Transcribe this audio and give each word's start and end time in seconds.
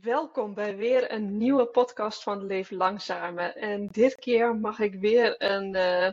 Welkom 0.00 0.54
bij 0.54 0.76
weer 0.76 1.12
een 1.12 1.36
nieuwe 1.36 1.66
podcast 1.66 2.22
van 2.22 2.46
Leef 2.46 2.70
Langzame. 2.70 3.42
En 3.42 3.86
dit 3.86 4.14
keer 4.14 4.56
mag 4.56 4.78
ik 4.78 4.94
weer 4.94 5.42
een, 5.42 5.74
eh, 5.74 6.10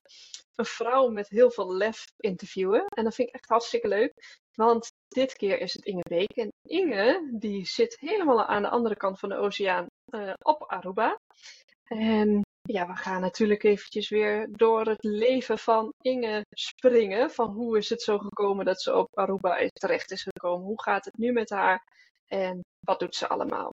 een 0.56 0.66
vrouw 0.66 1.10
met 1.10 1.30
heel 1.30 1.52
veel 1.52 1.74
lef 1.74 2.06
interviewen. 2.18 2.86
En 2.86 3.04
dat 3.04 3.16
vind 3.16 3.28
ik 3.28 3.34
echt 3.34 3.50
hartstikke 3.50 3.88
leuk, 3.88 4.40
want 4.54 4.92
dit 5.08 5.34
keer 5.34 5.60
is 5.60 5.74
het 5.74 5.86
Inge 5.86 6.04
Beek. 6.10 6.32
En 6.36 6.52
Inge, 6.68 7.30
die 7.40 7.66
zit 7.66 7.98
helemaal 8.00 8.46
aan 8.46 8.62
de 8.62 8.70
andere 8.70 8.96
kant 8.96 9.20
van 9.20 9.30
de 9.30 9.36
oceaan 9.36 9.86
uh, 10.16 10.34
op 10.42 10.64
Aruba. 10.64 11.20
En 11.84 12.42
ja, 12.62 12.88
we 12.88 12.96
gaan 12.96 13.22
natuurlijk 13.22 13.64
eventjes 13.64 14.10
weer 14.10 14.48
door 14.52 14.86
het 14.86 15.04
leven 15.04 15.58
van 15.58 15.94
Inge 16.02 16.46
springen. 16.50 17.32
Van 17.32 17.52
hoe 17.52 17.78
is 17.78 17.90
het 17.90 18.02
zo 18.02 18.18
gekomen 18.18 18.66
dat 18.66 18.82
ze 18.82 18.96
op 18.96 19.18
Aruba 19.18 19.68
terecht 19.74 20.12
is 20.12 20.24
gekomen? 20.24 20.66
Hoe 20.66 20.82
gaat 20.82 21.06
het 21.06 21.18
nu 21.18 21.32
met 21.32 21.50
haar? 21.50 21.84
En 22.28 22.62
wat 22.82 23.00
doet 23.00 23.16
ze 23.16 23.28
allemaal? 23.28 23.74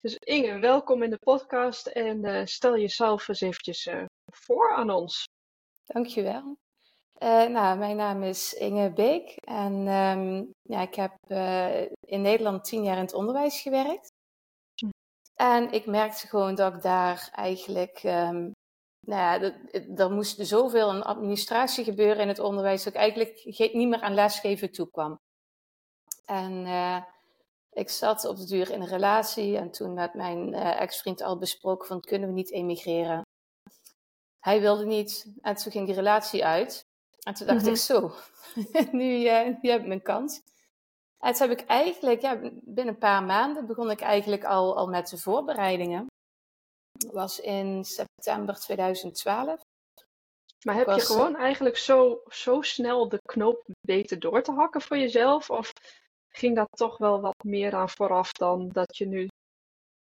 Dus 0.00 0.16
Inge, 0.16 0.58
welkom 0.58 1.02
in 1.02 1.10
de 1.10 1.18
podcast 1.18 1.86
en 1.86 2.24
uh, 2.24 2.44
stel 2.44 2.78
jezelf 2.78 3.28
eens 3.28 3.40
eventjes 3.40 3.86
uh, 3.86 4.04
voor 4.32 4.74
aan 4.74 4.90
ons. 4.90 5.24
Dankjewel. 5.84 6.56
Uh, 7.22 7.46
nou, 7.46 7.78
mijn 7.78 7.96
naam 7.96 8.22
is 8.22 8.52
Inge 8.52 8.92
Beek 8.92 9.36
en 9.36 9.72
um, 9.86 10.50
ja, 10.62 10.80
ik 10.80 10.94
heb 10.94 11.14
in 12.06 12.20
Nederland 12.20 12.64
tien 12.64 12.82
jaar 12.82 12.96
in 12.96 13.02
het 13.02 13.14
onderwijs 13.14 13.60
gewerkt. 13.60 14.12
En 15.34 15.72
ik 15.72 15.86
merkte 15.86 16.26
gewoon 16.26 16.54
dat 16.54 16.74
ik 16.74 16.82
daar 16.82 17.28
eigenlijk, 17.32 18.02
um, 18.04 18.52
nou 19.06 19.20
ja, 19.20 19.54
er 19.96 20.10
moest 20.10 20.46
zoveel 20.46 20.90
een 20.90 21.02
administratie 21.02 21.84
gebeuren 21.84 22.22
in 22.22 22.28
het 22.28 22.38
onderwijs 22.38 22.84
dat 22.84 22.92
ik 22.92 22.98
eigenlijk 22.98 23.44
niet 23.72 23.88
meer 23.88 24.00
aan 24.00 24.14
lesgeven 24.14 24.72
toekwam. 24.72 25.16
En 26.24 26.66
ik 27.74 27.90
zat 27.90 28.24
op 28.24 28.36
de 28.36 28.44
duur 28.44 28.70
in 28.70 28.80
een 28.80 28.88
relatie 28.88 29.56
en 29.56 29.70
toen 29.70 29.94
met 29.94 30.14
mijn 30.14 30.52
uh, 30.52 30.80
ex-vriend 30.80 31.22
al 31.22 31.38
besproken 31.38 31.86
van 31.86 32.00
kunnen 32.00 32.28
we 32.28 32.34
niet 32.34 32.52
emigreren. 32.52 33.22
Hij 34.40 34.60
wilde 34.60 34.84
niet 34.84 35.32
en 35.40 35.54
toen 35.54 35.72
ging 35.72 35.86
die 35.86 35.94
relatie 35.94 36.44
uit. 36.44 36.82
En 37.26 37.34
toen 37.34 37.46
dacht 37.46 37.66
ik 37.66 37.72
mhm. 37.72 37.74
zo, 37.74 38.14
nu, 38.98 39.24
uh, 39.24 39.56
nu 39.62 39.70
heb 39.70 39.80
ik 39.80 39.86
mijn 39.86 40.02
kans. 40.02 40.40
En 41.18 41.32
toen 41.32 41.48
heb 41.48 41.58
ik 41.58 41.66
eigenlijk, 41.66 42.20
ja, 42.20 42.36
binnen 42.52 42.94
een 42.94 42.98
paar 42.98 43.22
maanden 43.22 43.66
begon 43.66 43.90
ik 43.90 44.00
eigenlijk 44.00 44.44
al, 44.44 44.76
al 44.76 44.86
met 44.86 45.08
de 45.08 45.18
voorbereidingen. 45.18 46.06
Dat 46.92 47.12
was 47.12 47.40
in 47.40 47.84
september 47.84 48.54
2012. 48.54 49.60
Maar 50.64 50.74
heb 50.74 50.86
je 50.86 51.00
gewoon 51.00 51.36
eigenlijk 51.36 51.76
zo, 51.76 52.22
zo 52.28 52.62
snel 52.62 53.08
de 53.08 53.18
knoop 53.22 53.66
weten 53.80 54.20
door 54.20 54.42
te 54.42 54.52
hakken 54.52 54.80
voor 54.80 54.96
jezelf? 54.96 55.50
Of 55.50 55.72
ging 56.36 56.56
dat 56.56 56.68
toch 56.70 56.98
wel 56.98 57.20
wat 57.20 57.44
meer 57.44 57.74
aan 57.74 57.88
vooraf 57.88 58.32
dan 58.32 58.68
dat 58.68 58.96
je 58.96 59.06
nu 59.06 59.28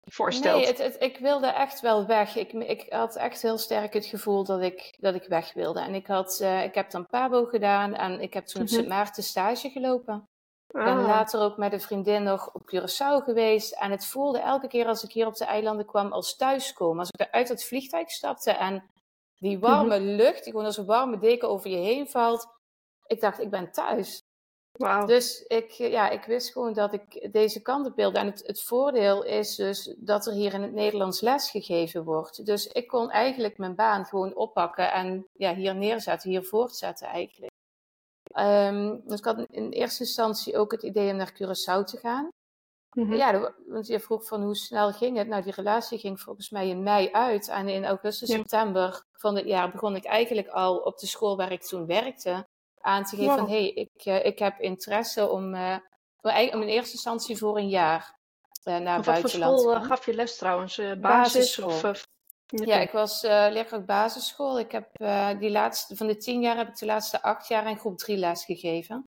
voorstelt? 0.04 0.56
Nee, 0.56 0.66
het, 0.66 0.78
het, 0.78 0.96
ik 1.00 1.18
wilde 1.18 1.48
echt 1.48 1.80
wel 1.80 2.06
weg. 2.06 2.36
Ik, 2.36 2.54
ik 2.54 2.86
had 2.90 3.16
echt 3.16 3.42
heel 3.42 3.58
sterk 3.58 3.94
het 3.94 4.06
gevoel 4.06 4.44
dat 4.44 4.62
ik, 4.62 4.96
dat 5.00 5.16
ik 5.16 5.24
weg 5.24 5.54
wilde. 5.54 5.80
En 5.80 5.94
ik, 5.94 6.08
had, 6.08 6.40
uh, 6.42 6.64
ik 6.64 6.76
heb 6.76 6.92
dan 6.92 7.08
Pabo 7.08 7.46
gedaan 7.46 7.94
en 7.94 8.22
ik 8.22 8.34
heb 8.34 8.46
toen 8.46 8.62
op 8.62 8.68
mhm. 8.68 8.76
Sint 8.76 8.88
Maarten 8.88 9.24
stage 9.24 9.70
gelopen. 9.70 10.28
Ik 10.68 10.84
ben 10.84 10.98
ah. 10.98 11.08
later 11.08 11.42
ook 11.42 11.58
met 11.58 11.74
een 11.74 11.82
vriendin 11.82 12.24
nog 12.24 12.54
op 12.54 12.62
Curaçao 12.76 13.24
geweest. 13.24 13.74
En 13.74 13.92
het 13.92 14.06
voelde 14.06 14.40
elke 14.40 14.68
keer 14.68 14.86
als 14.86 15.04
ik 15.04 15.12
hier 15.12 15.28
op 15.28 15.36
de 15.36 15.46
eilanden 15.46 15.86
kwam 15.86 16.12
als 16.12 16.36
thuiskomen. 16.36 17.00
Als 17.00 17.10
ik 17.10 17.30
uit 17.32 17.50
het 17.50 17.64
vliegtuig 17.64 18.12
stapte 18.12 18.52
en 18.52 18.90
die 19.40 19.60
warme 19.60 20.00
mhm. 20.00 20.16
lucht, 20.16 20.44
die 20.44 20.52
gewoon 20.52 20.66
als 20.66 20.78
een 20.78 20.86
warme 20.86 21.20
deken 21.20 21.50
over 21.50 21.70
je 21.70 21.78
heen 21.78 22.08
valt. 22.08 22.48
Ik 23.06 23.22
dacht, 23.22 23.40
ik 23.40 23.50
ben 23.50 23.72
thuis. 23.72 24.22
Dus 25.06 25.44
ik, 25.48 25.72
ja, 25.72 26.10
ik 26.10 26.24
wist 26.24 26.52
gewoon 26.52 26.74
dat 26.74 26.94
ik 26.94 27.34
deze 27.34 27.62
kant 27.62 27.88
op 27.88 27.96
wilde. 27.96 28.20
En 28.20 28.26
het, 28.26 28.44
het, 28.46 28.62
voordeel 28.62 29.24
is 29.24 29.56
dus 29.56 29.96
dat 29.98 30.28
er 30.28 30.34
hier 30.34 30.54
in 30.54 30.62
het 30.62 30.74
Nederlands 30.74 31.22
les 31.22 31.50
gegeven 31.50 32.04
wordt. 32.04 32.46
Dus 32.46 32.68
ik 32.68 32.88
kon 32.88 33.10
eigenlijk 33.10 33.58
mijn 33.58 33.76
baan 33.76 34.06
gewoon 34.06 34.36
oppakken 34.36 34.92
en 34.92 35.28
ja, 35.34 35.56
hier 35.56 35.76
neerzetten, 35.76 36.30
hier 36.30 36.44
voortzetten 36.44 37.08
eigenlijk. 37.08 37.52
Um, 38.40 39.02
dus 39.06 39.20
ik 39.20 39.26
had 39.26 39.46
in 39.50 39.70
eerste 39.70 40.04
instantie 40.04 40.58
ook 40.58 40.72
het 40.72 40.84
idee 40.84 41.12
om 41.12 41.18
naar 41.18 41.34
Curaçao 41.34 41.84
te 41.84 41.98
gaan. 41.98 42.30
Mm 42.92 43.14
Ja, 43.14 43.54
want 43.68 43.88
je 43.88 44.00
vroeg 44.00 44.28
van 44.28 44.44
hoe 44.44 44.56
snel 44.56 44.92
ging 44.92 45.18
het? 45.18 45.28
Nou, 45.28 45.44
die 45.44 45.54
relatie 45.54 46.00
ging 46.00 46.20
volgens 46.22 46.50
mij 46.50 46.70
in 46.70 46.84
mei 46.84 47.12
uit. 47.12 47.48
En 47.48 47.68
in 47.68 47.86
augustus, 47.86 48.30
september 48.30 49.04
van 49.12 49.36
dit 49.36 49.46
jaar 49.46 49.72
begon 49.72 49.96
ik 49.96 50.06
eigenlijk 50.06 50.48
al 50.48 50.78
op 50.78 50.98
de 50.98 51.08
school 51.08 51.38
waar 51.38 51.52
ik 51.52 51.62
toen 51.62 51.86
werkte 51.86 52.48
aan 52.88 53.04
te 53.04 53.16
geven 53.16 53.38
van 53.38 53.50
hé, 53.50 53.60
hey, 53.60 53.70
ik, 53.70 54.06
uh, 54.06 54.26
ik 54.26 54.40
heb 54.40 54.60
interesse 54.60 55.30
om, 55.30 55.54
uh, 55.54 55.78
om 56.22 56.62
in 56.62 56.68
eerste 56.68 56.94
instantie 56.94 57.38
voor 57.38 57.58
een 57.58 57.70
jaar 57.70 58.16
uh, 58.64 58.78
naar 58.78 59.02
buitenland. 59.02 59.54
Wat 59.54 59.64
voor 59.64 59.72
school 59.72 59.88
gaf 59.88 60.06
je 60.06 60.14
les 60.14 60.38
trouwens? 60.38 60.82
basis 61.02 61.60
of... 61.60 62.06
Ja, 62.46 62.80
ik 62.80 62.92
was 62.92 63.22
leerkracht 63.22 63.86
basisschool. 63.86 64.60
Ik 64.60 64.72
heb 64.72 64.90
die 65.40 65.50
laatste, 65.50 65.96
van 65.96 66.08
de 66.08 66.18
tien 66.18 66.42
jaar 66.42 66.58
heb 66.58 66.68
ik 66.68 66.78
de 66.78 66.86
laatste 66.86 67.22
acht 67.22 67.48
jaar 67.48 67.70
in 67.70 67.78
groep 67.78 67.98
drie 67.98 68.18
les 68.18 68.46
gegeven. 68.46 69.04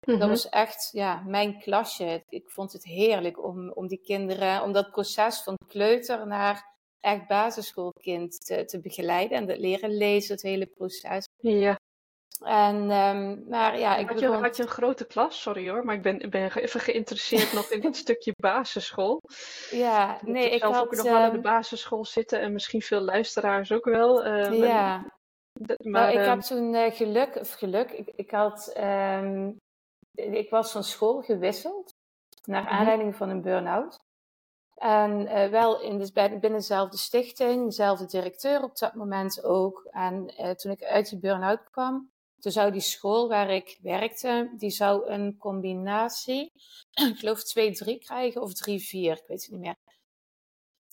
Dat 0.00 0.18
mhm. 0.18 0.28
was 0.28 0.48
echt 0.48 0.88
ja, 0.92 1.22
mijn 1.26 1.58
klasje. 1.58 2.24
Ik 2.28 2.50
vond 2.50 2.72
het 2.72 2.84
heerlijk 2.84 3.44
om, 3.44 3.70
om 3.70 3.86
die 3.86 4.00
kinderen, 4.02 4.62
om 4.62 4.72
dat 4.72 4.90
proces 4.90 5.42
van 5.42 5.56
kleuter 5.68 6.26
naar 6.26 6.74
echt 7.00 7.26
basisschoolkind 7.26 8.44
te, 8.44 8.64
te 8.64 8.80
begeleiden. 8.80 9.36
En 9.38 9.46
dat 9.46 9.58
leren 9.58 9.96
lezen, 9.96 10.34
het 10.34 10.42
hele 10.42 10.66
proces. 10.66 11.28
Ja. 11.36 11.78
En, 12.44 12.90
um, 12.90 13.44
maar 13.48 13.78
ja, 13.78 13.96
ik 13.96 14.08
had, 14.08 14.20
je, 14.20 14.26
had 14.26 14.56
je 14.56 14.62
een 14.62 14.68
grote 14.68 15.06
klas? 15.06 15.40
Sorry 15.40 15.70
hoor, 15.70 15.84
maar 15.84 15.94
ik 15.94 16.02
ben, 16.02 16.30
ben 16.30 16.52
even 16.56 16.80
geïnteresseerd 16.80 17.52
nog 17.52 17.70
in 17.70 17.80
dit 17.80 17.96
stukje 18.04 18.34
basisschool. 18.36 19.20
Ja, 19.70 20.18
nee, 20.22 20.46
ik, 20.46 20.52
ik 20.52 20.58
zelf 20.58 20.74
had... 20.74 20.84
ook 20.84 20.94
nog 20.94 21.02
wel 21.02 21.26
in 21.26 21.32
de 21.32 21.40
basisschool 21.40 22.04
zitten 22.04 22.40
en 22.40 22.52
misschien 22.52 22.82
veel 22.82 23.00
luisteraars 23.00 23.72
ook 23.72 23.84
wel. 23.84 24.26
Uh, 24.26 24.58
ja. 24.58 25.12
Maar, 25.56 25.76
nou, 25.78 26.12
ik 26.12 26.18
um... 26.18 26.28
heb 26.28 26.40
toen 26.40 26.74
uh, 26.74 26.90
geluk, 26.90 27.36
of 27.36 27.52
geluk, 27.52 27.90
ik, 27.90 28.12
ik 28.14 28.30
had, 28.30 28.74
um, 28.78 29.56
ik 30.14 30.50
was 30.50 30.72
van 30.72 30.84
school 30.84 31.22
gewisseld 31.22 31.94
naar 32.44 32.62
mhm. 32.62 32.72
aanleiding 32.72 33.16
van 33.16 33.28
een 33.28 33.42
burn-out. 33.42 33.96
En 34.74 35.20
uh, 35.20 35.46
wel 35.46 35.80
in 35.80 35.98
de, 35.98 36.10
binnen 36.12 36.40
dezelfde 36.40 36.96
stichting, 36.96 37.64
dezelfde 37.64 38.06
directeur 38.06 38.62
op 38.62 38.78
dat 38.78 38.94
moment 38.94 39.44
ook. 39.44 39.86
En 39.90 40.26
toen 40.56 40.72
ik 40.72 40.82
uit 40.82 41.08
die 41.08 41.18
burn-out 41.18 41.70
kwam, 41.70 42.12
toen 42.44 42.52
zou 42.52 42.72
die 42.72 42.80
school 42.80 43.28
waar 43.28 43.50
ik 43.50 43.78
werkte, 43.82 44.50
die 44.56 44.70
zou 44.70 45.08
een 45.08 45.36
combinatie, 45.38 46.52
ik 47.10 47.18
geloof 47.18 47.40
2-3 47.94 47.98
krijgen 47.98 48.42
of 48.42 48.50
3-4, 48.50 48.52
ik 48.52 49.24
weet 49.26 49.42
het 49.42 49.48
niet 49.50 49.60
meer. 49.60 49.74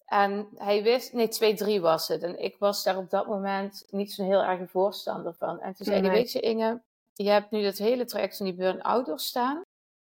En 0.06 0.50
hij 0.56 0.84
wist, 0.84 1.14
nee, 1.14 1.78
2-3 1.78 1.82
was 1.82 2.08
het. 2.08 2.24
En 2.24 2.40
ik 2.40 2.58
was 2.58 2.84
daar 2.84 2.98
op 2.98 3.10
dat 3.10 3.28
moment 3.28 3.84
niet 3.90 4.14
zo'n 4.14 4.26
heel 4.26 4.44
erg 4.44 4.70
voorstander 4.70 5.34
van. 5.34 5.60
En 5.60 5.74
toen 5.74 5.86
zei 5.86 6.02
hij, 6.02 6.10
weet 6.10 6.32
je 6.32 6.40
Inge, 6.40 6.82
je 7.14 7.30
hebt 7.30 7.52
nu 7.52 7.64
dat 7.64 7.78
hele 7.78 8.06
traject 8.06 8.38
van 8.38 8.46
die 8.46 8.56
burn-out 8.56 9.06
doorstaan. 9.06 9.62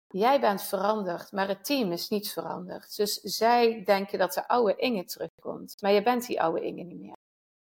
Jij 0.09 0.41
bent 0.41 0.63
veranderd, 0.63 1.33
maar 1.33 1.49
het 1.49 1.65
team 1.65 1.93
is 1.93 2.09
niet 2.09 2.33
veranderd. 2.33 2.97
Dus 2.97 3.21
zij 3.21 3.83
denken 3.85 4.19
dat 4.19 4.33
de 4.33 4.49
oude 4.49 4.77
Inge 4.77 5.05
terugkomt. 5.05 5.77
Maar 5.81 5.93
je 5.93 6.03
bent 6.03 6.27
die 6.27 6.43
oude 6.43 6.61
Inge 6.61 6.83
niet 6.83 7.01
meer. 7.01 7.21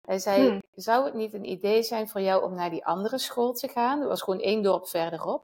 Hij 0.07 0.19
zei, 0.19 0.47
hmm. 0.47 0.63
zou 0.73 1.05
het 1.05 1.13
niet 1.13 1.33
een 1.33 1.49
idee 1.49 1.83
zijn 1.83 2.07
voor 2.09 2.21
jou 2.21 2.43
om 2.43 2.53
naar 2.53 2.69
die 2.69 2.85
andere 2.85 3.17
school 3.17 3.53
te 3.53 3.67
gaan? 3.67 3.99
Dat 3.99 4.07
was 4.07 4.21
gewoon 4.21 4.39
één 4.39 4.61
dorp 4.61 4.87
verderop. 4.87 5.43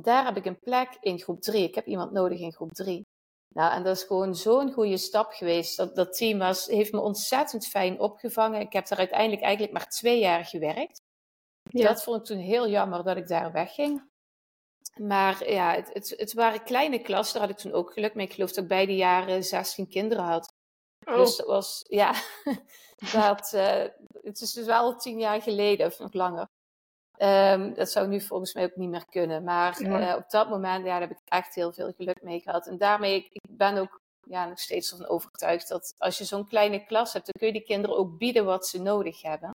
Daar 0.00 0.24
heb 0.24 0.36
ik 0.36 0.44
een 0.44 0.58
plek 0.58 0.96
in 1.00 1.18
groep 1.18 1.42
drie. 1.42 1.64
Ik 1.64 1.74
heb 1.74 1.86
iemand 1.86 2.12
nodig 2.12 2.40
in 2.40 2.52
groep 2.52 2.72
drie. 2.72 3.06
Nou, 3.54 3.72
en 3.72 3.82
dat 3.82 3.96
is 3.96 4.02
gewoon 4.02 4.34
zo'n 4.34 4.72
goede 4.72 4.96
stap 4.96 5.32
geweest. 5.32 5.76
Dat, 5.76 5.94
dat 5.94 6.16
team 6.16 6.38
was, 6.38 6.66
heeft 6.66 6.92
me 6.92 7.00
ontzettend 7.00 7.66
fijn 7.66 8.00
opgevangen. 8.00 8.60
Ik 8.60 8.72
heb 8.72 8.88
daar 8.88 8.98
uiteindelijk 8.98 9.42
eigenlijk 9.42 9.72
maar 9.72 9.88
twee 9.88 10.18
jaar 10.18 10.44
gewerkt. 10.44 11.00
Ja. 11.70 11.88
Dat 11.88 12.02
vond 12.02 12.18
ik 12.18 12.24
toen 12.24 12.44
heel 12.44 12.68
jammer 12.68 13.04
dat 13.04 13.16
ik 13.16 13.28
daar 13.28 13.52
wegging. 13.52 14.10
Maar 14.96 15.50
ja, 15.50 15.74
het, 15.74 15.90
het, 15.92 16.14
het 16.16 16.32
waren 16.32 16.64
kleine 16.64 16.98
klassen. 16.98 17.38
Daar 17.38 17.48
had 17.48 17.56
ik 17.56 17.62
toen 17.62 17.72
ook 17.72 17.92
geluk 17.92 18.14
mee. 18.14 18.26
Ik 18.26 18.32
geloof 18.32 18.52
dat 18.52 18.62
ik 18.62 18.68
beide 18.68 18.96
jaren 18.96 19.44
16 19.44 19.88
kinderen 19.88 20.24
had. 20.24 20.56
Dus 21.08 21.16
oh. 21.16 21.24
Dus 21.24 21.36
dat 21.36 21.46
was, 21.46 21.84
ja, 21.88 22.14
dat, 23.12 23.52
uh, 23.54 23.84
het 24.22 24.40
is 24.40 24.52
dus 24.52 24.66
wel 24.66 24.96
tien 24.96 25.18
jaar 25.18 25.42
geleden 25.42 25.86
of 25.86 25.98
nog 25.98 26.12
langer. 26.12 26.48
Um, 27.18 27.74
dat 27.74 27.90
zou 27.90 28.08
nu 28.08 28.20
volgens 28.20 28.54
mij 28.54 28.64
ook 28.64 28.76
niet 28.76 28.88
meer 28.88 29.06
kunnen. 29.10 29.44
Maar 29.44 29.80
uh, 29.80 30.14
op 30.16 30.30
dat 30.30 30.48
moment 30.48 30.84
ja, 30.84 30.90
daar 30.90 31.00
heb 31.00 31.10
ik 31.10 31.20
echt 31.24 31.54
heel 31.54 31.72
veel 31.72 31.92
geluk 31.96 32.22
mee 32.22 32.40
gehad. 32.40 32.66
En 32.66 32.78
daarmee, 32.78 33.14
ik, 33.14 33.28
ik 33.30 33.56
ben 33.56 33.76
ook 33.78 34.00
ja, 34.20 34.48
nog 34.48 34.58
steeds 34.58 34.88
van 34.88 35.06
overtuigd 35.06 35.68
dat 35.68 35.94
als 35.98 36.18
je 36.18 36.24
zo'n 36.24 36.48
kleine 36.48 36.84
klas 36.84 37.12
hebt, 37.12 37.24
dan 37.24 37.34
kun 37.38 37.46
je 37.46 37.52
die 37.52 37.62
kinderen 37.62 37.96
ook 37.96 38.18
bieden 38.18 38.44
wat 38.44 38.66
ze 38.66 38.82
nodig 38.82 39.22
hebben. 39.22 39.50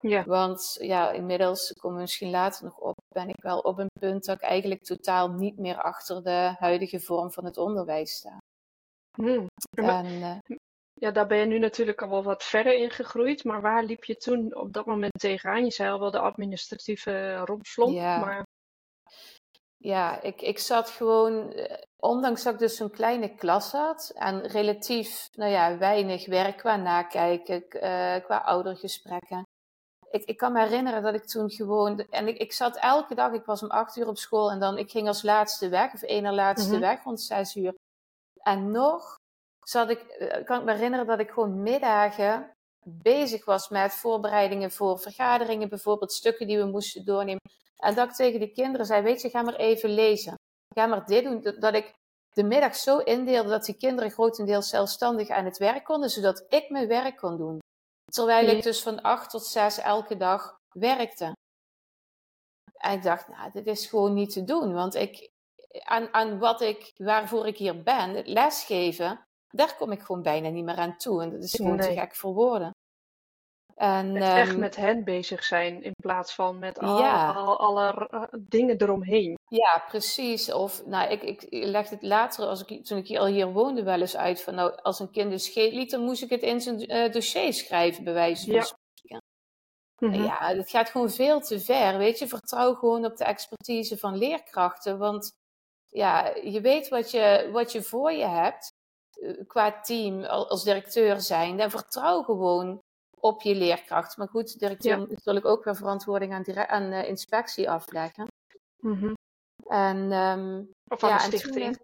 Ja. 0.00 0.24
Want 0.24 0.76
ja, 0.80 1.10
inmiddels, 1.10 1.72
komen 1.72 1.96
we 1.96 2.02
misschien 2.02 2.30
later 2.30 2.64
nog 2.64 2.78
op, 2.78 2.96
ben 3.08 3.28
ik 3.28 3.42
wel 3.42 3.58
op 3.58 3.78
een 3.78 3.90
punt 4.00 4.24
dat 4.24 4.36
ik 4.36 4.42
eigenlijk 4.42 4.84
totaal 4.84 5.28
niet 5.28 5.58
meer 5.58 5.82
achter 5.82 6.22
de 6.22 6.54
huidige 6.58 7.00
vorm 7.00 7.32
van 7.32 7.44
het 7.44 7.56
onderwijs 7.56 8.12
sta. 8.12 8.38
Hmm. 9.16 9.46
En, 9.74 10.06
uh, 10.06 10.56
ja, 10.94 11.10
daar 11.10 11.26
ben 11.26 11.38
je 11.38 11.44
nu 11.44 11.58
natuurlijk 11.58 12.02
al 12.02 12.08
wel 12.08 12.22
wat 12.22 12.42
verder 12.44 12.74
in 12.74 12.90
gegroeid. 12.90 13.44
Maar 13.44 13.60
waar 13.60 13.84
liep 13.84 14.04
je 14.04 14.16
toen 14.16 14.54
op 14.54 14.72
dat 14.72 14.86
moment 14.86 15.20
tegenaan? 15.20 15.64
Je 15.64 15.70
zei 15.70 15.90
al 15.90 15.98
wel 15.98 16.10
de 16.10 16.18
administratieve 16.18 17.36
rompslomp. 17.36 17.94
Ja. 17.94 18.18
Maar... 18.18 18.46
ja, 19.76 20.20
ik, 20.20 20.40
ik 20.40 20.58
zat 20.58 20.90
gewoon, 20.90 21.52
eh, 21.52 21.82
ondanks 21.96 22.42
dat 22.42 22.52
ik 22.52 22.58
dus 22.58 22.76
zo'n 22.76 22.90
kleine 22.90 23.34
klas 23.34 23.72
had 23.72 24.12
en 24.14 24.46
relatief, 24.46 25.28
nou 25.32 25.50
ja, 25.50 25.78
weinig 25.78 26.26
werk 26.26 26.56
qua 26.56 26.76
nakijken, 26.76 27.64
uh, 27.70 27.80
qua 28.24 28.38
oudergesprekken. 28.38 29.42
Ik, 30.10 30.24
ik 30.24 30.36
kan 30.36 30.52
me 30.52 30.60
herinneren 30.60 31.02
dat 31.02 31.14
ik 31.14 31.26
toen 31.26 31.50
gewoon, 31.50 31.98
en 31.98 32.28
ik, 32.28 32.36
ik 32.38 32.52
zat 32.52 32.76
elke 32.76 33.14
dag, 33.14 33.32
ik 33.32 33.44
was 33.44 33.62
om 33.62 33.70
acht 33.70 33.96
uur 33.96 34.08
op 34.08 34.18
school 34.18 34.50
en 34.50 34.60
dan, 34.60 34.78
ik 34.78 34.90
ging 34.90 35.08
als 35.08 35.22
laatste 35.22 35.68
weg, 35.68 35.94
of 35.94 36.02
één 36.02 36.34
laatste 36.34 36.72
mhm. 36.72 36.80
weg, 36.80 37.02
rond 37.02 37.20
zes 37.20 37.56
uur. 37.56 37.74
En 38.42 38.70
nog 38.70 39.22
zat 39.64 39.90
ik, 39.90 40.00
eh, 40.00 40.44
kan 40.44 40.58
ik 40.58 40.64
me 40.64 40.72
herinneren 40.72 41.06
dat 41.06 41.18
ik 41.18 41.30
gewoon 41.30 41.62
middagen 41.62 42.52
bezig 42.86 43.44
was 43.44 43.68
met 43.68 43.92
voorbereidingen 43.92 44.70
voor 44.70 44.98
vergaderingen, 44.98 45.68
bijvoorbeeld 45.68 46.12
stukken 46.12 46.46
die 46.46 46.58
we 46.58 46.64
moesten 46.64 47.04
doornemen. 47.04 47.40
En 47.76 47.94
dat 47.94 48.08
ik 48.08 48.14
tegen 48.14 48.40
de 48.40 48.52
kinderen 48.52 48.86
zei, 48.86 49.02
weet 49.02 49.20
je, 49.20 49.30
ga 49.30 49.42
maar 49.42 49.54
even 49.54 49.90
lezen. 49.90 50.34
Ga 50.74 50.86
maar 50.86 51.06
dit 51.06 51.24
doen. 51.24 51.56
Dat 51.58 51.74
ik 51.74 51.94
de 52.32 52.44
middag 52.44 52.76
zo 52.76 52.98
indeelde 52.98 53.48
dat 53.48 53.64
die 53.64 53.76
kinderen 53.76 54.10
grotendeels 54.10 54.68
zelfstandig 54.68 55.28
aan 55.28 55.44
het 55.44 55.58
werk 55.58 55.84
konden, 55.84 56.10
zodat 56.10 56.44
ik 56.48 56.70
mijn 56.70 56.88
werk 56.88 57.16
kon 57.16 57.36
doen. 57.36 57.58
Terwijl 58.12 58.48
ik 58.48 58.62
dus 58.62 58.82
van 58.82 59.02
acht 59.02 59.30
tot 59.30 59.46
zes 59.46 59.78
elke 59.78 60.16
dag 60.16 60.56
werkte. 60.72 61.32
En 62.74 62.92
ik 62.92 63.02
dacht, 63.02 63.28
nou, 63.28 63.50
dit 63.50 63.66
is 63.66 63.86
gewoon 63.86 64.14
niet 64.14 64.32
te 64.32 64.44
doen. 64.44 64.72
Want 64.72 64.94
ik, 64.94 65.30
aan, 65.82 66.14
aan 66.14 66.38
wat 66.38 66.60
ik, 66.60 66.92
waarvoor 66.96 67.46
ik 67.46 67.56
hier 67.56 67.82
ben, 67.82 68.10
het 68.10 68.26
lesgeven, 68.26 69.24
daar 69.54 69.76
kom 69.76 69.92
ik 69.92 70.00
gewoon 70.00 70.22
bijna 70.22 70.48
niet 70.48 70.64
meer 70.64 70.76
aan 70.76 70.96
toe. 70.96 71.22
En 71.22 71.30
dat 71.30 71.42
is 71.42 71.54
gewoon 71.54 71.78
te 71.78 71.92
gek 71.92 72.14
voor 72.14 72.34
woorden. 72.34 72.70
En, 73.74 74.16
echt 74.16 74.50
ehm, 74.50 74.58
met 74.58 74.76
hen 74.76 75.04
bezig 75.04 75.44
zijn 75.44 75.82
in 75.82 75.92
plaats 76.02 76.34
van 76.34 76.58
met 76.58 76.78
al, 76.78 77.58
alle 77.58 78.08
dingen 78.40 78.76
eromheen. 78.76 79.38
Ja, 79.48 79.84
precies. 79.88 80.52
Of 80.52 80.86
nou, 80.86 81.10
ik, 81.10 81.22
ik 81.22 81.46
leg 81.50 81.90
het 81.90 82.02
later, 82.02 82.46
als 82.46 82.64
ik, 82.64 82.84
toen 82.84 82.98
ik 82.98 83.16
al 83.16 83.26
hier 83.26 83.52
woonde, 83.52 83.82
wel 83.82 84.00
eens 84.00 84.16
uit 84.16 84.42
van 84.42 84.54
nou, 84.54 84.80
als 84.82 84.98
een 84.98 85.10
kind 85.10 85.30
dus 85.30 85.44
scheet 85.44 85.72
liet, 85.72 85.90
dan 85.90 86.00
moest 86.00 86.22
ik 86.22 86.30
het 86.30 86.42
in 86.42 86.60
zijn 86.60 86.92
uh, 86.92 87.12
dossier 87.12 87.52
schrijven, 87.52 88.04
bij 88.04 88.12
wijze 88.12 88.44
van 88.44 88.54
ja. 88.54 88.62
spreken. 88.62 89.22
Mhm. 89.98 90.22
Ja, 90.22 90.38
het 90.38 90.70
gaat 90.70 90.90
gewoon 90.90 91.10
veel 91.10 91.40
te 91.40 91.60
ver. 91.60 91.98
Weet 91.98 92.18
je, 92.18 92.26
vertrouw 92.26 92.74
gewoon 92.74 93.04
op 93.04 93.16
de 93.16 93.24
expertise 93.24 93.98
van 93.98 94.16
leerkrachten. 94.16 94.98
Want 94.98 95.32
ja, 95.88 96.34
je 96.42 96.60
weet 96.60 96.88
wat 96.88 97.10
je, 97.10 97.48
wat 97.52 97.72
je 97.72 97.82
voor 97.82 98.12
je 98.12 98.26
hebt 98.26 98.66
eh, 98.66 98.83
qua 99.46 99.80
team 99.80 100.24
als 100.24 100.64
directeur 100.64 101.20
zijn. 101.20 101.60
En 101.60 101.70
vertrouw 101.70 102.22
gewoon 102.22 102.80
op 103.20 103.42
je 103.42 103.54
leerkracht. 103.54 104.16
Maar 104.16 104.28
goed, 104.28 104.58
directeur 104.58 104.98
ja. 104.98 105.06
natuurlijk 105.06 105.46
ook 105.46 105.64
weer 105.64 105.76
verantwoording 105.76 106.32
aan, 106.32 106.68
aan 106.68 106.92
uh, 106.92 107.08
inspectie 107.08 107.70
afleggen. 107.70 108.26
Mm 108.80 109.14
En, 109.66 110.12
um, 110.12 110.70
of 110.88 111.02
aan 111.02 111.10
ja, 111.10 111.16
de 111.16 111.22
stichting. 111.24 111.78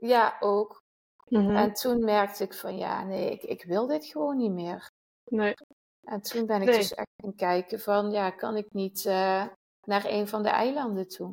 ja, 0.00 0.36
ook. 0.40 0.82
Mm 1.28 1.56
En 1.56 1.72
toen 1.72 2.04
merkte 2.04 2.44
ik 2.44 2.54
van 2.54 2.76
ja, 2.76 3.04
nee, 3.04 3.30
ik, 3.30 3.42
ik 3.42 3.64
wil 3.64 3.86
dit 3.86 4.04
gewoon 4.04 4.36
niet 4.36 4.52
meer. 4.52 4.90
Nee. 5.24 5.54
En 6.00 6.20
toen 6.20 6.46
ben 6.46 6.62
ik 6.62 6.66
dus 6.66 6.94
echt 6.94 7.10
gaan 7.22 7.34
kijken 7.34 7.80
van 7.80 8.10
ja, 8.10 8.30
kan 8.30 8.56
ik 8.56 8.72
niet 8.72 9.04
uh, 9.04 9.46
naar 9.86 10.04
een 10.04 10.28
van 10.28 10.42
de 10.42 10.48
eilanden 10.48 11.08
toe? 11.08 11.32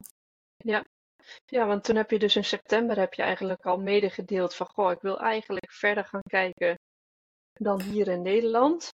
Ja. 0.58 0.86
Ja, 1.46 1.66
want 1.66 1.84
toen 1.84 1.96
heb 1.96 2.12
je 2.12 2.20
dus 2.20 2.36
in 2.36 2.46
september 2.46 2.98
heb 3.00 3.14
je 3.14 3.22
eigenlijk 3.22 3.66
al 3.66 3.78
medegedeeld 3.78 4.56
van 4.56 4.68
goh, 4.68 4.92
ik 4.92 5.02
wil 5.02 5.20
eigenlijk 5.20 5.72
verder 5.72 6.06
gaan 6.06 6.22
kijken 6.30 6.76
dan 7.54 7.82
hier 7.82 8.08
in 8.08 8.22
Nederland. 8.22 8.90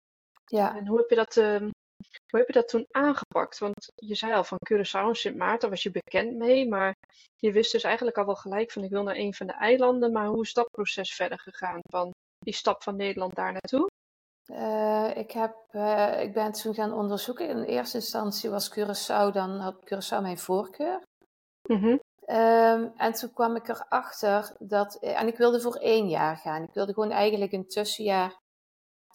Ja. 0.46 0.76
En 0.76 0.88
hoe 0.88 0.98
heb 0.98 1.10
je 1.10 1.16
dat, 1.16 1.38
ehm, 1.38 1.70
hoe 2.30 2.40
heb 2.40 2.48
je 2.48 2.54
dat 2.54 2.68
toen 2.68 2.86
aangepakt? 2.92 3.58
Want 3.58 3.92
je 3.96 4.16
zei 4.16 4.34
al 4.34 4.44
van 4.44 4.58
Curaçao 4.70 5.08
en 5.08 5.16
Sint 5.16 5.38
Maarten 5.38 5.70
was 5.70 5.84
je 5.84 5.92
bekend 5.92 6.36
mee, 6.36 6.68
maar 6.68 6.96
je 7.36 7.52
wist 7.52 7.72
dus 7.72 7.84
eigenlijk 7.84 8.18
al 8.18 8.26
wel 8.26 8.36
gelijk 8.36 8.72
van 8.72 8.84
ik 8.84 8.90
wil 8.90 9.04
naar 9.04 9.16
een 9.16 9.34
van 9.34 9.48
de 9.48 9.54
eilanden, 9.54 10.12
maar 10.12 10.28
hoe 10.28 10.42
is 10.42 10.54
dat 10.54 10.72
proces 10.72 11.16
verder 11.16 11.40
gegaan 11.40 11.80
van 11.90 12.12
die 12.40 12.54
stap 12.54 12.84
van 12.84 12.96
Nederland 12.96 13.36
daar 13.36 13.52
naartoe? 13.52 13.90
Uh, 14.48 15.12
ik, 15.16 15.32
heb, 15.32 15.56
uh, 15.72 16.22
ik 16.22 16.34
ben 16.34 16.52
toen 16.52 16.74
gaan 16.74 16.94
onderzoeken. 16.94 17.50
In 17.50 17.64
eerste 17.64 17.98
instantie 17.98 18.50
was 18.50 18.80
Curaçao, 18.80 19.32
dan 19.32 19.60
had 19.60 19.76
Curaçao 19.86 20.22
mijn 20.22 20.38
voorkeur. 20.38 21.02
Mm 21.68 22.00
en 22.26 23.14
toen 23.14 23.34
kwam 23.34 23.56
ik 23.56 23.68
erachter 23.68 24.56
dat, 24.60 24.96
en 24.96 25.28
ik 25.28 25.38
wilde 25.38 25.62
voor 25.62 25.76
één 25.76 26.10
jaar 26.10 26.38
gaan. 26.38 26.64
Ik 26.64 26.74
wilde 26.74 26.94
gewoon 26.94 27.12
eigenlijk 27.12 27.52
een 27.52 27.68
tussenjaar 27.68 28.42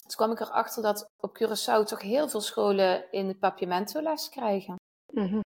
toen 0.08 0.16
kwam 0.16 0.30
ik 0.30 0.40
erachter 0.40 0.82
dat 0.82 1.10
op 1.20 1.38
Curaçao 1.38 1.84
toch 1.84 2.02
heel 2.02 2.28
veel 2.28 2.40
scholen 2.40 3.10
in 3.10 3.28
het 3.28 3.38
papiamento 3.38 4.00
les 4.00 4.28
krijgen. 4.28 4.76
Mm 5.12 5.40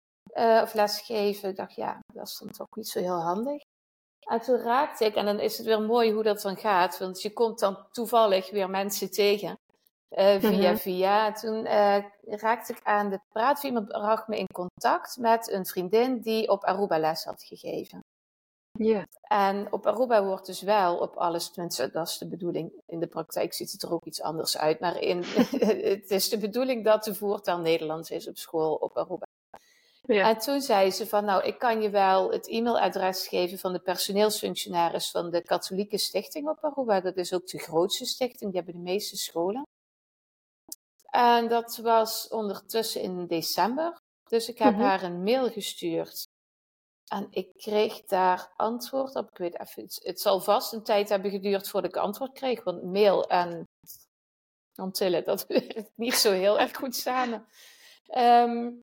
of 0.62 0.74
les 0.74 1.00
geven. 1.00 1.48
Ik 1.48 1.56
dacht, 1.56 1.74
ja, 1.74 2.00
dat 2.14 2.26
is 2.26 2.38
dan 2.38 2.50
toch 2.50 2.66
niet 2.76 2.88
zo 2.88 3.00
heel 3.00 3.20
handig. 3.20 3.62
En 4.20 4.40
toen 4.40 4.56
raakte 4.56 5.04
ik, 5.04 5.14
en 5.14 5.24
dan 5.24 5.40
is 5.40 5.56
het 5.56 5.66
weer 5.66 5.82
mooi 5.82 6.12
hoe 6.12 6.22
dat 6.22 6.40
dan 6.40 6.56
gaat, 6.56 6.98
want 6.98 7.22
je 7.22 7.32
komt 7.32 7.58
dan 7.58 7.86
toevallig 7.90 8.50
weer 8.50 8.70
mensen 8.70 9.10
tegen. 9.10 9.56
Uh, 10.16 10.40
via 10.40 10.70
mhm. 10.70 10.76
via. 10.76 11.32
Toen 11.32 11.66
uh, 11.66 12.04
raakte 12.24 12.72
ik 12.72 12.80
aan 12.82 13.10
de 13.10 13.20
praat. 13.28 13.62
Iemand 13.62 13.88
bracht 13.88 14.28
me 14.28 14.38
in 14.38 14.46
contact 14.54 15.16
met 15.16 15.50
een 15.50 15.66
vriendin 15.66 16.20
die 16.20 16.48
op 16.48 16.64
Aruba 16.64 16.98
les 16.98 17.24
had 17.24 17.42
gegeven. 17.42 18.00
Ja. 18.78 19.06
En 19.22 19.72
op 19.72 19.86
Aruba 19.86 20.24
wordt 20.24 20.46
dus 20.46 20.62
wel 20.62 20.98
op 20.98 21.16
alles, 21.16 21.50
tenminste 21.50 21.90
dat 21.90 22.08
is 22.08 22.18
de 22.18 22.28
bedoeling. 22.28 22.72
In 22.86 23.00
de 23.00 23.06
praktijk 23.06 23.52
ziet 23.52 23.72
het 23.72 23.82
er 23.82 23.92
ook 23.92 24.04
iets 24.04 24.22
anders 24.22 24.58
uit. 24.58 24.80
Maar 24.80 25.00
in, 25.00 25.24
het 25.92 26.10
is 26.10 26.28
de 26.28 26.38
bedoeling 26.38 26.84
dat 26.84 27.04
de 27.04 27.14
voertaal 27.14 27.58
Nederlands 27.58 28.10
is 28.10 28.28
op 28.28 28.36
school 28.36 28.74
op 28.74 28.96
Aruba. 28.96 29.26
Ja. 30.02 30.28
En 30.28 30.38
toen 30.38 30.60
zei 30.60 30.90
ze 30.90 31.06
van, 31.06 31.24
nou, 31.24 31.44
ik 31.44 31.58
kan 31.58 31.82
je 31.82 31.90
wel 31.90 32.32
het 32.32 32.48
e-mailadres 32.48 33.28
geven 33.28 33.58
van 33.58 33.72
de 33.72 33.78
personeelsfunctionaris 33.78 35.10
van 35.10 35.30
de 35.30 35.42
katholieke 35.42 35.98
stichting 35.98 36.48
op 36.48 36.58
Aruba. 36.60 37.00
Dat 37.00 37.16
is 37.16 37.32
ook 37.32 37.46
de 37.46 37.58
grootste 37.58 38.06
stichting, 38.06 38.52
die 38.52 38.62
hebben 38.62 38.84
de 38.84 38.90
meeste 38.90 39.16
scholen. 39.16 39.62
En 41.14 41.48
dat 41.48 41.76
was 41.76 42.28
ondertussen 42.28 43.00
in 43.00 43.26
december. 43.26 44.00
Dus 44.24 44.48
ik 44.48 44.58
heb 44.58 44.72
mhm. 44.72 44.82
haar 44.82 45.02
een 45.02 45.22
mail 45.22 45.50
gestuurd 45.50 46.26
en 47.12 47.26
ik 47.30 47.52
kreeg 47.56 48.04
daar 48.04 48.52
antwoord 48.56 49.14
op. 49.14 49.30
Ik 49.30 49.38
weet 49.38 49.60
even, 49.60 49.82
het, 49.82 50.20
zal 50.20 50.40
vast 50.40 50.72
een 50.72 50.82
tijd 50.82 51.08
hebben 51.08 51.30
geduurd 51.30 51.68
voordat 51.68 51.90
ik 51.90 51.96
antwoord 51.96 52.32
kreeg. 52.32 52.64
Want 52.64 52.82
mail 52.82 53.28
en 53.28 53.68
Antillen, 54.74 55.24
dat 55.24 55.46
werkt 55.48 55.90
niet 55.94 56.14
zo 56.14 56.32
heel 56.32 56.58
erg 56.58 56.76
goed 56.76 56.96
samen. 56.96 57.46
Um, 58.16 58.80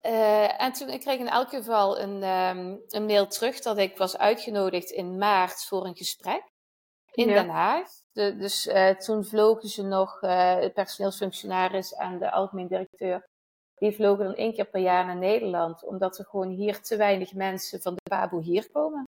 en 0.00 0.72
toen 0.72 0.88
ik 0.88 1.00
kreeg 1.00 1.18
in 1.18 1.28
elk 1.28 1.48
geval 1.48 1.98
een, 1.98 2.22
um, 2.22 2.82
een 2.88 3.06
mail 3.06 3.26
terug 3.26 3.60
dat 3.60 3.78
ik 3.78 3.96
was 3.96 4.16
uitgenodigd 4.16 4.90
in 4.90 5.18
maart 5.18 5.64
voor 5.64 5.86
een 5.86 5.96
gesprek 5.96 6.42
in 7.12 7.26
Den 7.26 7.48
Haag. 7.48 8.01
De, 8.12 8.36
dus 8.36 8.66
uh, 8.66 8.88
toen 8.88 9.24
vlogen 9.24 9.68
ze 9.68 9.82
nog, 9.82 10.22
uh, 10.22 10.54
het 10.54 10.74
personeelsfunctionaris 10.74 11.94
en 11.94 12.18
de 12.18 12.30
algemeen 12.30 12.66
directeur, 12.66 13.26
die 13.74 13.94
vlogen 13.94 14.24
dan 14.24 14.34
één 14.34 14.54
keer 14.54 14.64
per 14.66 14.80
jaar 14.80 15.06
naar 15.06 15.16
Nederland, 15.16 15.84
omdat 15.84 16.18
er 16.18 16.24
gewoon 16.24 16.48
hier 16.48 16.80
te 16.80 16.96
weinig 16.96 17.32
mensen 17.34 17.80
van 17.80 17.94
de 17.94 18.10
PABO 18.10 18.40
hier 18.40 18.70
komen. 18.70 19.04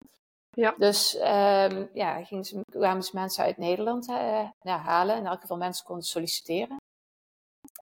Ja. 0.50 0.74
Dus 0.78 1.14
um, 1.14 1.90
ja, 1.92 2.24
gingen 2.24 2.44
ze, 2.44 2.60
kwamen 2.70 3.02
ze 3.02 3.10
mensen 3.14 3.44
uit 3.44 3.56
Nederland 3.56 4.08
uh, 4.08 4.48
halen. 4.62 5.16
In 5.16 5.26
elk 5.26 5.40
geval 5.40 5.56
mensen 5.56 5.84
konden 5.84 6.04
solliciteren. 6.04 6.76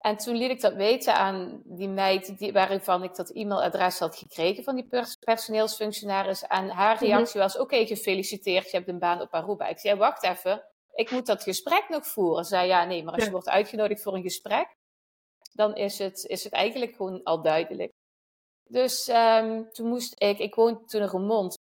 En 0.00 0.16
toen 0.16 0.36
liet 0.36 0.50
ik 0.50 0.60
dat 0.60 0.74
weten 0.74 1.14
aan 1.14 1.62
die 1.64 1.88
meid 1.88 2.38
die, 2.38 2.52
waarvan 2.52 3.02
ik 3.02 3.14
dat 3.14 3.30
e-mailadres 3.30 3.98
had 3.98 4.16
gekregen 4.16 4.64
van 4.64 4.74
die 4.74 4.88
personeelsfunctionaris. 5.24 6.42
En 6.42 6.68
haar 6.68 6.94
mhm. 6.94 7.04
reactie 7.04 7.40
was, 7.40 7.58
oké, 7.58 7.86
gefeliciteerd, 7.86 8.70
je 8.70 8.76
hebt 8.76 8.88
een 8.88 8.98
baan 8.98 9.20
op 9.20 9.34
Aruba. 9.34 9.66
Ik 9.66 9.78
zei, 9.78 9.96
wacht 9.96 10.22
even, 10.22 10.62
ik 10.98 11.10
moet 11.10 11.26
dat 11.26 11.42
gesprek 11.42 11.88
nog 11.88 12.06
voeren. 12.06 12.44
Ze 12.44 12.50
zei, 12.50 12.66
ja, 12.68 12.84
nee, 12.84 13.04
maar 13.04 13.14
als 13.14 13.24
je 13.24 13.30
wordt 13.30 13.48
uitgenodigd 13.48 14.02
voor 14.02 14.14
een 14.14 14.22
gesprek, 14.22 14.76
dan 15.52 15.76
is 15.76 15.98
het, 15.98 16.24
is 16.24 16.44
het 16.44 16.52
eigenlijk 16.52 16.96
gewoon 16.96 17.22
al 17.22 17.42
duidelijk. 17.42 17.92
Dus 18.64 19.08
um, 19.08 19.70
toen 19.72 19.88
moest 19.88 20.14
ik, 20.22 20.38
ik 20.38 20.54
woonde 20.54 20.84
toen 20.84 21.00
in 21.00 21.08
Remond. 21.08 21.58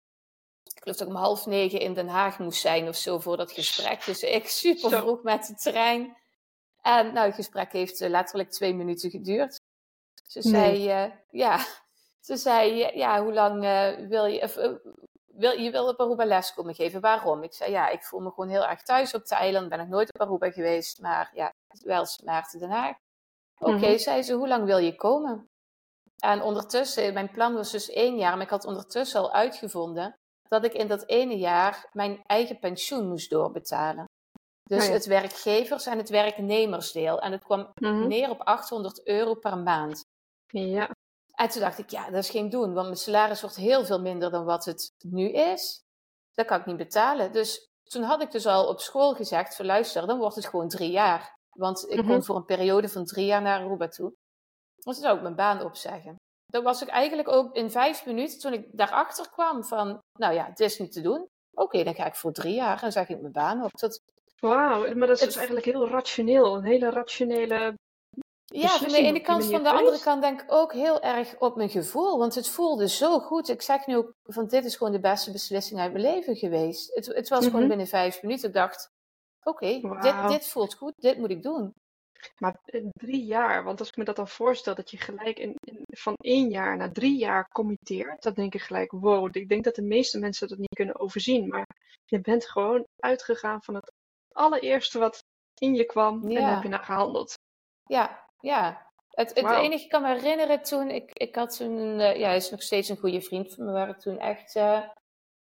Ik 0.62 0.82
geloof 0.82 0.96
dat 0.96 1.08
ik 1.08 1.14
om 1.14 1.20
half 1.20 1.46
negen 1.46 1.80
in 1.80 1.94
Den 1.94 2.08
Haag 2.08 2.38
moest 2.38 2.60
zijn 2.60 2.88
of 2.88 2.96
zo 2.96 3.18
voor 3.18 3.36
dat 3.36 3.52
gesprek. 3.52 4.04
Dus 4.04 4.22
ik 4.22 4.48
super 4.62 4.90
vroeg 4.90 5.22
met 5.22 5.46
de 5.46 5.54
trein. 5.54 6.16
En 6.82 7.12
nou, 7.12 7.26
het 7.26 7.34
gesprek 7.34 7.72
heeft 7.72 8.00
uh, 8.00 8.08
letterlijk 8.08 8.50
twee 8.50 8.74
minuten 8.74 9.10
geduurd. 9.10 9.60
Ze 10.26 10.42
zei, 10.42 11.04
uh, 11.04 11.12
ja, 11.30 11.66
ze 12.20 12.36
zei, 12.36 12.90
ja, 12.98 13.22
hoe 13.22 13.32
lang 13.32 13.64
uh, 13.64 14.08
wil 14.08 14.24
je, 14.24 14.42
of, 14.42 14.56
wil, 15.38 15.52
je 15.52 15.70
wil 15.70 15.88
op 15.88 16.00
Aruba 16.00 16.24
les 16.24 16.54
komen 16.54 16.74
geven, 16.74 17.00
waarom? 17.00 17.42
Ik 17.42 17.52
zei, 17.52 17.70
ja, 17.70 17.88
ik 17.88 18.02
voel 18.02 18.20
me 18.20 18.30
gewoon 18.30 18.48
heel 18.48 18.66
erg 18.66 18.82
thuis 18.82 19.14
op 19.14 19.26
de 19.26 19.34
eiland, 19.34 19.68
ben 19.68 19.78
nog 19.78 19.88
nooit 19.88 20.14
op 20.14 20.20
Aruba 20.20 20.50
geweest, 20.50 21.00
maar 21.00 21.30
ja, 21.34 21.52
wel 21.82 22.06
Maarten 22.24 22.58
Den 22.58 22.70
Haag. 22.70 22.96
Oké, 23.58 23.70
okay, 23.70 23.90
mhm. 23.90 23.98
zei 23.98 24.22
ze, 24.22 24.32
hoe 24.32 24.48
lang 24.48 24.64
wil 24.64 24.78
je 24.78 24.94
komen? 24.94 25.48
En 26.18 26.42
ondertussen, 26.42 27.14
mijn 27.14 27.30
plan 27.30 27.54
was 27.54 27.70
dus 27.70 27.90
één 27.90 28.16
jaar, 28.16 28.32
maar 28.32 28.44
ik 28.44 28.50
had 28.50 28.64
ondertussen 28.64 29.20
al 29.20 29.32
uitgevonden 29.32 30.16
dat 30.48 30.64
ik 30.64 30.72
in 30.72 30.86
dat 30.86 31.06
ene 31.06 31.38
jaar 31.38 31.88
mijn 31.92 32.22
eigen 32.26 32.58
pensioen 32.58 33.08
moest 33.08 33.30
doorbetalen. 33.30 34.04
Dus 34.62 34.86
oh 34.86 34.92
het 34.92 35.06
werkgevers- 35.06 35.86
en 35.86 35.98
het 35.98 36.08
werknemersdeel. 36.08 37.20
En 37.20 37.32
het 37.32 37.44
kwam 37.44 37.70
mhm. 37.74 38.06
neer 38.06 38.30
op 38.30 38.40
800 38.40 39.06
euro 39.06 39.34
per 39.34 39.58
maand. 39.58 40.04
Ja. 40.46 40.90
En 41.40 41.48
toen 41.48 41.60
dacht 41.60 41.78
ik, 41.78 41.90
ja, 41.90 42.10
dat 42.10 42.22
is 42.24 42.30
geen 42.30 42.48
doen, 42.48 42.74
want 42.74 42.86
mijn 42.86 42.96
salaris 42.96 43.40
wordt 43.40 43.56
heel 43.56 43.84
veel 43.84 44.00
minder 44.00 44.30
dan 44.30 44.44
wat 44.44 44.64
het 44.64 44.92
nu 45.04 45.28
is. 45.30 45.82
Dat 46.34 46.46
kan 46.46 46.60
ik 46.60 46.66
niet 46.66 46.76
betalen. 46.76 47.32
Dus 47.32 47.68
toen 47.82 48.02
had 48.02 48.22
ik 48.22 48.30
dus 48.30 48.46
al 48.46 48.68
op 48.68 48.80
school 48.80 49.14
gezegd, 49.14 49.56
van 49.56 49.66
luister, 49.66 50.06
dan 50.06 50.18
wordt 50.18 50.36
het 50.36 50.46
gewoon 50.46 50.68
drie 50.68 50.90
jaar. 50.90 51.36
Want 51.50 51.90
ik 51.90 52.02
mm 52.02 52.08
kon 52.08 52.24
voor 52.24 52.36
een 52.36 52.44
periode 52.44 52.88
van 52.88 53.04
drie 53.04 53.26
jaar 53.26 53.42
naar 53.42 53.60
Aruba 53.60 53.88
toe. 53.88 54.12
Dus 54.74 54.84
dan 54.84 54.94
zou 54.94 55.16
ik 55.16 55.22
mijn 55.22 55.34
baan 55.34 55.64
opzeggen. 55.64 56.16
Dan 56.46 56.62
was 56.62 56.82
ik 56.82 56.88
eigenlijk 56.88 57.28
ook 57.28 57.54
in 57.54 57.70
vijf 57.70 58.06
minuten, 58.06 58.38
toen 58.38 58.52
ik 58.52 58.68
daarachter 58.72 59.30
kwam 59.30 59.64
van, 59.64 59.98
nou 60.18 60.34
ja, 60.34 60.46
het 60.46 60.60
is 60.60 60.78
niet 60.78 60.92
te 60.92 61.00
doen. 61.00 61.26
Oké, 61.54 61.84
dan 61.84 61.94
ga 61.94 62.06
ik 62.06 62.14
voor 62.14 62.32
drie 62.32 62.54
jaar 62.54 62.82
en 62.82 62.92
zeg 62.92 63.08
ik 63.08 63.20
mijn 63.20 63.32
baan 63.32 63.64
op. 63.64 63.78
Dat, 63.78 64.00
Wauw, 64.40 64.94
maar 64.94 65.06
dat 65.06 65.20
is 65.20 65.24
dus 65.24 65.36
eigenlijk 65.36 65.66
heel 65.66 65.88
rationeel. 65.88 66.56
Een 66.56 66.64
hele 66.64 66.90
rationele 66.90 67.74
ja, 68.54 68.68
van 68.68 68.88
de 68.88 68.96
ene 68.96 69.20
kant, 69.20 69.44
van 69.44 69.62
de 69.62 69.70
andere 69.70 70.00
kant 70.00 70.22
denk 70.22 70.42
ik 70.42 70.52
ook 70.52 70.72
heel 70.72 71.02
erg 71.02 71.38
op 71.38 71.56
mijn 71.56 71.70
gevoel. 71.70 72.18
Want 72.18 72.34
het 72.34 72.48
voelde 72.48 72.88
zo 72.88 73.18
goed. 73.18 73.48
Ik 73.48 73.62
zeg 73.62 73.86
nu 73.86 73.96
ook 73.96 74.12
van 74.22 74.46
dit 74.46 74.64
is 74.64 74.76
gewoon 74.76 74.92
de 74.92 75.00
beste 75.00 75.32
beslissing 75.32 75.80
uit 75.80 75.92
mijn 75.92 76.04
leven 76.04 76.36
geweest. 76.36 76.94
Het, 76.94 77.06
het 77.06 77.28
was 77.28 77.44
gewoon 77.44 77.60
mhm. 77.60 77.68
binnen 77.68 77.86
vijf 77.86 78.22
minuten. 78.22 78.48
Ik 78.48 78.54
dacht, 78.54 78.90
oké, 79.42 79.80
dit, 80.00 80.28
dit 80.28 80.48
voelt 80.48 80.74
goed, 80.74 80.92
dit 80.96 81.18
moet 81.18 81.30
ik 81.30 81.42
doen. 81.42 81.72
Maar 82.38 82.60
eh, 82.64 82.84
drie 82.92 83.24
jaar, 83.24 83.64
want 83.64 83.78
als 83.78 83.88
ik 83.88 83.96
me 83.96 84.04
dat 84.04 84.16
dan 84.16 84.28
voorstel, 84.28 84.74
dat 84.74 84.90
je 84.90 84.96
gelijk 84.96 85.38
in, 85.38 85.54
in, 85.60 85.82
van 85.86 86.14
één 86.16 86.48
jaar 86.48 86.76
naar 86.76 86.92
drie 86.92 87.18
jaar 87.18 87.48
committeert, 87.48 88.22
dan 88.22 88.32
denk 88.32 88.54
ik 88.54 88.62
gelijk, 88.62 88.90
wow, 88.90 89.36
ik 89.36 89.48
denk 89.48 89.64
dat 89.64 89.74
de 89.74 89.82
meeste 89.82 90.18
mensen 90.18 90.48
dat 90.48 90.58
niet 90.58 90.74
kunnen 90.74 91.00
overzien. 91.00 91.48
Maar 91.48 91.66
je 92.04 92.20
bent 92.20 92.48
gewoon 92.48 92.84
uitgegaan 92.98 93.62
van 93.62 93.74
het 93.74 93.92
allereerste 94.32 94.98
wat 94.98 95.22
in 95.60 95.74
je 95.74 95.84
kwam 95.84 96.28
en 96.28 96.34
daar 96.34 96.54
heb 96.54 96.62
je 96.62 96.68
naar 96.68 96.84
gehandeld. 96.84 97.34
Ja, 97.82 98.27
ja. 98.40 98.86
Het, 99.10 99.28
het 99.34 99.50
enige 99.50 99.84
ik 99.84 99.88
kan 99.88 100.02
me 100.02 100.08
herinneren 100.08 100.62
toen, 100.62 100.90
ik, 100.90 101.10
ik 101.12 101.34
had 101.34 101.56
toen, 101.56 102.00
uh, 102.00 102.16
ja, 102.16 102.26
hij 102.26 102.36
is 102.36 102.50
nog 102.50 102.62
steeds 102.62 102.88
een 102.88 102.96
goede 102.96 103.20
vriend 103.20 103.54
van 103.54 103.64
me, 103.64 103.72
waar 103.72 103.88
ik 103.88 103.98
toen 103.98 104.18
echt 104.18 104.56
uh, 104.56 104.82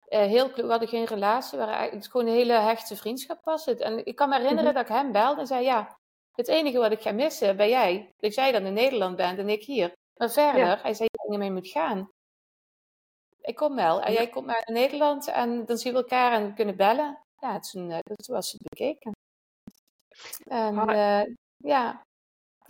heel, 0.09 0.53
we 0.55 0.67
hadden 0.67 0.89
geen 0.89 1.05
relatie, 1.05 1.59
waar 1.59 1.91
het 1.91 2.09
gewoon 2.09 2.27
een 2.27 2.33
hele 2.33 2.53
hechte 2.53 2.97
vriendschap 2.97 3.45
was. 3.45 3.65
Het. 3.65 3.81
En 3.81 4.07
ik 4.07 4.17
kan 4.17 4.29
me 4.29 4.35
herinneren 4.35 4.73
mhm. 4.73 4.75
dat 4.75 4.83
ik 4.83 4.97
hem 4.97 5.13
belde 5.13 5.41
en 5.41 5.47
zei, 5.47 5.65
ja, 5.65 5.99
het 6.33 6.49
enige 6.49 6.79
wat 6.79 6.93
ik 6.93 7.01
ga 7.01 7.13
missen 7.13 7.57
ben 7.57 7.69
jij. 7.69 8.15
Dat 8.17 8.35
jij 8.35 8.53
dan 8.53 8.65
in 8.65 8.73
Nederland 8.73 9.17
bent 9.17 9.39
en 9.39 9.49
ik 9.49 9.65
hier. 9.65 9.93
Maar 10.17 10.31
verder, 10.31 10.83
hij 10.83 10.95
zei 10.95 11.09
dat 11.13 11.33
je 11.33 11.39
mee 11.39 11.51
moet 11.51 11.69
gaan. 11.69 12.11
Ik 13.41 13.57
kom 13.57 13.77
wel. 13.77 14.03
En 14.03 14.13
jij 14.13 14.29
komt 14.29 14.47
maar 14.47 14.63
naar 14.65 14.77
Nederland 14.77 15.29
en 15.29 15.67
dan 15.67 15.79
zien 15.79 15.93
we 15.93 15.99
elkaar 15.99 16.33
en 16.33 16.55
kunnen 16.55 16.77
bellen. 16.77 17.25
Ja, 17.41 17.59
toen, 17.59 17.91
uh, 17.91 17.99
toen 17.99 18.35
was 18.35 18.53
het 18.53 18.63
bekeken. 18.63 19.13
En 20.49 20.75
ja. 21.57 22.05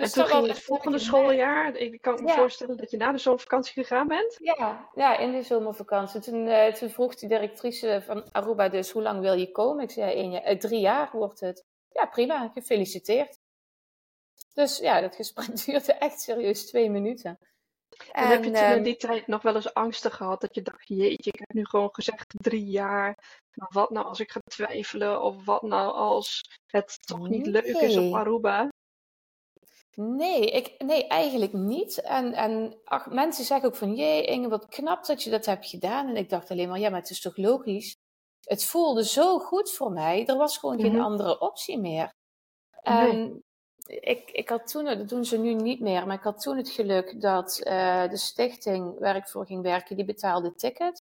Dus 0.00 0.12
en 0.12 0.22
toen 0.22 0.30
ging 0.30 0.46
het 0.46 0.62
volgende 0.62 0.98
schooljaar. 0.98 1.76
Ik 1.76 2.00
kan 2.00 2.24
me 2.24 2.32
voorstellen 2.32 2.76
dat 2.76 2.90
je 2.90 2.96
na 2.96 3.12
de 3.12 3.18
zomervakantie 3.18 3.72
gegaan 3.72 4.08
bent. 4.08 4.36
Ja, 4.38 4.88
ja 4.94 5.18
in 5.18 5.32
de 5.32 5.42
zomervakantie. 5.42 6.20
Toen, 6.20 6.46
uh, 6.46 6.66
toen 6.66 6.90
vroeg 6.90 7.14
de 7.14 7.26
directrice 7.26 8.02
van 8.06 8.32
Aruba 8.32 8.68
dus, 8.68 8.90
hoe 8.90 9.02
lang 9.02 9.20
wil 9.20 9.32
je 9.32 9.50
komen? 9.50 9.84
Ik 9.84 9.90
zei, 9.90 10.12
één 10.12 10.30
jaar, 10.30 10.58
drie 10.58 10.80
jaar 10.80 11.10
wordt 11.12 11.40
het. 11.40 11.64
Ja, 11.92 12.06
prima, 12.06 12.48
gefeliciteerd. 12.48 13.38
Dus 14.54 14.78
ja, 14.78 15.00
dat 15.00 15.16
gesprek 15.16 15.56
duurde 15.64 15.92
echt 15.92 16.20
serieus 16.20 16.66
twee 16.66 16.90
minuten. 16.90 17.38
En, 18.12 18.28
heb 18.28 18.44
je 18.44 18.50
toen 18.50 18.62
in 18.62 18.72
ehm, 18.72 18.82
die 18.82 18.96
tijd 18.96 19.26
nog 19.26 19.42
wel 19.42 19.54
eens 19.54 19.74
angsten 19.74 20.12
gehad 20.12 20.40
dat 20.40 20.54
je 20.54 20.62
dacht, 20.62 20.88
jeetje, 20.88 21.30
ik 21.30 21.38
heb 21.38 21.52
nu 21.52 21.64
gewoon 21.64 21.88
gezegd 21.92 22.34
drie 22.42 22.66
jaar. 22.66 23.38
Maar 23.54 23.68
wat 23.72 23.90
nou 23.90 24.06
als 24.06 24.20
ik 24.20 24.30
ga 24.30 24.40
twijfelen? 24.44 25.22
Of 25.22 25.44
wat 25.44 25.62
nou 25.62 25.92
als 25.92 26.40
het 26.66 26.98
toch 27.06 27.28
niet 27.28 27.46
leuk 27.46 27.64
is 27.64 27.96
op 27.96 28.14
Aruba? 28.14 28.68
Nee, 30.02 30.50
ik, 30.50 30.74
nee, 30.78 31.06
eigenlijk 31.06 31.52
niet. 31.52 32.00
En, 32.00 32.32
en 32.32 32.80
ach, 32.84 33.06
mensen 33.06 33.44
zeggen 33.44 33.68
ook 33.68 33.76
van, 33.76 33.94
jee 33.94 34.24
Inge, 34.24 34.48
wat 34.48 34.68
knap 34.68 35.06
dat 35.06 35.22
je 35.22 35.30
dat 35.30 35.46
hebt 35.46 35.66
gedaan. 35.66 36.08
En 36.08 36.16
ik 36.16 36.28
dacht 36.28 36.50
alleen 36.50 36.68
maar, 36.68 36.78
ja, 36.78 36.90
maar 36.90 37.00
het 37.00 37.10
is 37.10 37.20
toch 37.20 37.36
logisch? 37.36 37.96
Het 38.40 38.64
voelde 38.64 39.04
zo 39.04 39.38
goed 39.38 39.70
voor 39.70 39.92
mij. 39.92 40.26
Er 40.26 40.36
was 40.36 40.58
gewoon 40.58 40.80
geen 40.80 40.92
mhm. 40.92 41.02
andere 41.02 41.40
optie 41.40 41.78
meer. 41.78 42.12
En 42.82 43.42
ik, 43.86 44.30
ik 44.30 44.48
had 44.48 44.66
toen, 44.66 44.84
dat 44.84 45.08
doen 45.08 45.24
ze 45.24 45.38
nu 45.38 45.54
niet 45.54 45.80
meer, 45.80 46.06
maar 46.06 46.16
ik 46.16 46.22
had 46.22 46.40
toen 46.40 46.56
het 46.56 46.70
geluk 46.70 47.20
dat 47.20 47.60
uh, 47.64 48.08
de 48.08 48.16
stichting 48.16 48.98
waar 48.98 49.16
ik 49.16 49.28
voor 49.28 49.46
ging 49.46 49.62
werken, 49.62 49.96
die 49.96 50.04
betaalde 50.04 50.54
ticket. 50.54 51.02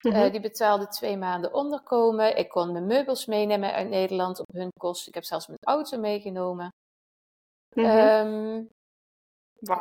Uh, 0.00 0.30
die 0.30 0.40
betaalde 0.40 0.88
twee 0.88 1.16
maanden 1.16 1.54
onderkomen. 1.54 2.36
Ik 2.36 2.48
kon 2.48 2.72
mijn 2.72 2.86
meubels 2.86 3.26
meenemen 3.26 3.72
uit 3.72 3.88
Nederland 3.88 4.40
op 4.40 4.52
hun 4.52 4.70
kosten. 4.78 5.08
Ik 5.08 5.14
heb 5.14 5.24
zelfs 5.24 5.46
mijn 5.46 5.58
auto 5.62 5.98
meegenomen. 5.98 6.70
Mm 7.76 7.84
-hmm. 7.84 8.68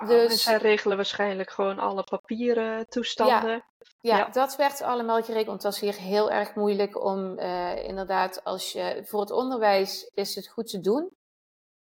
dus 0.08 0.44
zij 0.44 0.58
regelen 0.58 0.96
waarschijnlijk 0.96 1.50
gewoon 1.50 1.80
alle 1.80 2.04
papieren 2.04 2.88
toestanden. 2.88 3.64
Ja, 4.00 4.18
ja, 4.18 4.30
dat 4.30 4.56
werd 4.56 4.82
allemaal 4.82 5.22
geregeld. 5.22 5.46
Want 5.46 5.64
het 5.64 5.72
was 5.72 5.80
hier 5.80 5.96
heel 5.96 6.32
erg 6.32 6.56
moeilijk 6.56 7.04
om 7.04 7.40
uh, 7.40 7.84
inderdaad, 7.84 8.44
als 8.44 8.72
je 8.72 9.02
voor 9.06 9.20
het 9.20 9.32
onderwijs 9.32 10.10
is 10.14 10.36
het 10.36 10.48
goed 10.48 10.70
te 10.70 10.80
doen. 10.80 11.10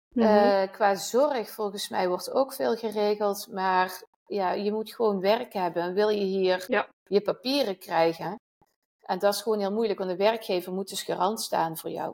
Mm 0.09 0.23
-hmm. 0.23 0.71
qua 0.71 0.95
zorg 0.95 1.49
volgens 1.49 1.89
mij 1.89 2.07
wordt 2.07 2.31
ook 2.31 2.53
veel 2.53 2.75
geregeld, 2.75 3.47
maar 3.51 4.03
ja, 4.25 4.51
je 4.51 4.71
moet 4.71 4.95
gewoon 4.95 5.19
werk 5.19 5.53
hebben. 5.53 5.93
Wil 5.93 6.09
je 6.09 6.23
hier 6.23 6.65
ja. 6.67 6.87
je 7.03 7.21
papieren 7.21 7.77
krijgen? 7.77 8.35
En 9.01 9.19
dat 9.19 9.33
is 9.33 9.41
gewoon 9.41 9.59
heel 9.59 9.71
moeilijk, 9.71 9.99
want 9.99 10.11
de 10.11 10.17
werkgever 10.17 10.73
moet 10.73 10.89
dus 10.89 11.03
garant 11.03 11.41
staan 11.41 11.77
voor 11.77 11.89
jou. 11.89 12.13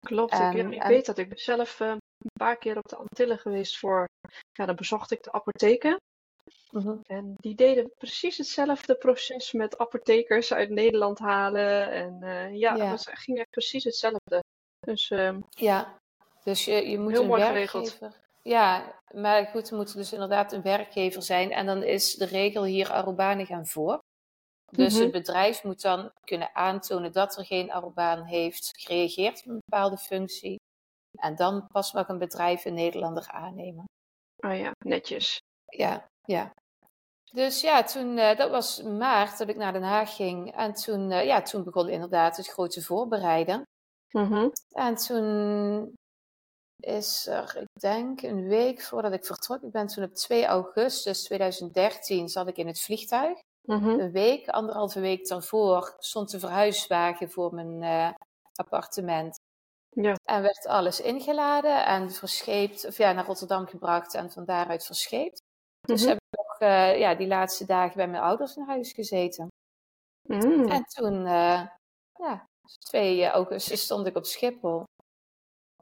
Klopt, 0.00 0.34
ik, 0.34 0.72
ik 0.72 0.82
weet 0.82 1.06
dat. 1.06 1.18
Ik 1.18 1.28
ben 1.28 1.38
zelf 1.38 1.80
uh, 1.80 1.94
een 2.24 2.40
paar 2.40 2.56
keer 2.56 2.76
op 2.76 2.88
de 2.88 2.96
Antillen 2.96 3.38
geweest 3.38 3.78
voor, 3.78 4.08
ja, 4.52 4.66
dan 4.66 4.76
bezocht 4.76 5.10
ik 5.10 5.22
de 5.22 5.32
apotheken. 5.32 5.96
-hmm. 6.70 7.00
En 7.06 7.34
die 7.36 7.54
deden 7.54 7.92
precies 7.98 8.36
hetzelfde 8.36 8.94
proces 8.94 9.52
met 9.52 9.78
apothekers 9.78 10.52
uit 10.52 10.70
Nederland 10.70 11.18
halen. 11.18 11.90
En 11.90 12.18
uh, 12.20 12.58
ja, 12.58 12.74
ja. 12.74 12.90
Het 12.90 13.10
ging 13.12 13.38
echt 13.38 13.50
precies 13.50 13.84
hetzelfde. 13.84 14.44
Dus, 14.80 15.10
uh, 15.10 15.36
ja, 15.50 15.98
dus 16.44 16.64
je, 16.64 16.90
je 16.90 16.98
moet 16.98 17.12
Heel 17.12 17.20
een 17.20 17.26
mooi 17.26 17.42
werkgever... 17.42 17.68
geregeld. 17.68 18.20
Ja, 18.42 19.00
maar 19.14 19.46
goed, 19.46 19.70
er 19.70 19.76
moet 19.76 19.94
dus 19.94 20.12
inderdaad 20.12 20.52
een 20.52 20.62
werkgever 20.62 21.22
zijn. 21.22 21.52
En 21.52 21.66
dan 21.66 21.82
is 21.82 22.14
de 22.14 22.24
regel 22.24 22.64
hier 22.64 22.90
Arubaan 22.90 23.46
gaan 23.46 23.66
voor. 23.66 23.98
Dus 24.70 24.94
het 24.94 25.02
mhm. 25.02 25.12
bedrijf 25.12 25.62
moet 25.62 25.82
dan 25.82 26.12
kunnen 26.24 26.54
aantonen 26.54 27.12
dat 27.12 27.36
er 27.36 27.44
geen 27.44 27.72
Arubaan 27.72 28.24
heeft 28.24 28.70
gereageerd 28.78 29.40
op 29.40 29.46
een 29.46 29.60
bepaalde 29.64 29.96
functie. 29.96 30.60
En 31.12 31.36
dan 31.36 31.66
pas 31.66 31.92
mag 31.92 32.08
een 32.08 32.18
bedrijf 32.18 32.64
een 32.64 32.74
Nederlander 32.74 33.28
aannemen. 33.28 33.84
Oh 34.36 34.56
ja, 34.56 34.70
netjes. 34.84 35.40
Ja, 35.66 36.08
ja. 36.24 36.52
Dus 37.32 37.60
ja, 37.60 37.82
toen, 37.82 38.18
uh, 38.18 38.36
dat 38.36 38.50
was 38.50 38.82
maart 38.82 39.38
dat 39.38 39.48
ik 39.48 39.56
naar 39.56 39.72
Den 39.72 39.82
Haag 39.82 40.16
ging. 40.16 40.54
En 40.56 40.72
toen, 40.72 41.10
uh, 41.10 41.24
ja, 41.24 41.42
toen 41.42 41.64
begon 41.64 41.88
inderdaad 41.88 42.36
het 42.36 42.48
grote 42.48 42.82
voorbereiden. 42.82 43.62
Mm 44.10 44.50
En 44.70 44.94
toen 44.94 45.94
is 46.76 47.26
er, 47.26 47.56
ik 47.56 47.80
denk, 47.80 48.22
een 48.22 48.48
week 48.48 48.82
voordat 48.82 49.12
ik 49.12 49.24
vertrok. 49.24 49.62
Ik 49.62 49.70
ben 49.70 49.86
toen 49.86 50.04
op 50.04 50.14
2 50.14 50.46
augustus 50.46 51.22
2013 51.22 52.28
zat 52.28 52.48
ik 52.48 52.56
in 52.56 52.66
het 52.66 52.80
vliegtuig. 52.80 53.38
Mhm. 53.62 53.88
Een 53.88 54.12
week, 54.12 54.48
anderhalve 54.48 55.00
week 55.00 55.28
daarvoor 55.28 55.94
stond 55.98 56.30
de 56.30 56.38
verhuiswagen 56.38 57.30
voor 57.30 57.54
mijn 57.54 57.82
uh, 57.82 58.12
appartement. 58.54 59.38
Ja. 59.94 60.14
En 60.24 60.42
werd 60.42 60.66
alles 60.66 61.00
ingeladen 61.00 61.86
en 61.86 62.10
verscheept, 62.10 62.86
of 62.86 62.96
ja, 62.96 63.12
naar 63.12 63.26
Rotterdam 63.26 63.66
gebracht 63.66 64.14
en 64.14 64.30
van 64.30 64.44
daaruit 64.44 64.86
verscheept. 64.86 65.40
Dus 65.80 66.00
mhm. 66.00 66.08
heb 66.08 66.18
ik 66.18 66.38
nog 66.38 66.60
uh, 66.60 66.98
ja, 66.98 67.14
die 67.14 67.26
laatste 67.26 67.66
dagen 67.66 67.96
bij 67.96 68.08
mijn 68.08 68.22
ouders 68.22 68.56
in 68.56 68.66
huis 68.66 68.92
gezeten. 68.92 69.48
Mm. 70.28 70.68
En 70.68 70.84
toen, 70.84 71.14
uh, 71.14 71.66
ja, 72.12 72.46
2 72.78 73.26
augustus 73.28 73.82
stond 73.82 74.06
ik 74.06 74.16
op 74.16 74.24
Schiphol. 74.24 74.84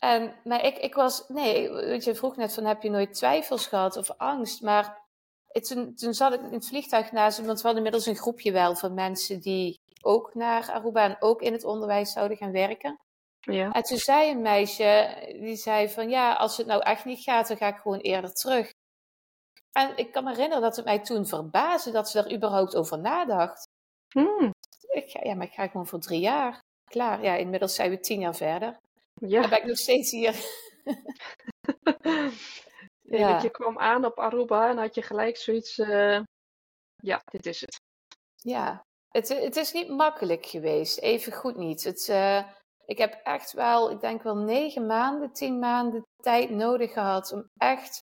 En, 0.00 0.34
maar 0.44 0.64
ik, 0.64 0.78
ik 0.78 0.94
was, 0.94 1.28
nee, 1.28 1.70
weet 1.70 2.04
je, 2.04 2.14
vroeg 2.14 2.36
net 2.36 2.54
van 2.54 2.64
heb 2.64 2.82
je 2.82 2.90
nooit 2.90 3.14
twijfels 3.14 3.66
gehad 3.66 3.96
of 3.96 4.10
angst? 4.10 4.62
Maar 4.62 5.08
toen, 5.52 5.94
toen 5.94 6.14
zat 6.14 6.32
ik 6.32 6.40
in 6.40 6.52
het 6.52 6.66
vliegtuig 6.66 7.12
naast 7.12 7.36
hem, 7.36 7.46
want 7.46 7.60
we 7.60 7.66
hadden 7.66 7.84
inmiddels 7.84 8.06
een 8.06 8.22
groepje 8.22 8.52
wel 8.52 8.76
van 8.76 8.94
mensen 8.94 9.40
die 9.40 9.78
ook 10.02 10.34
naar 10.34 10.70
Aruba 10.70 11.04
en 11.04 11.16
ook 11.18 11.42
in 11.42 11.52
het 11.52 11.64
onderwijs 11.64 12.12
zouden 12.12 12.36
gaan 12.36 12.52
werken. 12.52 12.98
Ja. 13.40 13.72
En 13.72 13.82
toen 13.82 13.98
zei 13.98 14.30
een 14.30 14.42
meisje, 14.42 15.16
die 15.40 15.56
zei 15.56 15.88
van 15.88 16.08
ja, 16.08 16.32
als 16.32 16.56
het 16.56 16.66
nou 16.66 16.82
echt 16.82 17.04
niet 17.04 17.22
gaat, 17.22 17.48
dan 17.48 17.56
ga 17.56 17.68
ik 17.68 17.80
gewoon 17.80 17.98
eerder 17.98 18.32
terug. 18.32 18.72
En 19.72 19.96
ik 19.96 20.12
kan 20.12 20.24
me 20.24 20.30
herinneren 20.30 20.62
dat 20.62 20.76
het 20.76 20.84
mij 20.84 21.00
toen 21.00 21.26
verbaasde 21.26 21.90
dat 21.90 22.10
ze 22.10 22.18
er 22.18 22.34
überhaupt 22.34 22.76
over 22.76 22.98
nadacht. 22.98 23.68
Hmm. 24.08 24.50
Ik, 24.88 25.24
ja, 25.24 25.34
maar 25.34 25.46
ik 25.46 25.52
ga 25.52 25.66
gewoon 25.66 25.86
voor 25.86 26.00
drie 26.00 26.20
jaar. 26.20 26.62
Klaar, 26.84 27.22
ja, 27.22 27.36
inmiddels 27.36 27.74
zijn 27.74 27.90
we 27.90 28.00
tien 28.00 28.20
jaar 28.20 28.34
verder. 28.34 28.78
Ja. 29.14 29.40
Dan 29.40 29.50
ben 29.50 29.58
ik 29.58 29.66
nog 29.66 29.76
steeds 29.76 30.10
hier. 30.10 30.34
ja. 33.20 33.42
Je 33.42 33.50
kwam 33.50 33.78
aan 33.78 34.04
op 34.04 34.18
Aruba 34.18 34.68
en 34.68 34.78
had 34.78 34.94
je 34.94 35.02
gelijk 35.02 35.36
zoiets. 35.36 35.78
Uh, 35.78 36.20
ja, 36.96 37.22
dit 37.24 37.46
is 37.46 37.60
het. 37.60 37.80
Ja, 38.36 38.86
het, 39.08 39.28
het 39.28 39.56
is 39.56 39.72
niet 39.72 39.88
makkelijk 39.88 40.46
geweest. 40.46 40.98
Even 40.98 41.32
goed 41.32 41.56
niet. 41.56 41.84
Het, 41.84 42.08
uh, 42.08 42.44
ik 42.90 42.98
heb 42.98 43.20
echt 43.22 43.52
wel, 43.52 43.90
ik 43.90 44.00
denk 44.00 44.22
wel 44.22 44.36
negen 44.36 44.86
maanden, 44.86 45.32
tien 45.32 45.58
maanden 45.58 46.06
tijd 46.16 46.50
nodig 46.50 46.92
gehad 46.92 47.32
om 47.32 47.48
echt 47.56 48.02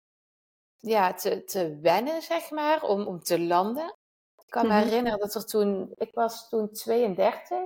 ja, 0.78 1.14
te, 1.14 1.44
te 1.44 1.80
wennen, 1.82 2.22
zeg 2.22 2.52
maar, 2.52 2.84
om, 2.84 3.08
om 3.08 3.20
te 3.20 3.40
landen. 3.40 3.96
Ik 4.36 4.50
kan 4.50 4.68
me 4.68 4.74
mhm. 4.74 4.84
herinneren 4.84 5.20
dat 5.20 5.36
er 5.36 5.46
toen, 5.46 5.94
ik 5.96 6.14
was 6.14 6.50
toen 6.50 6.72
32 6.72 7.58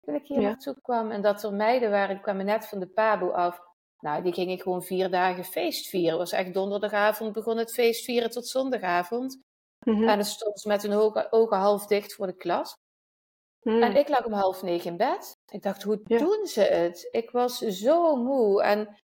toen 0.00 0.14
ik 0.14 0.26
hier 0.26 0.40
naartoe 0.40 0.80
kwam. 0.82 1.10
En 1.10 1.22
dat 1.22 1.42
er 1.42 1.54
meiden 1.54 1.90
waren, 1.90 2.14
die 2.14 2.24
kwamen 2.24 2.46
net 2.46 2.68
van 2.68 2.78
de 2.78 2.88
Pabo 2.88 3.30
af. 3.30 3.60
Nou, 3.98 4.22
die 4.22 4.32
gingen 4.32 4.60
gewoon 4.60 4.82
vier 4.82 5.10
dagen 5.10 5.44
feest 5.44 5.88
vieren. 5.88 6.10
Het 6.10 6.18
was 6.18 6.32
echt 6.32 6.54
donderdagavond 6.54 7.32
begon 7.32 7.56
het 7.56 7.72
feest 7.72 8.04
vieren 8.04 8.30
tot 8.30 8.48
zondagavond. 8.48 9.40
Mhm. 9.78 10.08
En 10.08 10.16
dan 10.16 10.24
stond 10.24 10.60
ze 10.60 10.68
met 10.68 10.82
hun 10.82 10.92
ogen, 10.92 11.32
ogen, 11.32 11.58
half 11.58 11.86
dicht 11.86 12.14
voor 12.14 12.26
de 12.26 12.36
klas. 12.36 12.76
En 13.60 13.96
ik 13.96 14.08
lag 14.08 14.24
om 14.24 14.32
half 14.32 14.62
negen 14.62 14.90
in 14.90 14.96
bed. 14.96 15.38
Ik 15.46 15.62
dacht, 15.62 15.82
hoe 15.82 16.00
doen 16.02 16.46
ze 16.46 16.60
het? 16.60 17.08
Ik 17.10 17.30
was 17.30 17.58
zo 17.58 18.16
moe. 18.16 18.62
En 18.62 19.00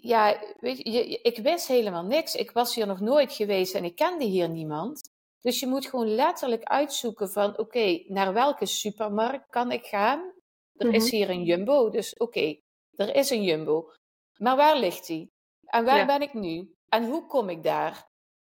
ja, 0.00 0.40
weet 0.60 0.78
je, 0.78 1.20
ik 1.22 1.38
wist 1.38 1.68
helemaal 1.68 2.04
niks. 2.04 2.34
Ik 2.34 2.50
was 2.50 2.74
hier 2.74 2.86
nog 2.86 3.00
nooit 3.00 3.32
geweest 3.32 3.74
en 3.74 3.84
ik 3.84 3.96
kende 3.96 4.24
hier 4.24 4.48
niemand. 4.48 5.10
Dus 5.40 5.60
je 5.60 5.66
moet 5.66 5.86
gewoon 5.86 6.14
letterlijk 6.14 6.62
uitzoeken 6.62 7.30
van, 7.30 7.58
oké, 7.58 8.02
naar 8.06 8.32
welke 8.32 8.66
supermarkt 8.66 9.50
kan 9.50 9.72
ik 9.72 9.86
gaan? 9.86 10.32
Er 10.76 10.94
is 10.94 11.04
mhm. 11.04 11.14
hier 11.14 11.30
een 11.30 11.42
Jumbo, 11.42 11.90
dus 11.90 12.16
oké, 12.16 12.60
er 12.94 13.14
is 13.14 13.30
een 13.30 13.42
Jumbo. 13.42 13.92
Maar 14.36 14.56
waar 14.56 14.78
ligt 14.78 15.06
die? 15.06 15.32
En 15.64 15.84
waar 15.84 16.06
ben 16.06 16.20
ik 16.20 16.34
nu? 16.34 16.74
En 16.88 17.04
hoe 17.04 17.26
kom 17.26 17.48
ik 17.48 17.62
daar? 17.62 18.10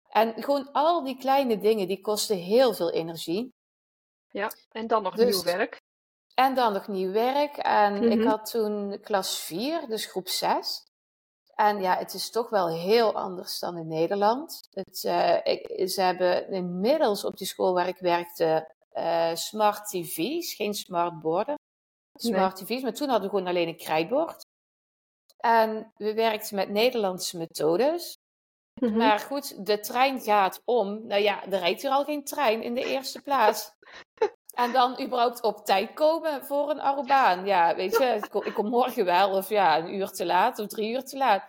En 0.09 0.43
gewoon 0.43 0.73
al 0.73 1.05
die 1.05 1.17
kleine 1.17 1.59
dingen, 1.59 1.89
die 1.89 2.01
kosten 2.01 2.37
heel 2.37 2.75
veel 2.75 2.93
energie. 2.93 3.55
Ja, 4.37 4.51
en 4.71 4.87
dan 4.87 5.03
nog 5.03 5.17
nieuw 5.17 5.27
dus 5.27 5.43
werk. 5.43 5.81
En 6.35 6.55
dan 6.55 6.73
nog 6.73 6.89
nieuw 6.89 7.13
werk. 7.13 7.57
En 7.57 8.11
ik 8.11 8.19
mhm. 8.19 8.29
had 8.29 8.51
toen 8.51 9.01
klas 9.01 9.39
4, 9.39 9.87
dus 9.89 10.07
groep 10.07 10.29
6. 10.29 10.85
En 11.55 11.81
ja, 11.81 11.97
het 11.97 12.15
is 12.15 12.31
toch 12.31 12.51
wel 12.51 12.69
heel 12.69 13.15
anders 13.15 13.59
dan 13.59 13.79
in 13.79 13.87
Nederland. 13.87 14.69
Het, 14.71 15.03
uh, 15.05 15.37
ik, 15.43 15.89
ze 15.89 16.01
hebben 16.03 16.49
inmiddels 16.51 17.25
op 17.25 17.37
die 17.37 17.47
school 17.47 17.75
waar 17.75 17.89
ik 17.89 17.99
werkte 17.99 18.75
uh, 18.95 19.35
smart 19.35 19.89
tv's, 19.89 20.55
geen 20.55 20.75
smartborden. 20.75 21.55
Smart 22.15 22.57
tv's, 22.57 22.83
maar 22.83 22.95
toen 22.95 23.09
hadden 23.09 23.31
we 23.31 23.37
gewoon 23.37 23.51
alleen 23.51 23.69
een 23.69 23.77
krijtbord. 23.77 24.47
En 25.37 25.93
we 25.97 26.15
werkten 26.15 26.57
met 26.57 26.69
Nederlandse 26.69 27.39
methodes. 27.39 28.17
Mhm. 28.81 28.97
Maar 28.97 29.19
goed, 29.19 29.67
de 29.67 29.81
trein 29.81 30.21
gaat 30.21 30.63
om. 30.65 31.07
Nou 31.07 31.23
ja, 31.23 31.45
er 31.45 31.59
rijdt 31.59 31.83
hier 31.83 31.91
al 31.91 32.05
geen 32.05 32.25
trein 32.25 32.63
in 32.63 32.75
de 32.75 32.85
eerste 32.85 33.23
plaats. 33.23 33.75
En 34.55 34.73
dan 34.73 35.01
überhaupt 35.03 35.43
op 35.43 35.65
tijd 35.65 35.95
komen 35.95 36.45
voor 36.45 36.71
een 36.71 36.81
aerobaan. 36.81 37.47
Ja, 37.47 37.75
weet 37.75 37.97
je, 37.97 38.29
ik 38.45 38.55
kom, 38.55 38.69
morgen 38.69 39.05
wel, 39.05 39.31
of 39.31 39.49
ja, 39.49 39.79
een 39.79 39.95
uur 39.95 40.11
te 40.11 40.27
laat 40.27 40.59
of 40.59 40.67
drie 40.67 40.93
uur 40.93 41.05
te 41.05 41.17
laat. 41.17 41.45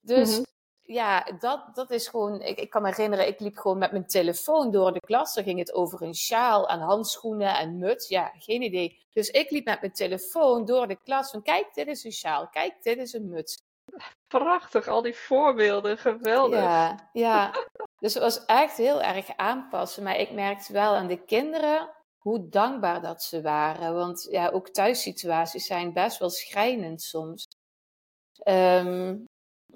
Dus 0.00 0.30
mhm. 0.30 0.42
ja, 0.82 1.26
dat, 1.38 1.74
dat 1.74 1.90
is 1.90 2.08
gewoon. 2.08 2.40
Ik, 2.40 2.58
ik 2.58 2.70
kan 2.70 2.82
me 2.82 2.88
herinneren, 2.88 3.26
ik 3.26 3.40
liep 3.40 3.56
gewoon 3.56 3.78
met 3.78 3.92
mijn 3.92 4.06
telefoon 4.06 4.70
door 4.70 4.92
de 4.92 5.00
klas. 5.00 5.34
Dan 5.34 5.44
ging 5.44 5.58
het 5.58 5.72
over 5.72 6.02
een 6.02 6.14
sjaal 6.14 6.68
en 6.68 6.80
handschoenen 6.80 7.56
en 7.58 7.78
muts. 7.78 8.08
Ja, 8.08 8.32
geen 8.38 8.62
idee. 8.62 8.98
Dus 9.12 9.28
ik 9.28 9.50
liep 9.50 9.64
met 9.64 9.80
mijn 9.80 9.92
telefoon 9.92 10.64
door 10.64 10.88
de 10.88 10.98
klas 11.02 11.30
van: 11.30 11.42
kijk, 11.42 11.74
dit 11.74 11.86
is 11.86 12.04
een 12.04 12.12
sjaal. 12.12 12.48
Kijk, 12.48 12.82
dit 12.82 12.98
is 12.98 13.12
een 13.12 13.28
muts. 13.28 13.62
Prachtig, 14.26 14.88
al 14.88 15.02
die 15.02 15.14
voorbeelden, 15.16 15.98
geweldig. 15.98 16.60
Ja, 16.60 17.10
ja. 17.12 17.52
dus 17.98 18.14
het 18.14 18.22
was 18.22 18.44
echt 18.44 18.76
heel 18.76 19.02
erg 19.02 19.36
aanpassen. 19.36 20.02
Maar 20.02 20.16
ik 20.16 20.30
merkte 20.30 20.72
wel 20.72 20.94
aan 20.94 21.06
de 21.06 21.24
kinderen 21.24 21.90
hoe 22.18 22.48
dankbaar 22.48 23.00
dat 23.00 23.22
ze 23.22 23.42
waren. 23.42 23.94
Want 23.94 24.26
ja, 24.30 24.48
ook 24.48 24.68
thuissituaties 24.68 25.66
zijn 25.66 25.92
best 25.92 26.18
wel 26.18 26.30
schrijnend 26.30 27.02
soms. 27.02 27.48
Ehm, 28.42 29.16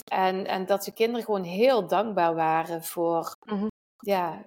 en, 0.05 0.47
en 0.47 0.67
dat 0.67 0.85
de 0.85 0.93
kinderen 0.93 1.25
gewoon 1.25 1.45
heel 1.45 1.87
dankbaar 1.87 2.35
waren 2.35 2.85
voor, 2.85 3.37
mhm. 3.45 3.67
ja, 3.97 4.45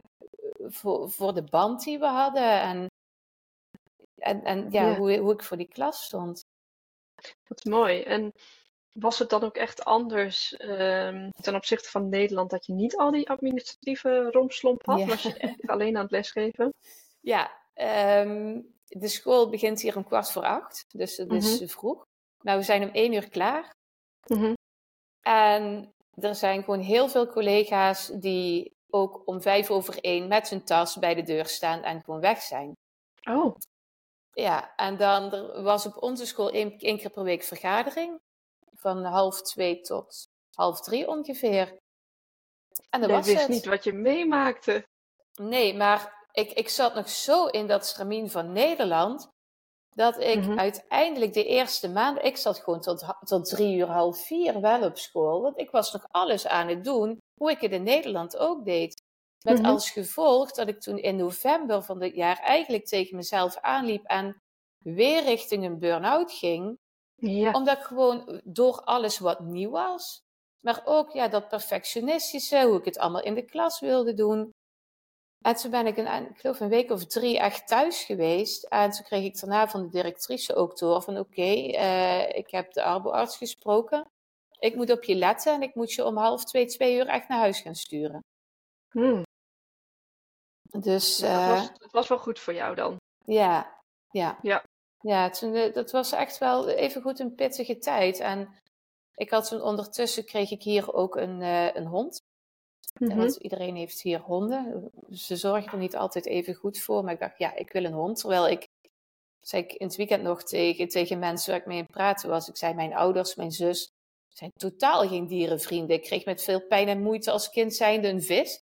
voor, 0.60 1.10
voor 1.10 1.34
de 1.34 1.44
band 1.44 1.84
die 1.84 2.00
we 2.00 2.08
hadden. 2.08 2.62
En, 2.62 2.88
en, 4.16 4.44
en 4.44 4.72
ja, 4.72 4.96
Hoe, 4.96 5.18
hoe 5.18 5.34
ik 5.34 5.44
voor 5.44 5.58
die 5.58 5.68
klas 5.68 6.04
stond. 6.04 6.46
Wat 7.48 7.64
mooi. 7.64 8.02
En 8.02 8.34
was 8.92 9.20
het 9.20 9.30
dan 9.30 9.44
ook 9.44 9.56
echt 9.56 9.84
anders 9.84 10.56
um, 10.62 11.32
ten 11.42 11.56
opzichte 11.56 11.90
van 11.90 12.10
Nederland 12.10 12.50
dat 12.50 12.66
je 12.66 12.74
niet 12.74 12.98
al 12.98 13.12
die 13.12 13.30
administratieve 13.30 14.32
romslomp 14.32 14.86
had? 14.86 15.06
Was 15.06 15.22
je 15.22 15.38
echt 15.38 15.68
alleen 15.68 15.96
aan 15.96 16.04
het 16.04 16.12
lesgeven? 16.12 16.74
Ja, 17.22 17.60
Ehm, 17.80 18.62
de 18.88 19.08
school 19.08 19.50
begint 19.50 19.82
hier 19.82 19.96
om 19.96 20.04
kwart 20.04 20.32
voor 20.32 20.44
acht, 20.44 20.86
dus 20.88 21.16
dat 21.16 21.32
is 21.32 21.60
mhm. 21.60 21.70
vroeg. 21.70 22.06
Maar 22.44 22.58
we 22.58 22.64
zijn 22.64 22.84
om 22.84 22.90
één 22.90 23.14
uur 23.14 23.30
klaar. 23.30 23.76
Mhm. 24.28 24.54
En 25.22 25.94
er 26.14 26.36
zijn 26.36 26.64
gewoon 26.64 26.80
heel 26.80 27.10
veel 27.10 27.28
collega's 27.28 28.08
die 28.08 28.76
ook 28.90 29.22
om 29.26 29.42
vijf 29.42 29.72
over 29.72 30.00
één 30.00 30.28
met 30.28 30.50
hun 30.50 30.64
tas 30.64 30.98
bij 30.98 31.16
de 31.16 31.24
deur 31.24 31.46
staan 31.46 31.84
en 31.84 32.02
gewoon 32.04 32.20
weg 32.20 32.42
zijn. 32.42 32.74
Oh. 33.30 33.56
Ja, 34.32 34.76
en 34.76 34.98
dan 34.98 35.34
er 35.34 35.62
was 35.62 35.86
op 35.86 36.04
onze 36.04 36.26
school 36.26 36.50
één, 36.50 36.78
één 36.78 36.98
keer 36.98 37.10
per 37.10 37.24
week 37.24 37.44
vergadering. 37.44 38.20
Van 38.80 39.04
half 39.04 39.42
twee 39.42 39.82
tot 39.82 40.28
half 40.54 40.82
drie 40.82 41.08
ongeveer. 41.08 41.78
En 42.90 43.02
dat 43.02 43.10
was 43.10 43.26
wist 43.26 43.42
het. 43.42 43.50
niet 43.50 43.66
wat 43.66 43.84
je 43.84 43.94
meemaakte. 43.94 44.88
Nee, 45.42 45.76
maar 45.76 46.28
ik, 46.32 46.52
ik 46.52 46.70
zat 46.70 46.96
nog 46.96 47.10
zo 47.10 47.46
in 47.46 47.68
dat 47.68 47.86
stramien 47.86 48.30
van 48.30 48.52
Nederland. 48.52 49.30
Dat 49.96 50.20
ik 50.20 50.40
mhm. 50.40 50.60
uiteindelijk 50.60 51.34
de 51.34 51.46
eerste 51.46 51.90
maanden, 51.90 52.24
ik 52.24 52.38
zat 52.38 52.60
gewoon 52.60 52.82
tot, 52.82 53.06
tot 53.20 53.50
drie 53.50 53.78
uur, 53.78 53.88
half 53.88 54.26
vier 54.26 54.62
wel 54.62 54.84
op 54.84 54.98
school. 54.98 55.42
Want 55.42 55.60
ik 55.60 55.72
was 55.72 55.92
nog 55.92 56.08
alles 56.12 56.48
aan 56.48 56.68
het 56.68 56.84
doen, 56.84 57.18
hoe 57.40 57.52
ik 57.52 57.62
het 57.62 57.72
in 57.72 57.84
Nederland 57.84 58.38
ook 58.38 58.66
deed. 58.66 59.02
Met 59.42 59.58
mhm. 59.58 59.66
als 59.66 59.90
gevolg 59.90 60.52
dat 60.52 60.68
ik 60.68 60.82
toen 60.82 60.98
in 60.98 61.16
november 61.16 61.84
van 61.84 62.00
dit 62.00 62.16
jaar 62.16 62.40
eigenlijk 62.40 62.86
tegen 62.86 63.16
mezelf 63.16 63.58
aanliep 63.58 64.04
en 64.04 64.42
weer 64.78 65.24
richting 65.24 65.66
een 65.66 65.80
burn-out 65.80 66.32
ging. 66.32 66.78
Ja. 67.20 67.52
Omdat 67.52 67.78
ik 67.78 67.84
gewoon 67.84 68.42
door 68.44 68.82
alles 68.84 69.20
wat 69.20 69.40
nieuw 69.40 69.70
was. 69.70 70.20
Maar 70.60 70.82
ook 70.86 71.12
ja, 71.12 71.28
dat 71.28 71.48
perfectionistische, 71.48 72.66
hoe 72.66 72.78
ik 72.78 72.86
het 72.86 72.98
allemaal 72.98 73.24
in 73.24 73.34
de 73.34 73.46
klas 73.46 73.80
wilde 73.80 74.14
doen. 74.14 74.52
En 75.42 75.56
toen 75.56 75.72
ben 75.72 75.88
ik, 75.88 75.98
een, 75.98 76.30
ik 76.30 76.40
geloof 76.40 76.60
een 76.60 76.70
week 76.70 76.92
of 76.92 77.06
drie 77.06 77.40
echt 77.40 77.68
thuis 77.68 78.04
geweest. 78.04 78.64
En 78.64 78.92
toen 78.92 79.04
kreeg 79.04 79.24
ik 79.24 79.40
daarna 79.40 79.68
van 79.68 79.82
de 79.82 79.90
directrice 79.90 80.56
ook 80.56 80.78
door 80.78 81.02
van 81.02 81.18
oké, 81.18 81.72
eh, 81.72 82.38
ik 82.38 82.52
heb 82.52 82.74
de 82.74 82.84
arboarts 82.84 83.38
gesproken. 83.38 84.06
Ik 84.60 84.76
moet 84.76 84.92
op 84.92 85.04
je 85.04 85.16
letten 85.16 85.54
en 85.54 85.62
ik 85.62 85.76
moet 85.76 85.94
je 85.94 86.06
om 86.06 86.18
half 86.18 86.46
twee, 86.46 86.66
twee 86.66 86.96
uur 86.96 87.08
echt 87.08 87.28
naar 87.28 87.40
huis 87.40 87.62
gaan 87.62 87.76
sturen. 87.76 88.20
Hmm. 88.90 89.24
Dus, 90.62 91.22
uh, 91.24 91.48
dat, 91.48 91.58
was, 91.58 91.80
dat, 91.80 91.92
was, 91.92 92.08
wel 92.08 92.20
goed 92.20 92.40
voor 92.40 92.54
jou 92.54 92.76
dan. 92.76 92.98
Ja, 93.26 93.82
ja. 94.12 94.40
Ja, 94.42 94.64
ja 95.02 95.30
toen, 95.30 95.56
eh, 95.56 95.74
dat 95.74 95.92
was 95.92 96.12
echt 96.12 96.38
wel 96.38 96.70
even 96.70 97.02
goed 97.02 97.20
een 97.20 97.36
pittige 97.36 97.78
tijd. 97.78 98.20
En 98.20 98.50
ik 99.16 99.30
had 99.30 99.48
toen 99.48 99.62
ondertussen, 99.62 100.26
kreeg 100.26 100.52
ik 100.52 100.64
hier 100.64 100.94
ook 100.94 101.16
een, 101.16 101.42
een 101.78 101.88
hond. 101.88 102.22
Mm 102.98 103.18
Want 103.18 103.36
iedereen 103.36 103.76
heeft 103.76 104.02
hier 104.02 104.20
honden. 104.20 104.92
Ze 105.12 105.36
zorgen 105.36 105.72
er 105.72 105.78
niet 105.78 105.96
altijd 105.96 106.26
even 106.26 106.54
goed 106.54 106.80
voor. 106.80 107.04
Maar 107.04 107.14
ik 107.14 107.20
dacht, 107.20 107.38
ja, 107.38 107.56
ik 107.56 107.72
wil 107.72 107.84
een 107.84 107.94
hond. 107.94 108.20
Terwijl 108.20 108.48
ik, 108.48 108.68
zei 109.42 109.64
ik 109.64 109.74
in 109.74 109.88
het 109.88 109.96
weekend 109.96 110.24
nog 110.24 110.44
tegen, 110.44 110.88
tegen 110.88 111.20
mensen 111.20 111.52
waar 111.52 111.60
ik 111.60 111.66
mee 111.66 111.84
praten 111.84 112.30
was. 112.30 112.50
Ik 112.50 112.58
zei, 112.58 112.74
mijn 112.74 112.94
ouders, 112.94 113.36
mijn 113.36 113.52
zus, 113.52 113.92
zijn 114.28 114.52
totaal 114.56 115.08
geen 115.08 115.28
dierenvrienden. 115.28 115.96
Ik 115.96 116.04
kreeg 116.04 116.26
met 116.26 116.44
veel 116.44 116.62
pijn 116.62 116.88
en 116.88 117.02
moeite 117.02 117.32
als 117.32 117.50
kind 117.50 117.76
zijnde 117.76 118.08
een 118.08 118.24
vis. 118.24 118.62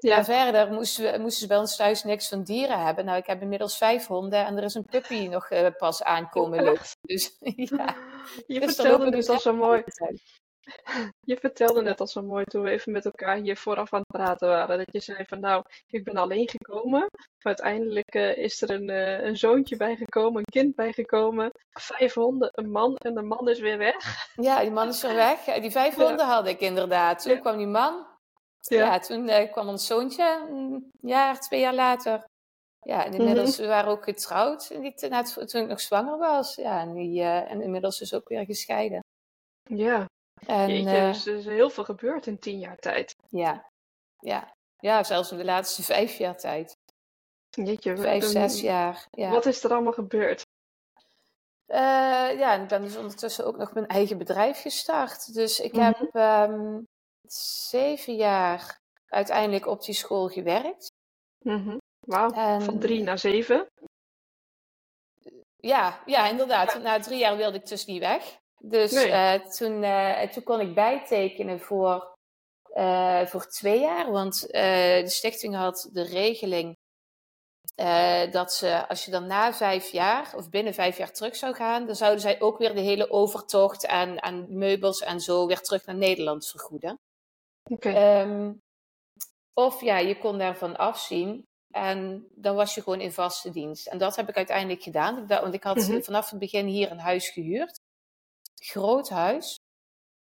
Ja. 0.00 0.16
En 0.16 0.24
verder 0.24 0.72
moesten, 0.72 1.12
we, 1.12 1.18
moesten 1.18 1.40
ze 1.40 1.46
bij 1.46 1.58
ons 1.58 1.76
thuis 1.76 2.04
niks 2.04 2.28
van 2.28 2.42
dieren 2.42 2.84
hebben. 2.84 3.04
Nou, 3.04 3.18
ik 3.18 3.26
heb 3.26 3.42
inmiddels 3.42 3.76
vijf 3.76 4.06
honden 4.06 4.46
en 4.46 4.56
er 4.56 4.62
is 4.62 4.74
een 4.74 4.84
puppy 4.84 5.26
nog 5.26 5.50
uh, 5.50 5.66
pas 5.76 6.02
aankomen. 6.02 6.62
Lukt. 6.62 6.96
Dus 7.00 7.36
ja. 7.70 7.96
Je 8.46 8.60
dus 8.60 8.74
vertelde 8.74 9.16
het 9.16 9.28
al 9.28 9.40
zo 9.40 9.54
mooi. 9.54 9.84
Je 11.20 11.36
vertelde 11.36 11.82
net 11.82 12.00
al 12.00 12.06
zo 12.06 12.22
mooi 12.22 12.44
toen 12.44 12.62
we 12.62 12.70
even 12.70 12.92
met 12.92 13.04
elkaar 13.04 13.36
hier 13.36 13.56
vooraf 13.56 13.92
aan 13.92 14.04
het 14.06 14.18
praten 14.18 14.48
waren. 14.48 14.78
Dat 14.78 14.92
je 14.92 15.00
zei 15.00 15.24
van 15.24 15.40
nou, 15.40 15.64
ik 15.86 16.04
ben 16.04 16.16
alleen 16.16 16.48
gekomen. 16.48 17.06
Uiteindelijk 17.38 18.14
uh, 18.14 18.36
is 18.36 18.62
er 18.62 18.70
een, 18.70 18.88
uh, 18.88 19.20
een 19.20 19.36
zoontje 19.36 19.76
bijgekomen, 19.76 20.38
een 20.38 20.52
kind 20.52 20.74
bijgekomen. 20.74 21.50
Vijf 21.70 22.14
honden, 22.14 22.48
een 22.52 22.70
man 22.70 22.96
en 22.96 23.14
de 23.14 23.22
man 23.22 23.48
is 23.48 23.60
weer 23.60 23.78
weg. 23.78 24.28
Ja, 24.34 24.60
die 24.60 24.70
man 24.70 24.88
is 24.88 25.02
weer 25.02 25.14
weg. 25.14 25.44
Die 25.44 25.70
vijf 25.70 25.94
honden 25.94 26.26
had 26.26 26.46
ik 26.46 26.60
inderdaad. 26.60 27.22
Toen 27.22 27.40
kwam 27.40 27.56
die 27.56 27.66
man. 27.66 28.07
Ja, 28.68 28.84
ja 28.84 28.98
toen 28.98 29.28
uh, 29.28 29.52
kwam 29.52 29.68
ons 29.68 29.86
zoontje 29.86 30.46
een 30.50 30.90
jaar, 31.00 31.40
twee 31.40 31.60
jaar 31.60 31.74
later. 31.74 32.24
Ja, 32.80 33.04
en 33.04 33.12
inmiddels 33.12 33.58
mm 33.58 33.64
we 33.64 33.70
waren 33.70 33.90
ook 33.90 34.04
getrouwd 34.04 34.68
die, 34.68 34.94
toen 34.94 35.62
ik 35.62 35.68
nog 35.68 35.80
zwanger 35.80 36.18
was. 36.18 36.54
Ja, 36.54 36.80
en, 36.80 36.92
die, 36.92 37.22
en 37.22 37.62
inmiddels 37.62 38.00
is 38.00 38.14
ook 38.14 38.28
weer 38.28 38.44
gescheiden. 38.44 39.04
Ja, 39.62 40.06
en, 40.46 40.70
Jeetje, 40.70 40.96
uh, 40.96 41.12
dus 41.12 41.26
er 41.26 41.36
is 41.36 41.44
heel 41.44 41.70
veel 41.70 41.84
gebeurd 41.84 42.26
in 42.26 42.38
tien 42.38 42.58
jaar 42.58 42.76
tijd. 42.76 43.14
Ja, 43.28 43.70
ja. 44.18 44.54
ja 44.78 45.04
zelfs 45.04 45.32
in 45.32 45.38
de 45.38 45.44
laatste 45.44 45.82
vijf 45.82 46.18
jaar 46.18 46.36
tijd. 46.36 46.76
Jeetje, 47.50 47.96
vijf, 47.96 48.24
zes 48.24 48.60
jaar. 48.60 49.06
Ja. 49.10 49.30
Wat 49.30 49.46
is 49.46 49.64
er 49.64 49.72
allemaal 49.72 49.92
gebeurd? 49.92 50.46
Uh, 51.66 52.38
ja, 52.38 52.52
en 52.52 52.62
ik 52.62 52.68
ben 52.68 52.82
dus 52.82 52.96
ondertussen 52.96 53.46
ook 53.46 53.56
nog 53.56 53.72
mijn 53.72 53.86
eigen 53.86 54.18
bedrijf 54.18 54.60
gestart. 54.60 55.34
Dus 55.34 55.60
ik 55.60 55.74
heb, 55.74 56.14
um, 56.14 56.86
zeven 57.68 58.14
jaar 58.14 58.80
uiteindelijk 59.06 59.66
op 59.66 59.82
die 59.82 59.94
school 59.94 60.28
gewerkt. 60.28 60.92
Mm 61.38 61.78
Wauw, 62.06 62.60
van 62.60 62.78
drie 62.78 63.02
naar 63.02 63.18
zeven. 63.18 63.66
Ja, 65.56 66.02
ja, 66.06 66.28
inderdaad. 66.28 66.82
Na 66.82 67.00
drie 67.00 67.18
jaar 67.18 67.36
wilde 67.36 67.58
ik 67.58 67.66
dus 67.66 67.84
niet 67.84 68.00
weg. 68.00 68.38
Dus 68.60 68.92
eh, 68.92 69.34
toen, 69.34 69.82
uh, 69.82 70.22
toen 70.22 70.42
kon 70.42 70.60
ik 70.60 70.74
bijtekenen 70.74 71.60
voor, 71.60 72.16
uh, 72.74 73.26
voor 73.26 73.46
twee 73.46 73.80
jaar. 73.80 74.10
Want 74.10 74.40
de 74.50 75.02
stichting 75.06 75.54
had 75.54 75.88
de 75.92 76.02
regeling 76.02 76.76
dat 78.30 78.52
ze, 78.52 78.88
als 78.88 79.04
je 79.04 79.10
dan 79.10 79.26
na 79.26 79.52
vijf 79.52 79.90
jaar 79.90 80.32
of 80.36 80.50
binnen 80.50 80.74
vijf 80.74 80.96
jaar 80.96 81.12
terug 81.12 81.36
zou 81.36 81.54
gaan, 81.54 81.86
dan 81.86 81.96
zouden 81.96 82.20
zij 82.20 82.40
ook 82.40 82.58
weer 82.58 82.74
de 82.74 82.80
hele 82.80 83.10
overtocht 83.10 83.86
aan, 83.86 84.22
aan 84.22 84.58
meubels 84.58 85.00
en 85.00 85.20
zo 85.20 85.46
weer 85.46 85.60
terug 85.60 85.86
naar 85.86 85.96
Nederland 85.96 86.46
vergoeden. 86.46 86.98
Ehm, 87.78 88.52
of 89.52 89.80
ja, 89.80 89.98
je 89.98 90.18
kon 90.18 90.38
daarvan 90.38 90.76
afzien. 90.76 91.46
En 91.70 92.28
dan 92.34 92.54
was 92.54 92.74
je 92.74 92.82
gewoon 92.82 93.00
in 93.00 93.12
vaste 93.12 93.50
dienst. 93.50 93.86
En 93.86 93.98
dat 93.98 94.16
heb 94.16 94.28
ik 94.28 94.36
uiteindelijk 94.36 94.82
gedaan. 94.82 95.26
Want 95.26 95.54
ik 95.54 95.62
had 95.62 95.76
mhm. 95.76 96.00
vanaf 96.00 96.30
het 96.30 96.38
begin 96.38 96.66
hier 96.66 96.90
een 96.90 96.98
huis 96.98 97.28
gehuurd. 97.28 97.80
Groot 98.54 99.08
huis. 99.08 99.56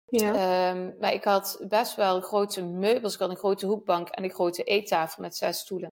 Ja. 0.07 0.35
Ehm, 0.35 0.93
maar 0.99 1.13
ik 1.13 1.25
had 1.25 1.65
best 1.69 1.95
wel 1.95 2.21
grote 2.21 2.65
meubels. 2.65 3.15
Ik 3.15 3.21
had 3.21 3.31
een 3.31 3.37
grote 3.37 3.67
hoekbank 3.67 4.09
en 4.09 4.25
een 4.25 4.31
grote 4.31 4.63
eettafel 4.63 5.23
met 5.23 5.37
zes 5.37 5.59
stoelen. 5.59 5.89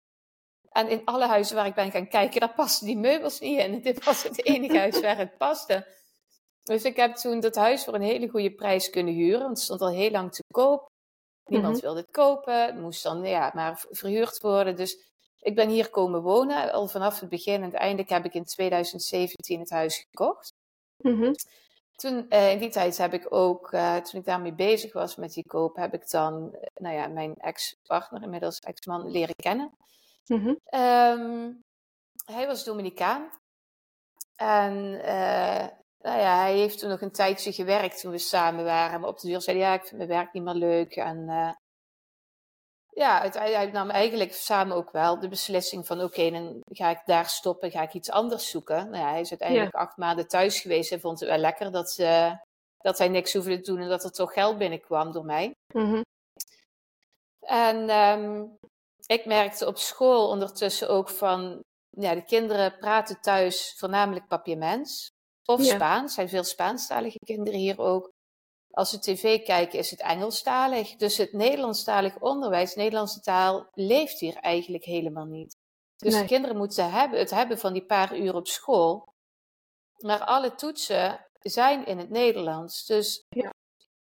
En 0.70 0.90
in 0.90 1.06
alle 1.06 1.26
huizen 1.26 1.56
waar 1.56 1.66
ik 1.66 1.76
ben 1.76 1.92
gaan 1.92 2.08
kijken, 2.08 2.40
daar 2.40 2.54
pasten 2.54 2.88
die 2.88 2.98
meubels 2.98 3.40
niet 3.40 3.60
in. 3.60 3.82
Dit 3.82 4.04
was 4.04 4.24
het 4.24 4.46
enige 4.46 4.78
huis 4.78 5.00
waar 5.00 5.18
het 5.18 5.38
paste. 5.38 5.88
Dus 6.64 6.84
ik 6.84 6.96
heb 6.96 7.16
toen 7.16 7.40
dat 7.40 7.56
huis 7.56 7.84
voor 7.84 7.94
een 7.94 8.02
hele 8.02 8.28
goede 8.28 8.56
prijs 8.56 8.90
kunnen 8.90 9.14
huren. 9.14 9.40
Want 9.40 9.58
het 9.58 9.66
stond 9.66 9.82
al 9.82 9.90
heel 9.90 10.12
lang 10.12 10.34
te 10.34 10.44
koop. 10.54 10.90
Niemand 11.48 11.74
mhm. 11.74 11.84
wilde 11.84 12.00
het 12.00 12.12
kopen. 12.12 12.66
Het 12.66 12.80
moest 12.80 13.04
dan 13.04 13.24
ja, 13.24 13.52
maar 13.54 13.86
verhuurd 13.90 14.42
worden. 14.42 14.76
Dus 14.76 14.98
ik 15.40 15.56
ben 15.56 15.70
hier 15.70 15.90
komen 15.90 16.22
wonen. 16.22 16.72
Al 16.72 16.88
vanaf 16.88 17.20
het 17.20 17.30
begin 17.30 17.56
en 17.56 17.62
uiteindelijk 17.62 18.10
heb 18.10 18.26
ik 18.26 18.34
in 18.34 18.46
2017 18.46 19.60
het 19.60 19.70
huis 19.70 20.06
gekocht. 20.10 20.54
Mhm. 20.98 21.34
Toen, 21.96 22.26
uh, 22.30 22.52
in 22.52 22.60
die 22.60 22.70
tijd 22.70 22.98
heb 22.98 23.14
ik 23.14 23.34
ook, 23.34 23.72
uh, 23.72 23.96
toen 23.96 24.20
ik 24.20 24.26
daarmee 24.26 24.54
bezig 24.54 24.94
was 24.94 25.16
met 25.16 25.34
die 25.34 25.48
koop, 25.48 25.76
heb 25.76 25.94
ik 25.94 26.10
dan, 26.10 26.50
uh, 26.54 26.60
nou 26.74 26.96
ja, 26.96 27.08
mijn 27.08 27.36
ex-partner, 27.36 28.24
inmiddels 28.24 28.60
ex-man, 28.60 29.12
leren 29.12 29.36
kennen. 29.36 29.72
Mm 30.26 31.66
hij 32.26 32.48
was 32.48 32.64
Dominicaan. 32.64 33.30
En 34.36 35.02
nou 36.08 36.20
ja, 36.20 36.40
hij 36.40 36.58
heeft 36.58 36.80
toen 36.80 36.90
nog 36.90 37.02
een 37.02 37.12
tijdje 37.12 37.52
gewerkt 37.52 38.00
toen 38.00 38.12
we 38.12 38.18
samen 38.18 38.64
waren. 38.64 39.00
Maar 39.00 39.10
op 39.10 39.20
de 39.20 39.28
duur 39.28 39.42
zei 39.42 39.58
hij, 39.58 39.68
ja, 39.68 39.74
ik 39.74 39.86
vind 39.86 39.98
mijn 39.98 40.10
werk 40.10 40.34
niet 40.34 40.44
meer 40.44 40.54
leuk. 40.54 40.96
En 40.96 41.26
ja, 42.90 43.22
uiteindelijk 43.22 43.72
nam 43.72 43.90
eigenlijk 43.90 44.34
samen 44.34 44.76
ook 44.76 44.92
wel 44.92 45.20
de 45.20 45.28
beslissing 45.28 45.86
van 45.88 46.02
oké, 46.02 46.32
dan 46.32 46.62
ga 46.70 46.90
ik 46.90 47.02
daar 47.06 47.26
stoppen, 47.26 47.72
ga 47.72 47.82
ik 47.82 47.94
iets 47.94 48.10
anders 48.10 48.50
zoeken. 48.50 48.90
Nou 48.90 49.04
ja, 49.04 49.10
hij 49.10 49.20
is 49.20 49.30
uiteindelijk 49.30 49.76
acht 49.76 49.98
maanden 49.98 50.28
thuis 50.28 50.60
geweest 50.60 50.92
en 50.92 51.00
vond 51.00 51.20
het 51.20 51.30
wel 51.30 51.38
lekker 51.38 51.72
dat, 51.72 51.98
uh, 52.00 52.34
dat 52.78 52.98
hij 52.98 53.08
niks 53.08 53.34
hoefde 53.34 53.62
te 53.62 53.72
doen 53.72 53.82
en 53.82 53.90
dat 53.90 54.04
er 54.04 54.12
toch 54.12 54.34
geld 54.34 54.58
binnenkwam 54.58 55.12
door 55.12 55.26
mij. 55.26 55.52
Mhm. 55.74 56.02
En 57.40 57.90
um, 57.90 58.58
ik 59.06 59.26
merkte 59.26 59.68
op 59.68 59.78
school 59.78 60.30
ondertussen 60.30 60.90
ook 60.90 61.10
van, 61.10 61.64
ja, 61.90 62.16
de 62.16 62.24
kinderen 62.24 62.78
praten 62.78 63.22
thuis 63.22 63.76
voornamelijk 63.78 64.28
papiaments 64.28 65.16
of 65.48 65.64
Spaans. 65.64 66.04
Er 66.04 66.10
zijn 66.10 66.30
veel 66.30 66.44
Spaanstalige 66.44 67.20
kinderen 67.26 67.60
hier 67.60 67.80
ook. 67.80 68.12
Als 68.72 68.92
we 68.92 69.00
tv 69.00 69.44
kijken, 69.44 69.80
is 69.80 69.90
het 69.90 70.02
Engelstalig. 70.02 70.96
Dus 70.96 71.18
het 71.18 71.34
Nederlandstalig 71.34 72.20
onderwijs, 72.20 72.76
Nederlandse 72.76 73.20
taal, 73.20 73.68
leeft 73.74 74.20
hier 74.20 74.36
eigenlijk 74.36 74.84
helemaal 74.84 75.26
niet. 75.26 75.56
Dus 75.96 76.14
de 76.14 76.26
kinderen 76.26 76.58
moeten 76.58 76.92
hebben, 76.92 77.20
het 77.20 77.30
hebben 77.30 77.60
van 77.60 77.74
die 77.74 77.86
paar 77.86 78.18
uur 78.18 78.36
op 78.36 78.48
school. 78.48 79.14
Maar 79.98 80.24
alle 80.24 80.56
toetsen 80.56 81.26
zijn 81.40 81.86
in 81.86 81.98
het 81.98 82.10
Nederlands. 82.10 82.86
Dus 82.86 83.26
ja. 83.30 83.54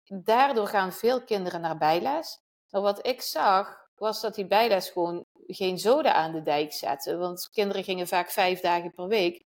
daardoor 0.03 0.67
gaan 0.67 0.93
veel 0.93 1.23
kinderen 1.23 1.61
naar 1.61 1.77
bijles. 1.77 2.37
Maar 2.69 2.81
wat 2.81 3.07
ik 3.07 3.21
zag, 3.21 3.77
was 3.95 4.21
dat 4.21 4.35
die 4.35 4.47
bijles 4.47 4.89
gewoon 4.89 5.25
geen 5.47 5.79
zoden 5.79 6.13
aan 6.13 6.31
de 6.31 6.41
dijk 6.41 6.73
zetten. 6.73 7.19
Want 7.19 7.49
kinderen 7.51 7.83
gingen 7.83 8.07
vaak 8.07 8.29
vijf 8.29 8.59
dagen 8.59 8.91
per 8.93 9.07
week. 9.07 9.43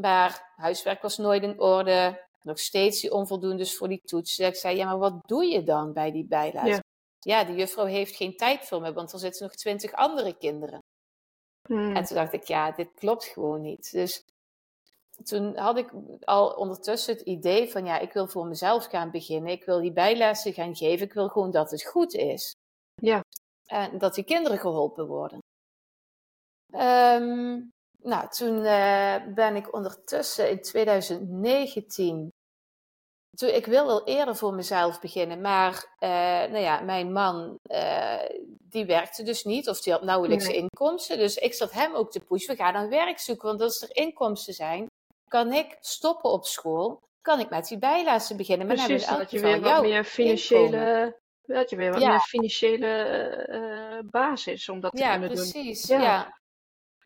Maar 0.00 0.52
huiswerk 0.56 1.02
was 1.02 1.16
nooit 1.16 1.42
in 1.42 1.60
orde 1.60 2.24
nog 2.42 2.58
steeds 2.58 3.00
die 3.00 3.12
onvoldoendes 3.12 3.76
voor 3.76 3.88
die 3.88 4.00
toets. 4.04 4.36
Dus 4.36 4.46
ik 4.46 4.54
zei, 4.54 4.76
ja, 4.76 4.84
maar 4.84 4.98
wat 4.98 5.28
doe 5.28 5.44
je 5.44 5.62
dan 5.62 5.92
bij 5.92 6.12
die 6.12 6.24
bijles? 6.24 6.66
Ja. 6.66 6.82
ja, 7.18 7.44
de 7.44 7.54
juffrouw 7.54 7.84
heeft 7.84 8.16
geen 8.16 8.36
tijd 8.36 8.64
voor 8.64 8.80
me, 8.80 8.92
want 8.92 9.12
er 9.12 9.18
zitten 9.18 9.42
nog 9.42 9.54
twintig 9.54 9.92
andere 9.92 10.36
kinderen. 10.36 10.78
Hmm. 11.68 11.96
En 11.96 12.04
toen 12.04 12.16
dacht 12.16 12.32
ik, 12.32 12.42
ja, 12.42 12.70
dit 12.70 12.88
klopt 12.94 13.24
gewoon 13.24 13.60
niet. 13.60 13.92
Dus 13.92 14.24
toen 15.24 15.56
had 15.56 15.78
ik 15.78 15.90
al 16.24 16.50
ondertussen 16.50 17.14
het 17.14 17.22
idee 17.22 17.70
van, 17.70 17.84
ja, 17.84 17.98
ik 17.98 18.12
wil 18.12 18.26
voor 18.26 18.46
mezelf 18.46 18.84
gaan 18.86 19.10
beginnen. 19.10 19.52
Ik 19.52 19.64
wil 19.64 19.80
die 19.80 19.92
bijlessen 19.92 20.52
gaan 20.52 20.76
geven. 20.76 21.06
Ik 21.06 21.12
wil 21.12 21.28
gewoon 21.28 21.50
dat 21.50 21.70
het 21.70 21.84
goed 21.84 22.14
is. 22.14 22.54
Ja. 22.94 23.20
En 23.66 23.98
dat 23.98 24.14
die 24.14 24.24
kinderen 24.24 24.58
geholpen 24.58 25.06
worden. 25.06 25.38
Um, 26.74 27.70
nou, 28.06 28.28
toen 28.28 28.56
uh, 28.64 29.14
ben 29.34 29.56
ik 29.56 29.74
ondertussen 29.74 30.50
in 30.50 30.60
2019 30.60 32.30
toen, 33.36 33.54
ik 33.54 33.66
wilde 33.66 33.90
al 33.90 34.04
eerder 34.04 34.36
voor 34.36 34.54
mezelf 34.54 35.00
beginnen, 35.00 35.40
maar 35.40 35.72
uh, 36.00 36.08
nou 36.52 36.58
ja, 36.58 36.80
mijn 36.80 37.12
man 37.12 37.58
uh, 37.64 38.22
die 38.58 38.84
werkte 38.84 39.22
dus 39.22 39.44
niet 39.44 39.68
of 39.68 39.80
die 39.80 39.92
had 39.92 40.02
nauwelijks 40.02 40.46
inkomsten. 40.46 41.18
Dus 41.18 41.36
ik 41.36 41.54
zat 41.54 41.72
hem 41.72 41.94
ook 41.94 42.10
te 42.10 42.20
pushen, 42.20 42.56
we 42.56 42.62
gaan 42.62 42.74
een 42.74 42.88
werk 42.88 43.18
zoeken, 43.18 43.48
want 43.48 43.60
als 43.60 43.82
er 43.82 43.96
inkomsten 43.96 44.54
zijn, 44.54 44.86
kan 45.28 45.52
ik 45.52 45.76
stoppen 45.80 46.30
op 46.30 46.46
school, 46.46 47.00
kan 47.22 47.40
ik 47.40 47.50
met 47.50 47.68
die 47.68 47.78
bijlessen 47.78 48.36
beginnen. 48.36 48.66
Maar 48.66 48.76
Precies, 48.76 49.06
dan 49.06 49.18
dat 49.18 49.30
je 49.30 49.40
weer 49.40 49.60
wat 49.60 49.82
meer 49.82 50.04
financiële, 50.04 51.16
dat 51.42 51.70
je 51.70 51.76
weer 51.76 51.92
wat 51.92 52.04
meer 52.04 52.20
financiële 52.20 53.46
uh, 53.48 54.10
basis 54.10 54.68
om 54.68 54.80
dat 54.80 54.92
te 54.92 55.02
ja, 55.02 55.10
kunnen 55.10 55.28
precies, 55.28 55.82
doen. 55.82 56.00
Ja, 56.00 56.22
precies. 56.22 56.44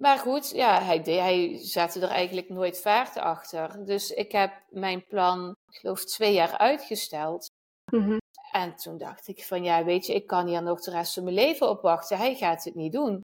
Maar 0.02 0.18
goed, 0.18 0.50
ja, 0.50 0.82
hij, 0.82 0.98
hij 0.98 1.58
zette 1.58 2.00
er 2.00 2.08
eigenlijk 2.08 2.48
nooit 2.48 2.80
vaart 2.80 3.16
achter. 3.16 3.84
Dus 3.84 4.10
ik 4.10 4.32
heb 4.32 4.52
mijn 4.68 5.06
plan, 5.06 5.56
ik 5.66 5.78
geloof, 5.78 6.04
twee 6.04 6.32
jaar 6.32 6.58
uitgesteld. 6.58 7.50
Mhm. 7.92 8.18
En 8.52 8.76
toen 8.76 8.98
dacht 8.98 9.28
ik 9.28 9.44
van, 9.44 9.62
ja, 9.62 9.84
weet 9.84 10.06
je, 10.06 10.14
ik 10.14 10.26
kan 10.26 10.46
hier 10.46 10.62
nog 10.62 10.80
de 10.80 10.90
rest 10.90 11.14
van 11.14 11.22
mijn 11.22 11.34
leven 11.34 11.68
op 11.68 11.82
wachten. 11.82 12.16
Hij 12.16 12.34
gaat 12.34 12.64
het 12.64 12.74
niet 12.74 12.92
doen. 12.92 13.20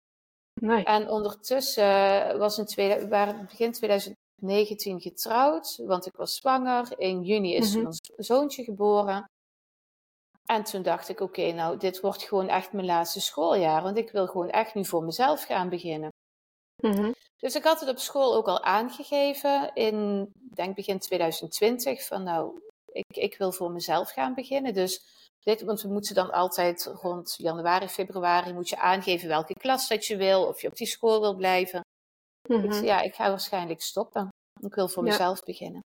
Nee. 0.60 0.84
En 0.84 1.08
ondertussen 1.08 2.38
was 2.38 2.58
in 2.58 2.64
tweede, 2.64 2.98
we 2.98 3.08
waren 3.08 3.46
begin 3.46 3.72
2019 3.72 5.00
getrouwd, 5.00 5.82
want 5.84 6.06
ik 6.06 6.16
was 6.16 6.36
zwanger. 6.36 6.98
In 6.98 7.22
juni 7.22 7.54
is 7.54 7.76
mm 7.76 7.86
ons 7.86 8.00
zoontje 8.16 8.64
geboren. 8.64 9.24
En 10.46 10.64
toen 10.64 10.82
dacht 10.82 11.08
ik, 11.08 11.20
oké, 11.20 11.52
nou, 11.52 11.76
dit 11.76 12.00
wordt 12.00 12.22
gewoon 12.22 12.48
echt 12.48 12.72
mijn 12.72 12.86
laatste 12.86 13.20
schooljaar. 13.20 13.82
Want 13.82 13.96
ik 13.96 14.10
wil 14.10 14.26
gewoon 14.26 14.50
echt 14.50 14.74
nu 14.74 14.84
voor 14.84 15.02
mezelf 15.02 15.44
gaan 15.44 15.68
beginnen. 15.68 16.10
Mhm. 16.86 17.10
Dus 17.38 17.54
ik 17.54 17.64
had 17.64 17.80
het 17.80 17.88
op 17.88 17.98
school 17.98 18.34
ook 18.34 18.46
al 18.48 18.62
aangegeven 18.62 19.70
in, 19.74 20.28
denk 20.54 20.74
begin 20.74 20.98
2020, 20.98 22.06
van 22.06 22.22
nou, 22.22 22.60
ik, 22.92 23.16
ik 23.16 23.38
wil 23.38 23.52
voor 23.52 23.70
mezelf 23.70 24.10
gaan 24.10 24.34
beginnen. 24.34 24.74
Dus 24.74 25.02
dit, 25.40 25.62
want 25.62 25.82
we 25.82 25.88
moeten 25.88 26.14
dan 26.14 26.30
altijd 26.32 26.84
rond 27.02 27.34
januari, 27.38 27.88
februari, 27.88 28.52
moet 28.52 28.68
je 28.68 28.78
aangeven 28.78 29.28
welke 29.28 29.52
klas 29.54 29.88
dat 29.88 30.06
je 30.06 30.16
wil, 30.16 30.46
of 30.46 30.60
je 30.60 30.68
op 30.68 30.76
die 30.76 30.86
school 30.86 31.20
wil 31.20 31.34
blijven. 31.34 31.80
Ik 32.48 32.56
mhm. 32.64 32.84
ja, 32.84 33.00
ik 33.00 33.14
ga 33.14 33.28
waarschijnlijk 33.28 33.82
stoppen. 33.82 34.28
Ik 34.60 34.74
wil 34.74 34.88
voor 34.88 35.02
mezelf 35.02 35.40
beginnen. 35.44 35.80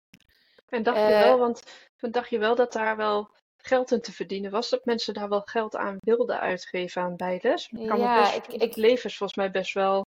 En 0.69 0.83
dacht 0.83 0.97
je 0.97 1.03
Eh, 1.03 1.21
wel, 1.23 1.37
want 1.39 1.63
toen 1.95 2.11
dacht 2.11 2.29
je 2.29 2.37
wel 2.39 2.55
dat 2.55 2.73
daar 2.73 2.97
wel 2.97 3.29
geld 3.63 3.91
in 3.91 4.01
te 4.01 4.11
verdienen 4.11 4.51
was, 4.51 4.69
dat 4.69 4.85
mensen 4.85 5.13
daar 5.13 5.29
wel 5.29 5.41
geld 5.41 5.75
aan 5.75 5.97
wilden 5.99 6.39
uitgeven 6.39 7.01
aan 7.01 7.15
bijles. 7.15 7.67
Ik 7.71 7.87
kan 7.87 7.99
Ja, 7.99 8.21
best- 8.21 8.35
ik- 8.35 8.51
het 8.51 8.61
ik- 8.61 8.75
leven 8.75 9.09
is 9.09 9.17
volgens 9.17 9.37
mij 9.37 9.51
best 9.51 9.73
wel 9.73 10.03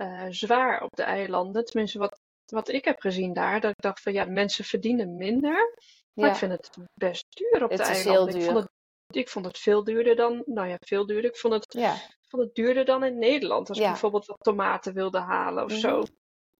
eh, 0.00 0.26
zwaar 0.28 0.82
op 0.82 0.96
de 0.96 1.02
eilanden. 1.02 1.64
Tenminste, 1.64 1.98
wat, 1.98 2.20
wat 2.46 2.68
ik 2.68 2.84
heb 2.84 3.00
gezien 3.00 3.32
daar, 3.32 3.60
dat 3.60 3.70
ik 3.70 3.82
dacht 3.82 4.02
van 4.02 4.12
ja, 4.12 4.24
mensen 4.24 4.64
verdienen 4.64 5.16
minder. 5.16 5.78
Maar 6.12 6.26
ja, 6.26 6.32
ik 6.32 6.38
vind 6.38 6.52
het 6.52 6.70
best 6.94 7.26
duur 7.28 7.64
op 7.64 7.70
het 7.70 7.78
de 7.78 7.84
eilanden. 7.84 8.34
Ik 8.34 8.42
vond 8.42 8.58
het, 8.58 8.68
ik 9.12 9.28
vond 9.28 9.44
het 9.44 9.58
veel 9.58 9.84
duurder 9.84 10.16
dan, 10.16 10.42
nou 10.46 10.68
ja, 10.68 10.76
veel 10.78 11.06
duurder. 11.06 11.30
Ik 11.30 11.36
vond 11.36 11.54
het, 11.54 11.72
Ja, 11.72 11.94
ik 11.94 12.28
vond 12.28 12.42
het 12.42 12.54
duurder 12.54 12.84
dan 12.84 13.04
in 13.04 13.18
Nederland. 13.18 13.68
Als 13.68 13.78
ik 13.78 13.84
bijvoorbeeld 13.84 14.26
wat 14.26 14.40
tomaten 14.40 14.94
wilde 14.94 15.18
halen 15.20 15.64
of 15.64 15.72
zo. 15.72 15.98
mhm, 15.98 16.12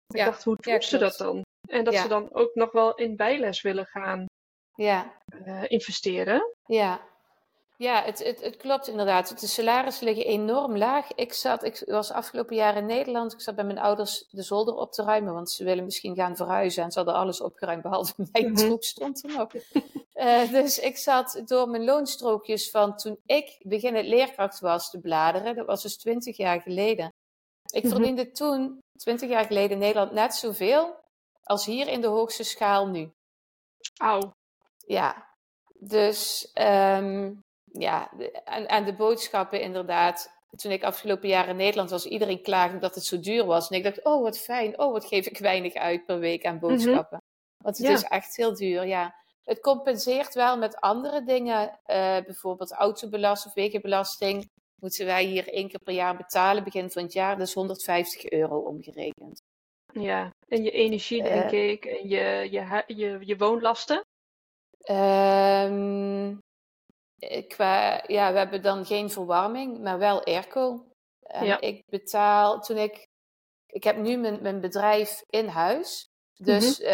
Ik 0.06 0.16
ja, 0.16 0.24
dacht, 0.24 0.44
hoe 0.44 0.56
doen 0.60 0.82
ze 0.82 0.98
dat 0.98 1.16
dan? 1.16 1.42
En 1.68 1.84
dat 1.84 1.94
ze 1.94 2.08
dan 2.08 2.34
ook 2.34 2.54
nog 2.54 2.72
wel 2.72 2.94
in 2.94 3.16
bijles 3.16 3.62
willen 3.62 3.86
gaan 3.86 4.24
ja, 4.74 5.22
eh, 5.44 5.64
investeren. 5.68 6.54
ja. 6.66 7.08
Ja, 7.80 8.02
het, 8.02 8.18
het, 8.18 8.40
het 8.40 8.56
klopt 8.56 8.88
inderdaad. 8.88 9.40
De 9.40 9.46
salarissen 9.46 10.04
liggen 10.06 10.24
enorm 10.24 10.76
laag. 10.76 11.12
Ik, 11.14 11.32
zat, 11.32 11.64
ik 11.64 11.82
was 11.86 12.12
afgelopen 12.12 12.56
jaar 12.56 12.76
in 12.76 12.86
Nederland. 12.86 13.32
Ik 13.32 13.40
zat 13.40 13.54
bij 13.54 13.64
mijn 13.64 13.78
ouders 13.78 14.26
de 14.30 14.42
zolder 14.42 14.74
op 14.74 14.92
te 14.92 15.02
ruimen, 15.02 15.34
want 15.34 15.50
ze 15.50 15.64
willen 15.64 15.84
misschien 15.84 16.14
gaan 16.14 16.36
verhuizen. 16.36 16.82
En 16.82 16.90
ze 16.90 16.98
hadden 16.98 17.16
alles 17.16 17.40
opgeruimd, 17.40 17.82
behalve 17.82 18.14
mijn 18.32 18.46
Mhm. 18.46 18.54
troep 18.54 18.84
stond 18.84 19.24
er 19.24 19.36
nog. 19.36 19.54
Uh, 20.14 20.50
dus 20.50 20.78
ik 20.78 20.96
zat 20.96 21.42
door 21.44 21.68
mijn 21.68 21.84
loonstrookjes 21.84 22.70
van 22.70 22.96
toen 22.96 23.18
ik 23.26 23.56
beginnend 23.62 24.06
leerkracht 24.06 24.60
was 24.60 24.90
te 24.90 25.00
bladeren. 25.00 25.54
Dat 25.54 25.66
was 25.66 25.82
dus 25.82 25.96
twintig 25.96 26.36
jaar 26.36 26.60
geleden. 26.60 27.08
Ik 27.72 27.82
mhm. 27.82 27.92
verdiende 27.92 28.30
toen, 28.30 28.78
twintig 28.98 29.28
jaar 29.28 29.44
geleden 29.44 29.70
in 29.70 29.78
Nederland, 29.78 30.12
net 30.12 30.34
zoveel 30.34 30.96
als 31.42 31.66
hier 31.66 31.88
in 31.88 32.00
de 32.00 32.06
hoogste 32.06 32.44
schaal 32.44 32.86
nu. 32.86 33.10
Auw. 33.96 34.32
Ja, 34.86 35.28
dus 35.78 36.50
um, 36.54 37.42
ja, 37.72 38.10
en, 38.44 38.68
en 38.68 38.84
de 38.84 38.94
boodschappen 38.94 39.60
inderdaad. 39.60 40.38
Toen 40.56 40.72
ik 40.72 40.84
afgelopen 40.84 41.28
jaar 41.28 41.48
in 41.48 41.56
Nederland 41.56 41.90
was, 41.90 42.06
iedereen 42.06 42.42
klaagde 42.42 42.78
dat 42.78 42.94
het 42.94 43.04
zo 43.04 43.20
duur 43.20 43.44
was. 43.44 43.68
En 43.68 43.76
ik 43.76 43.84
dacht, 43.84 44.04
oh 44.04 44.22
wat 44.22 44.38
fijn, 44.38 44.78
oh 44.78 44.92
wat 44.92 45.04
geef 45.04 45.26
ik 45.26 45.38
weinig 45.50 45.74
uit 45.74 46.06
per 46.06 46.18
week 46.18 46.46
aan 46.46 46.54
mhm. 46.54 46.66
boodschappen. 46.66 47.22
Want 47.64 47.78
het 47.78 47.88
is 47.88 48.02
echt 48.02 48.36
heel 48.36 48.54
duur, 48.54 48.86
ja. 48.86 49.14
Het 49.44 49.60
compenseert 49.60 50.34
wel 50.34 50.58
met 50.58 50.80
andere 50.80 51.24
dingen, 51.24 51.68
uh, 51.68 51.76
bijvoorbeeld 52.20 52.72
autobelasting 52.72 53.54
of 53.54 53.62
wegenbelasting. 53.62 54.48
Moeten 54.80 55.06
wij 55.06 55.24
hier 55.24 55.48
één 55.48 55.68
keer 55.68 55.80
per 55.84 55.94
jaar 55.94 56.16
betalen, 56.16 56.64
begin 56.64 56.90
van 56.90 57.02
het 57.02 57.12
jaar, 57.12 57.38
dus 57.38 57.54
150 57.54 58.30
euro 58.30 58.58
omgerekend. 58.58 59.42
Ja, 59.92 60.30
en 60.48 60.62
je 60.62 60.70
energie, 60.70 61.22
denk 61.22 61.52
uh, 61.52 61.70
ik, 61.70 61.84
en 61.84 62.08
je, 62.08 62.48
je, 62.50 62.84
je, 62.86 63.18
je 63.20 63.36
woonlasten? 63.36 64.04
Um, 64.90 66.38
qua, 67.48 68.04
ja, 68.06 68.32
we 68.32 68.38
hebben 68.38 68.62
dan 68.62 68.86
geen 68.86 69.10
verwarming, 69.10 69.78
maar 69.78 69.98
wel 69.98 70.24
airco. 70.24 70.86
ja. 71.40 71.60
Ik 71.60 71.82
betaal, 71.86 72.60
toen 72.60 72.76
ik, 72.76 73.06
ik 73.66 73.84
heb 73.84 73.96
nu 73.96 74.16
mijn, 74.16 74.42
mijn 74.42 74.60
bedrijf 74.60 75.24
in 75.26 75.46
huis. 75.46 76.08
Dus 76.42 76.80
mm 76.80 76.88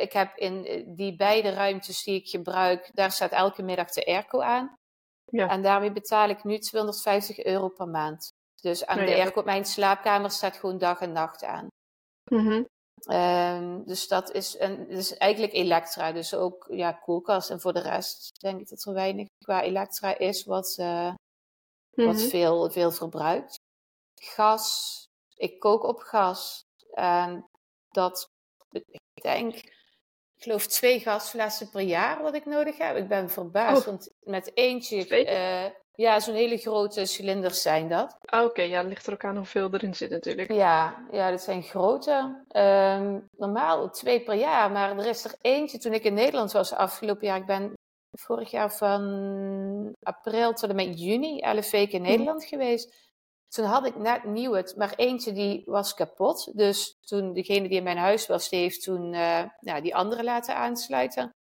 ik 0.00 0.12
heb 0.12 0.36
in 0.36 0.66
eh, 0.66 0.84
die 0.86 1.16
beide 1.16 1.50
ruimtes 1.50 2.02
die 2.02 2.14
ik 2.14 2.28
gebruik, 2.28 2.90
daar 2.94 3.10
staat 3.10 3.30
elke 3.30 3.62
middag 3.62 3.90
de 3.90 4.06
airco 4.06 4.40
aan. 4.40 4.74
Ja. 5.24 5.48
En 5.48 5.62
daarmee 5.62 5.92
betaal 5.92 6.28
ik 6.28 6.44
nu 6.44 6.58
250 6.58 7.44
euro 7.44 7.68
per 7.68 7.88
maand. 7.88 8.30
Dus 8.60 8.86
aan 8.86 8.98
oh 8.98 9.06
de 9.06 9.14
airco 9.14 9.42
mijn 9.42 9.64
slaapkamer 9.64 10.30
staat 10.30 10.56
gewoon 10.56 10.78
dag 10.78 11.00
en 11.00 11.12
nacht 11.12 11.44
aan. 11.44 11.66
Mm 12.24 12.66
Um, 13.10 13.84
dus 13.84 14.08
dat 14.08 14.30
is, 14.32 14.58
een, 14.58 14.88
dus 14.88 15.16
eigenlijk 15.16 15.52
elektra, 15.52 16.12
dus 16.12 16.34
ook 16.34 16.66
ja, 16.70 16.92
koelkast. 16.92 17.50
En 17.50 17.60
voor 17.60 17.72
de 17.72 17.80
rest 17.80 18.40
denk 18.40 18.60
ik 18.60 18.68
dat 18.68 18.84
er 18.84 18.92
weinig 18.92 19.28
qua 19.38 19.62
elektra 19.62 20.18
is 20.18 20.44
wat, 20.44 20.76
uh, 20.80 21.14
wat 21.90 22.14
mhm. 22.14 22.28
veel, 22.28 22.70
veel 22.70 22.90
verbruikt. 22.90 23.60
Gas, 24.14 25.06
ik 25.34 25.60
kook 25.60 25.82
op 25.82 25.98
gas. 25.98 26.64
En 26.92 27.48
dat, 27.90 28.30
ik 28.70 29.22
denk, 29.22 29.54
ik 29.54 30.42
geloof 30.42 30.66
twee 30.66 31.00
gasflessen 31.00 31.70
per 31.70 31.80
jaar 31.80 32.22
wat 32.22 32.34
ik 32.34 32.46
nodig 32.46 32.78
heb. 32.78 32.96
Ik 32.96 33.08
ben 33.08 33.30
verbaasd, 33.30 33.80
oh. 33.80 33.86
want 33.86 34.10
met 34.20 34.56
eentje 34.56 35.06
ja, 35.94 36.20
zo'n 36.20 36.34
hele 36.34 36.56
grote 36.56 37.06
cilinders 37.06 37.62
zijn 37.62 37.88
dat. 37.88 38.16
Ah, 38.20 38.44
oké, 38.44 38.62
ja, 38.62 38.82
ligt 38.82 39.06
er 39.06 39.12
ook 39.12 39.24
aan 39.24 39.36
hoeveel 39.36 39.74
erin 39.74 39.94
zit 39.94 40.10
natuurlijk. 40.10 40.52
Ja, 40.52 41.06
ja 41.10 41.30
dat 41.30 41.40
zijn 41.40 41.62
grote. 41.62 42.44
Ehm, 42.48 43.20
normaal 43.36 43.90
twee 43.90 44.22
per 44.22 44.34
jaar, 44.34 44.70
maar 44.70 44.98
er 44.98 45.06
is 45.06 45.24
er 45.24 45.34
eentje 45.40 45.78
toen 45.78 45.92
ik 45.92 46.04
in 46.04 46.14
Nederland 46.14 46.52
was 46.52 46.72
afgelopen 46.72 47.26
jaar. 47.26 47.36
Ik 47.36 47.46
ben 47.46 47.72
vorig 48.10 48.50
jaar 48.50 48.72
van 48.72 49.94
april 50.02 50.52
tot 50.52 50.70
en 50.70 50.76
met 50.76 51.00
juni, 51.00 51.38
elf 51.38 51.70
weken 51.70 51.94
in 51.94 52.00
mhm. 52.00 52.10
Nederland 52.10 52.44
geweest. 52.44 53.10
Toen 53.48 53.64
had 53.64 53.86
ik 53.86 53.96
net 53.96 54.24
nieuw 54.24 54.62
maar 54.76 54.92
eentje 54.96 55.32
die 55.32 55.62
was 55.64 55.94
kapot. 55.94 56.56
Dus 56.56 56.96
toen 57.00 57.32
degene 57.32 57.68
die 57.68 57.76
in 57.76 57.82
mijn 57.82 57.96
huis 57.96 58.26
was, 58.26 58.48
die 58.48 58.60
heeft 58.60 58.82
toen 58.82 59.12
uh, 59.12 59.44
ja, 59.60 59.80
die 59.80 59.96
andere 59.96 60.24
laten 60.24 60.56
aansluiten. 60.56 61.34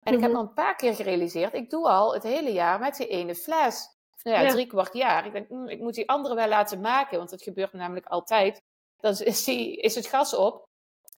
En 0.00 0.14
ik 0.14 0.20
heb 0.20 0.30
mhm. 0.30 0.38
al 0.38 0.46
een 0.46 0.54
paar 0.54 0.76
keer 0.76 0.94
gerealiseerd, 0.94 1.54
ik 1.54 1.70
doe 1.70 1.88
al 1.88 2.14
het 2.14 2.22
hele 2.22 2.52
jaar 2.52 2.78
met 2.78 2.96
die 2.96 3.06
ene 3.06 3.34
fles 3.34 3.93
nou 4.24 4.44
ja, 4.44 4.50
drie 4.50 4.66
kwart 4.66 4.92
jaar. 4.92 5.26
Ik 5.26 5.32
denk, 5.32 5.48
mm, 5.48 5.68
ik 5.68 5.80
moet 5.80 5.94
die 5.94 6.08
andere 6.08 6.34
wel 6.34 6.48
laten 6.48 6.80
maken, 6.80 7.18
want 7.18 7.30
dat 7.30 7.42
gebeurt 7.42 7.72
namelijk 7.72 8.06
altijd. 8.06 8.62
Dan 8.96 9.16
is, 9.18 9.44
die, 9.44 9.76
is 9.76 9.94
het 9.94 10.06
gas 10.06 10.34
op 10.34 10.68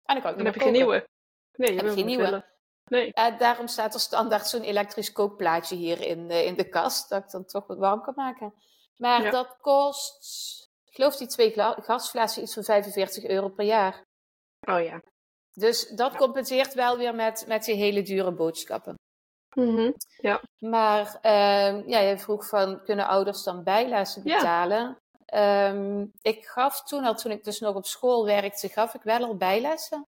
en 0.05 0.13
dan 0.13 0.21
kan 0.21 0.31
ik 0.31 0.37
dan 0.37 0.45
heb 0.45 0.55
je 0.55 0.61
geen 0.61 0.71
nieuwe. 0.71 1.07
Nee, 1.51 1.73
je 1.73 1.79
hebt 1.79 1.93
geen 1.93 2.05
nieuwe. 2.05 2.45
Nee. 2.85 3.13
En 3.13 3.37
daarom 3.37 3.67
staat 3.67 3.93
er 3.93 3.99
standaard 3.99 4.47
zo'n 4.47 4.61
elektrisch 4.61 5.11
kookplaatje 5.11 5.75
hier 5.75 6.01
in, 6.01 6.29
uh, 6.29 6.45
in 6.45 6.55
de 6.55 6.69
kast, 6.69 7.09
dat 7.09 7.23
ik 7.23 7.31
dan 7.31 7.45
toch 7.45 7.67
wat 7.67 7.77
warm 7.77 8.01
kan 8.01 8.13
maken. 8.15 8.53
Maar 8.97 9.31
dat 9.31 9.57
kost, 9.61 10.69
ik 10.85 10.95
geloof 10.95 11.15
die 11.15 11.27
twee 11.27 11.53
gasflessen 11.81 12.43
iets 12.43 12.53
van 12.53 12.63
45 12.63 13.25
euro 13.25 13.49
per 13.49 13.65
jaar. 13.65 14.03
Oh 14.61 14.83
ja. 14.83 15.01
Dus 15.53 15.87
dat 15.87 16.15
compenseert 16.15 16.73
wel 16.73 16.97
weer 16.97 17.15
met, 17.15 17.45
met 17.47 17.63
die 17.63 17.75
hele 17.75 18.01
dure 18.01 18.31
boodschappen. 18.31 18.95
Mm 19.55 19.93
ja. 20.17 20.41
Maar 20.59 21.19
uh, 21.21 21.87
ja, 21.87 21.99
je 21.99 22.17
vroeg 22.17 22.47
van, 22.47 22.83
kunnen 22.83 23.07
ouders 23.07 23.43
dan 23.43 23.63
bijlessen 23.63 24.23
betalen? 24.23 24.97
Ja. 25.25 25.69
Um, 25.69 26.11
ik 26.21 26.45
gaf 26.45 26.83
toen 26.83 27.03
al, 27.03 27.15
toen 27.15 27.31
ik 27.31 27.43
dus 27.43 27.59
nog 27.59 27.75
op 27.75 27.85
school 27.85 28.25
werkte, 28.25 28.69
gaf 28.69 28.93
ik 28.93 29.01
wel 29.01 29.23
al 29.23 29.35
bijlessen. 29.35 30.07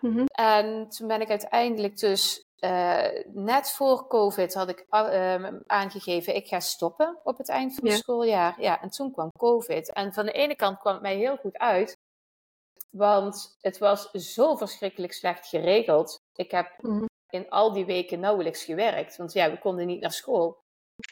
Mm 0.00 0.24
En 0.26 0.88
toen 0.88 1.08
ben 1.08 1.20
ik 1.20 1.30
uiteindelijk 1.30 1.98
dus, 1.98 2.44
uh, 2.60 3.24
net 3.26 3.70
voor 3.70 4.06
COVID 4.06 4.54
had 4.54 4.68
ik 4.68 4.86
uh, 4.90 5.48
aangegeven, 5.66 6.34
ik 6.34 6.46
ga 6.46 6.60
stoppen 6.60 7.18
op 7.22 7.38
het 7.38 7.48
eind 7.48 7.74
van 7.74 7.88
het 7.88 7.98
schooljaar. 7.98 8.60
Ja, 8.60 8.82
en 8.82 8.90
toen 8.90 9.12
kwam 9.12 9.30
COVID. 9.38 9.92
En 9.92 10.12
van 10.12 10.26
de 10.26 10.32
ene 10.32 10.56
kant 10.56 10.78
kwam 10.78 10.92
het 10.92 11.02
mij 11.02 11.16
heel 11.16 11.36
goed 11.36 11.58
uit. 11.58 11.96
Want 12.90 13.56
het 13.60 13.78
was 13.78 14.10
zo 14.10 14.56
verschrikkelijk 14.56 15.12
slecht 15.12 15.46
geregeld. 15.46 16.20
Ik 16.34 16.50
heb 16.50 16.72
mm 16.80 17.06
in 17.30 17.50
al 17.50 17.72
die 17.72 17.84
weken 17.84 18.20
nauwelijks 18.20 18.64
gewerkt. 18.64 19.16
Want 19.16 19.32
ja, 19.32 19.50
we 19.50 19.58
konden 19.58 19.86
niet 19.86 20.00
naar 20.00 20.12
school. 20.12 20.58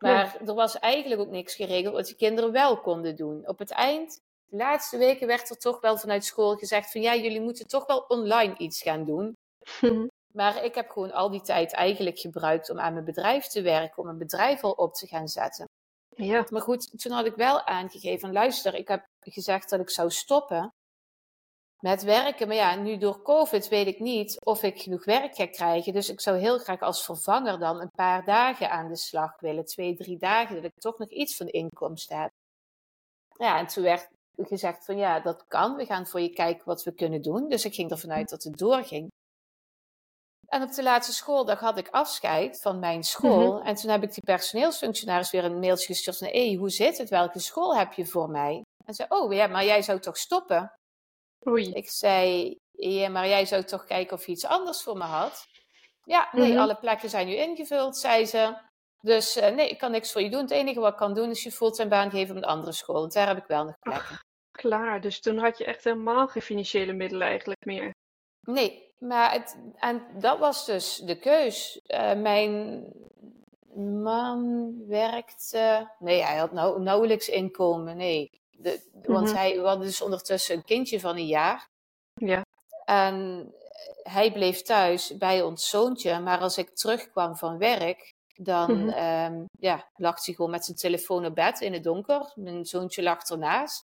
Maar 0.00 0.37
er 0.46 0.55
was 0.55 0.79
eigenlijk 0.79 1.20
ook 1.20 1.31
niks 1.31 1.55
geregeld 1.55 1.94
wat 1.94 2.07
de 2.07 2.16
kinderen 2.16 2.52
wel 2.52 2.81
konden 2.81 3.16
doen. 3.16 3.48
Op 3.48 3.59
het 3.59 3.70
eind, 3.70 4.20
de 4.44 4.57
laatste 4.57 4.98
weken, 4.98 5.26
werd 5.26 5.50
er 5.50 5.59
toch 5.59 5.81
wel 5.81 5.98
vanuit 5.98 6.24
school 6.24 6.57
gezegd 6.57 6.92
van 6.92 7.00
ja, 7.00 7.14
jullie 7.14 7.40
moeten 7.40 7.66
toch 7.66 7.87
wel 7.87 7.98
online 8.09 8.57
iets 8.57 8.83
gaan 8.83 9.05
doen. 9.05 9.33
Maar 10.37 10.64
ik 10.64 10.74
heb 10.74 10.90
gewoon 10.90 11.12
al 11.12 11.31
die 11.31 11.40
tijd 11.40 11.72
eigenlijk 11.72 12.18
gebruikt 12.18 12.70
om 12.70 12.79
aan 12.79 12.92
mijn 12.92 13.05
bedrijf 13.05 13.46
te 13.46 13.62
werken, 13.62 14.02
om 14.02 14.09
een 14.09 14.18
bedrijf 14.18 14.64
al 14.64 14.70
op 14.70 14.94
te 14.94 15.07
gaan 15.07 15.29
zetten. 15.29 15.64
Ja. 16.16 16.46
Maar 16.50 16.61
goed, 16.61 17.00
toen 17.02 17.12
had 17.12 17.26
ik 17.26 17.35
wel 17.35 17.66
aangegeven, 17.66 18.33
luister, 18.33 18.74
ik 18.74 18.88
heb 18.88 19.05
gezegd 19.20 19.70
dat 19.70 19.81
ik 19.81 19.90
zou 19.90 20.11
stoppen 20.11 20.70
met 21.87 22.03
werken. 22.03 22.46
Maar 22.49 22.57
ja, 22.57 22.75
nu 22.75 22.99
door 22.99 23.22
COVID 23.22 23.68
weet 23.68 23.87
ik 23.87 24.01
niet 24.01 24.44
of 24.44 24.62
ik 24.62 24.83
genoeg 24.83 25.05
werk 25.05 25.35
ga 25.35 25.46
krijgen. 25.46 25.92
Dus 25.92 26.09
ik 26.09 26.20
zou 26.20 26.37
heel 26.38 26.59
graag 26.59 26.81
als 26.81 27.05
vervanger 27.05 27.59
dan 27.59 27.81
een 27.81 27.90
paar 27.90 28.25
dagen 28.25 28.70
aan 28.70 28.88
de 28.88 28.96
slag 28.96 29.40
willen. 29.40 29.64
Twee, 29.64 29.96
drie 29.96 30.18
dagen, 30.18 30.55
dat 30.55 30.64
ik 30.64 30.75
toch 30.75 30.99
nog 30.99 31.09
iets 31.09 31.37
van 31.37 31.46
inkomsten 31.46 32.20
heb. 32.20 32.31
Ja, 33.38 33.59
en 33.59 33.66
toen 33.66 33.83
werd 33.83 34.09
gezegd 34.37 34.85
van 34.85 34.96
ja, 34.96 35.20
dat 35.20 35.44
kan. 35.49 35.77
We 35.77 35.87
gaan 35.87 36.07
voor 36.07 36.20
je 36.20 36.31
kijken 36.31 36.64
wat 36.64 36.83
we 36.83 36.92
kunnen 36.92 37.22
doen. 37.22 37.49
Dus 37.49 37.64
ik 37.64 37.75
ging 37.75 37.90
ervan 37.90 38.12
uit 38.12 38.29
dat 38.29 38.42
het 38.42 38.59
doorging. 38.59 39.09
En 40.46 40.62
op 40.62 40.72
de 40.72 40.83
laatste 40.83 41.12
schooldag 41.12 41.61
had 41.61 41.79
ik 41.79 41.88
afscheid 41.88 42.61
van 42.61 42.79
mijn 42.79 43.03
school. 43.03 43.53
Mhm. 43.53 43.66
En 43.66 43.75
toen 43.75 43.90
heb 43.90 44.03
ik 44.03 44.14
die 44.14 44.25
personeelsfunctionaris 44.25 45.31
weer 45.31 45.44
een 45.44 45.59
mailtje 45.59 45.87
gestuurd 45.87 46.18
van... 46.18 46.29
hé, 46.29 46.55
hoe 46.55 46.70
zit 46.70 46.99
het? 46.99 47.09
Welke 47.09 47.38
school 47.38 47.77
heb 47.77 47.92
je 47.92 48.07
voor 48.07 48.31
mij? 48.31 48.62
En 48.85 48.94
zei, 48.94 49.09
oh 49.09 49.33
ja, 49.33 49.46
maar 49.46 49.64
jij 49.64 49.83
zou 49.83 50.01
toch 50.01 50.16
stoppen? 50.16 50.75
Oei. 51.48 51.70
Ik 51.72 51.88
zei, 51.88 52.59
ja, 52.72 53.09
maar 53.09 53.28
jij 53.28 53.46
zou 53.46 53.64
toch 53.64 53.85
kijken 53.85 54.16
of 54.16 54.26
je 54.26 54.32
iets 54.32 54.46
anders 54.46 54.82
voor 54.82 54.96
me 54.96 55.04
had? 55.04 55.46
Ja, 56.04 56.28
nee, 56.32 56.50
mhm. 56.50 56.61
alle 56.61 56.76
plekken 56.76 57.11
zijn 57.11 57.26
nu 57.26 57.35
ingevuld, 57.35 57.96
zei 57.96 58.26
ze. 58.26 58.56
Dus 59.00 59.37
uh, 59.37 59.48
nee, 59.48 59.68
ik 59.68 59.78
kan 59.78 59.90
niks 59.90 60.12
voor 60.12 60.22
je 60.22 60.30
doen. 60.30 60.40
Het 60.40 60.50
enige 60.50 60.80
wat 60.80 60.92
ik 60.92 60.98
kan 60.98 61.14
doen 61.14 61.30
is 61.30 61.42
je 61.42 61.52
fulltime 61.52 61.88
baan 61.88 62.11
geven 62.11 62.37
op 62.37 62.42
een 62.42 62.48
andere 62.48 62.72
school. 62.72 63.00
Want 63.00 63.12
daar 63.12 63.26
heb 63.26 63.37
ik 63.37 63.46
wel 63.46 63.64
nog 63.64 63.78
plekken. 63.78 64.18
klaar, 64.50 65.00
dus 65.00 65.20
toen 65.20 65.38
had 65.38 65.59
je 65.59 65.64
echt 65.64 65.85
helemaal 65.85 66.28
geen 66.28 66.42
financiële 66.42 66.92
middelen 66.92 67.26
eigenlijk 67.26 67.64
meer. 67.64 67.94
Nee, 68.40 68.94
maar 68.98 69.32
het, 69.32 69.59
en 69.74 70.06
dat 70.18 70.38
was 70.38 70.66
dus 70.66 70.96
de 70.96 71.18
keus. 71.18 71.80
Uh, 71.87 72.14
mijn 72.14 72.85
man 74.02 74.72
werkte. 74.87 75.90
Nee, 75.98 76.22
hij 76.22 76.37
had 76.37 76.52
nou, 76.52 76.82
nauwelijks 76.82 77.28
inkomen. 77.28 77.96
Nee, 77.96 78.30
de, 78.58 78.80
Want 79.02 79.26
mhm. 79.26 79.36
hij 79.36 79.54
had 79.54 79.80
dus 79.80 80.00
ondertussen 80.00 80.56
een 80.56 80.64
kindje 80.64 81.00
van 81.00 81.16
een 81.16 81.26
jaar. 81.26 81.68
Ja. 82.14 82.44
En 82.84 83.48
hij 84.02 84.32
bleef 84.32 84.62
thuis 84.62 85.16
bij 85.16 85.42
ons 85.42 85.68
zoontje. 85.68 86.20
Maar 86.20 86.38
als 86.38 86.58
ik 86.58 86.70
terugkwam 86.74 87.36
van 87.36 87.58
werk, 87.58 88.14
dan 88.36 88.72
mm 88.72 88.88
-hmm. 88.88 89.44
ja, 89.58 89.88
lag 89.94 90.24
hij 90.24 90.34
gewoon 90.34 90.50
met 90.50 90.64
zijn 90.64 90.76
telefoon 90.76 91.26
op 91.26 91.34
bed 91.34 91.60
in 91.60 91.72
het 91.72 91.84
donker. 91.84 92.32
Mijn 92.34 92.64
zoontje 92.64 93.02
lag 93.02 93.22
ernaast. 93.22 93.82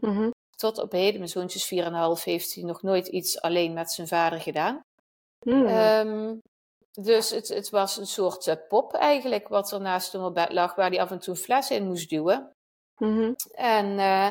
Mm 0.00 0.30
Tot 0.56 0.78
op 0.78 0.92
heden, 0.92 1.18
mijn 1.18 1.30
zoontje 1.30 1.58
is 1.58 2.18
4,5, 2.18 2.24
heeft 2.24 2.54
hij 2.54 2.64
nog 2.64 2.82
nooit 2.82 3.06
iets 3.06 3.40
alleen 3.40 3.72
met 3.72 3.90
zijn 3.90 4.08
vader 4.08 4.40
gedaan. 4.40 4.80
Um, 5.46 6.40
dus 7.00 7.30
het, 7.30 7.48
het 7.48 7.70
was 7.70 7.96
een 7.96 8.06
soort 8.06 8.46
uh, 8.46 8.54
pop 8.68 8.94
eigenlijk, 8.94 9.48
wat 9.48 9.72
er 9.72 9.80
naast 9.80 10.12
hem 10.12 10.22
op 10.22 10.34
bed 10.34 10.52
lag, 10.52 10.74
waar 10.74 10.90
hij 10.90 11.00
af 11.00 11.10
en 11.10 11.18
toe 11.18 11.34
een 11.34 11.40
fles 11.40 11.70
in 11.70 11.86
moest 11.86 12.10
duwen. 12.10 12.52
Mhm. 12.98 13.32
En 13.54 13.86
uh, 13.86 14.30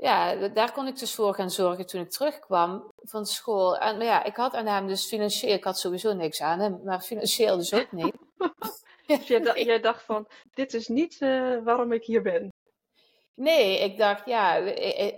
ja, 0.00 0.48
daar 0.48 0.72
kon 0.72 0.86
ik 0.86 0.98
dus 0.98 1.14
voor 1.14 1.34
gaan 1.34 1.50
zorgen 1.50 1.86
toen 1.86 2.00
ik 2.00 2.10
terugkwam 2.10 2.92
van 2.96 3.26
school. 3.26 3.78
En 3.78 3.96
maar 3.96 4.06
ja, 4.06 4.24
ik 4.24 4.36
had 4.36 4.54
aan 4.54 4.66
hem 4.66 4.86
dus 4.86 5.06
financieel, 5.06 5.54
ik 5.54 5.64
had 5.64 5.78
sowieso 5.78 6.12
niks 6.12 6.40
aan 6.40 6.60
hem, 6.60 6.80
maar 6.84 7.00
financieel 7.00 7.56
dus 7.56 7.74
ook 7.74 7.92
niet. 7.92 8.14
dus 9.06 9.26
jij, 9.26 9.64
jij, 9.64 9.80
dacht 9.80 10.02
van, 10.02 10.26
dit 10.54 10.74
is 10.74 10.88
niet 10.88 11.20
uh, 11.20 11.62
waarom 11.64 11.92
ik 11.92 12.04
hier 12.04 12.22
ben. 12.22 12.48
Nee, 13.34 13.78
ik 13.78 13.98
dacht, 13.98 14.26
ja, 14.26 14.72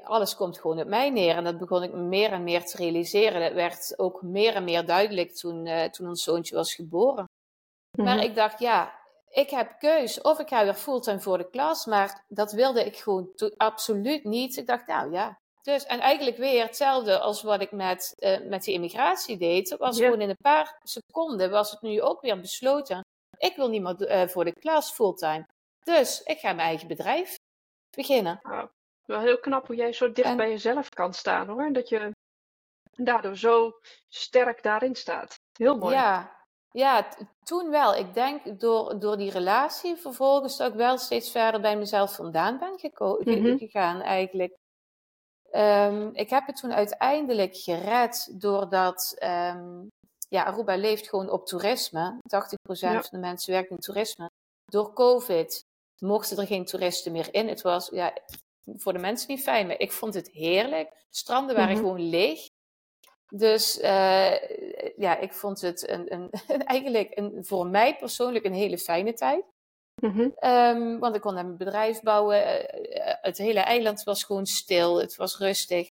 alles 0.05 0.35
komt 0.35 0.61
gewoon 0.61 0.81
op 0.81 0.87
mij 0.87 1.11
neer. 1.11 1.37
En 1.37 1.45
dat 1.45 1.59
begon 1.59 1.83
ik 1.83 1.93
meer 1.93 2.33
en 2.33 2.45
meer 2.45 2.65
te 2.65 2.77
realiseren. 2.77 3.41
Dat 3.41 3.53
werd 3.53 3.99
ook 3.99 4.23
meer 4.23 4.55
en 4.55 4.65
meer 4.65 4.87
duidelijk 4.87 5.35
toen, 5.35 5.67
uh, 5.67 5.85
toen 5.85 6.09
ons 6.09 6.23
zoontje 6.23 6.55
was 6.55 6.75
geboren. 6.75 7.25
Maar 7.99 8.17
mhm. 8.17 8.25
ik 8.25 8.35
dacht, 8.35 8.61
ja, 8.61 9.02
ik 9.33 9.51
heb 9.51 9.79
keus. 9.79 10.21
Of 10.21 10.39
ik 10.39 10.49
ga 10.49 10.65
weer 10.65 10.75
fulltime 10.75 11.21
voor 11.21 11.39
de 11.39 11.51
klas. 11.51 11.87
Maar 11.87 12.25
dat 12.29 12.53
wilde 12.53 12.85
ik 12.85 12.97
gewoon 12.97 13.29
absoluut 13.57 14.25
niet. 14.25 14.57
Ik 14.57 14.67
dacht, 14.67 14.87
nou 14.87 15.13
ja. 15.13 15.41
Dus, 15.63 15.85
en 15.85 16.01
eigenlijk 16.01 16.37
weer 16.37 16.63
hetzelfde 16.63 17.19
als 17.19 17.43
wat 17.43 17.61
ik 17.61 17.73
met, 17.73 18.15
uh, 18.19 18.41
met 18.49 18.65
die 18.65 18.75
immigratie 18.75 19.37
deed. 19.37 19.77
Was 19.77 19.99
gewoon 19.99 20.21
in 20.21 20.29
een 20.29 20.37
paar 20.43 20.79
seconden 20.83 21.51
was 21.51 21.71
het 21.71 21.81
nu 21.81 22.01
ook 22.01 22.21
weer 22.21 22.41
besloten. 22.41 23.05
Ik 23.39 23.57
wil 23.57 23.69
niet 23.69 23.83
meer 23.83 24.23
uh, 24.23 24.29
voor 24.29 24.45
de 24.45 24.53
klas 24.53 24.93
fulltime. 24.93 25.47
Dus 25.85 26.23
ik 26.23 26.39
ga 26.39 26.53
mijn 26.53 26.69
eigen 26.69 26.89
bedrijf 26.89 27.37
beginnen. 27.97 28.41
Nou, 28.43 28.69
wel 29.05 29.21
heel 29.21 29.39
knap 29.39 29.67
hoe 29.67 29.77
jij 29.77 29.93
zo 29.93 30.13
dicht 30.13 30.37
bij 30.37 30.49
jezelf 30.51 30.89
kan 30.89 31.15
staan 31.15 31.49
hoor. 31.49 31.73
Dat 31.73 31.89
je 31.89 32.11
daardoor 32.97 33.37
zo 33.37 33.73
sterk 34.09 34.63
daarin 34.63 34.95
staat. 34.95 35.35
Heel 35.59 35.77
mooi. 35.77 35.95
Ja, 35.95 36.42
ja, 36.73 37.09
toen 37.43 37.71
wel. 37.71 37.95
Ik 37.95 38.15
denk 38.15 38.61
door, 38.61 38.99
door 38.99 39.17
die 39.17 39.31
relatie 39.31 39.97
vervolgens 39.97 40.57
dat 40.57 40.71
ik 40.71 40.77
wel 40.77 40.99
steeds 40.99 41.31
verder 41.31 41.61
bij 41.61 41.77
mezelf 41.77 42.15
vandaan 42.15 42.59
ben 42.59 42.93
mhm. 43.25 43.57
gegaan 43.57 44.01
eigenlijk. 44.01 44.57
Um, 45.53 46.11
ik 46.15 46.31
heb 46.31 46.47
het 46.47 46.57
toen 46.57 46.73
uiteindelijk 46.73 47.57
gered 47.57 48.41
doordat 48.41 49.17
um, 49.23 49.89
ja, 50.29 50.43
Aruba 50.43 50.77
leeft 50.77 51.09
gewoon 51.09 51.31
op 51.31 51.47
toerisme. 51.47 52.19
80% 52.19 52.19
van 52.65 53.03
de 53.11 53.19
mensen 53.19 53.53
werken 53.53 53.71
in 53.71 53.83
toerisme. 53.83 54.31
Door 54.65 54.93
COVID 54.93 55.65
mochten 55.99 56.39
er 56.39 56.47
geen 56.47 56.65
toeristen 56.65 57.13
meer 57.13 57.35
in. 57.35 57.49
Het 57.49 57.63
was 57.63 57.89
ja, 57.89 58.13
voor 58.77 58.93
de 58.93 58.99
mensen 58.99 59.29
niet 59.29 59.43
fijn, 59.43 59.67
maar 59.67 59.79
ik 59.79 59.93
vond 59.93 60.15
het 60.15 60.31
heerlijk. 60.31 60.93
stranden 61.11 61.57
waren 61.57 61.77
mhm. 61.77 61.83
gewoon 61.83 62.09
leeg. 62.09 62.47
Dus 63.35 63.79
uh, 63.79 64.33
ja, 64.97 65.17
ik 65.17 65.33
vond 65.33 65.61
het 65.61 65.89
een, 65.89 66.13
een, 66.13 66.31
eigenlijk 66.77 67.19
een, 67.19 67.45
voor 67.45 67.67
mij 67.67 67.97
persoonlijk 67.97 68.45
een 68.45 68.53
hele 68.53 68.79
fijne 68.79 69.13
tijd. 69.13 69.45
-hmm. 70.01 70.35
um, 70.41 70.99
want 70.99 71.15
ik 71.15 71.21
kon 71.21 71.35
mijn 71.35 71.57
bedrijf 71.57 72.01
bouwen. 72.01 72.37
Uh, 72.39 73.15
het 73.21 73.39
hele 73.39 73.61
eiland 73.61 74.03
was 74.03 74.25
gewoon 74.25 74.47
stil. 74.47 75.01
Het 75.01 75.17
was 75.17 75.39
rustig. 75.39 75.89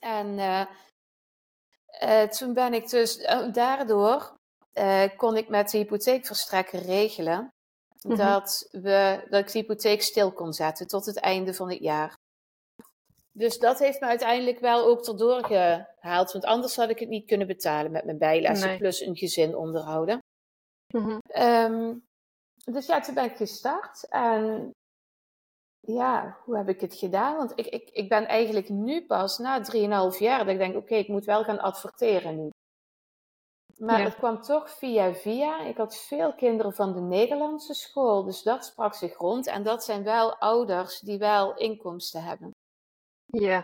En 0.00 0.38
uh, 0.38 2.22
toen 2.22 2.54
ben 2.54 2.74
ik 2.74 2.88
dus 2.88 3.16
daardoor 3.52 4.36
kon 5.16 5.36
ik 5.36 5.48
met 5.48 5.70
de 5.70 5.78
hypotheekverstrekker 5.78 6.80
regelen 6.80 7.48
mhm. 8.02 8.16
dat, 8.16 8.68
we, 8.70 9.26
dat 9.30 9.40
ik 9.40 9.52
de 9.52 9.58
hypotheek 9.58 10.02
stil 10.02 10.32
kon 10.32 10.52
zetten 10.52 10.86
tot 10.86 11.06
het 11.06 11.18
einde 11.18 11.54
van 11.54 11.70
het 11.70 11.80
jaar. 11.80 12.14
Dus 13.36 13.58
dat 13.58 13.78
heeft 13.78 14.00
me 14.00 14.06
uiteindelijk 14.06 14.58
wel 14.58 14.86
ook 14.86 15.06
erdoor 15.06 15.44
gehaald. 15.44 16.32
Want 16.32 16.44
anders 16.44 16.76
had 16.76 16.90
ik 16.90 16.98
het 16.98 17.08
niet 17.08 17.26
kunnen 17.26 17.46
betalen 17.46 17.92
met 17.92 18.04
mijn 18.04 18.18
bijlessen 18.18 18.78
plus 18.78 19.00
een 19.00 19.16
gezin 19.16 19.56
onderhouden. 19.56 20.18
Mm 20.86 21.20
dus 22.64 22.86
ja, 22.86 23.00
toen 23.00 23.14
ben 23.14 23.24
ik 23.24 23.36
gestart. 23.36 24.08
En 24.08 24.70
ja, 25.80 26.38
hoe 26.44 26.56
heb 26.56 26.68
ik 26.68 26.80
het 26.80 26.94
gedaan? 26.94 27.36
Want 27.36 27.52
ik, 27.54 27.66
ik, 27.66 27.90
ik 27.90 28.08
ben 28.08 28.26
eigenlijk 28.26 28.68
nu 28.68 29.06
pas 29.06 29.38
na 29.38 29.62
3,5 30.12 30.18
jaar 30.18 30.38
dat 30.38 30.48
ik 30.48 30.58
denk, 30.58 30.76
oké, 30.76 30.94
ik 30.94 31.08
moet 31.08 31.24
wel 31.24 31.44
gaan 31.44 31.60
adverteren 31.60 32.36
nu. 32.36 32.48
Maar 33.78 34.02
het 34.02 34.14
kwam 34.14 34.40
toch 34.40 34.70
via 34.70 35.14
via. 35.14 35.60
Ik 35.60 35.76
had 35.76 35.96
veel 35.96 36.34
kinderen 36.34 36.72
van 36.72 36.92
de 36.92 37.00
Nederlandse 37.00 37.74
school, 37.74 38.24
dus 38.24 38.42
dat 38.42 38.64
sprak 38.64 38.94
zich 38.94 39.16
rond. 39.16 39.46
En 39.46 39.62
dat 39.62 39.84
zijn 39.84 40.02
wel 40.02 40.34
ouders 40.34 41.00
die 41.00 41.18
wel 41.18 41.56
inkomsten 41.56 42.22
hebben. 42.22 42.50
Ja. 43.40 43.62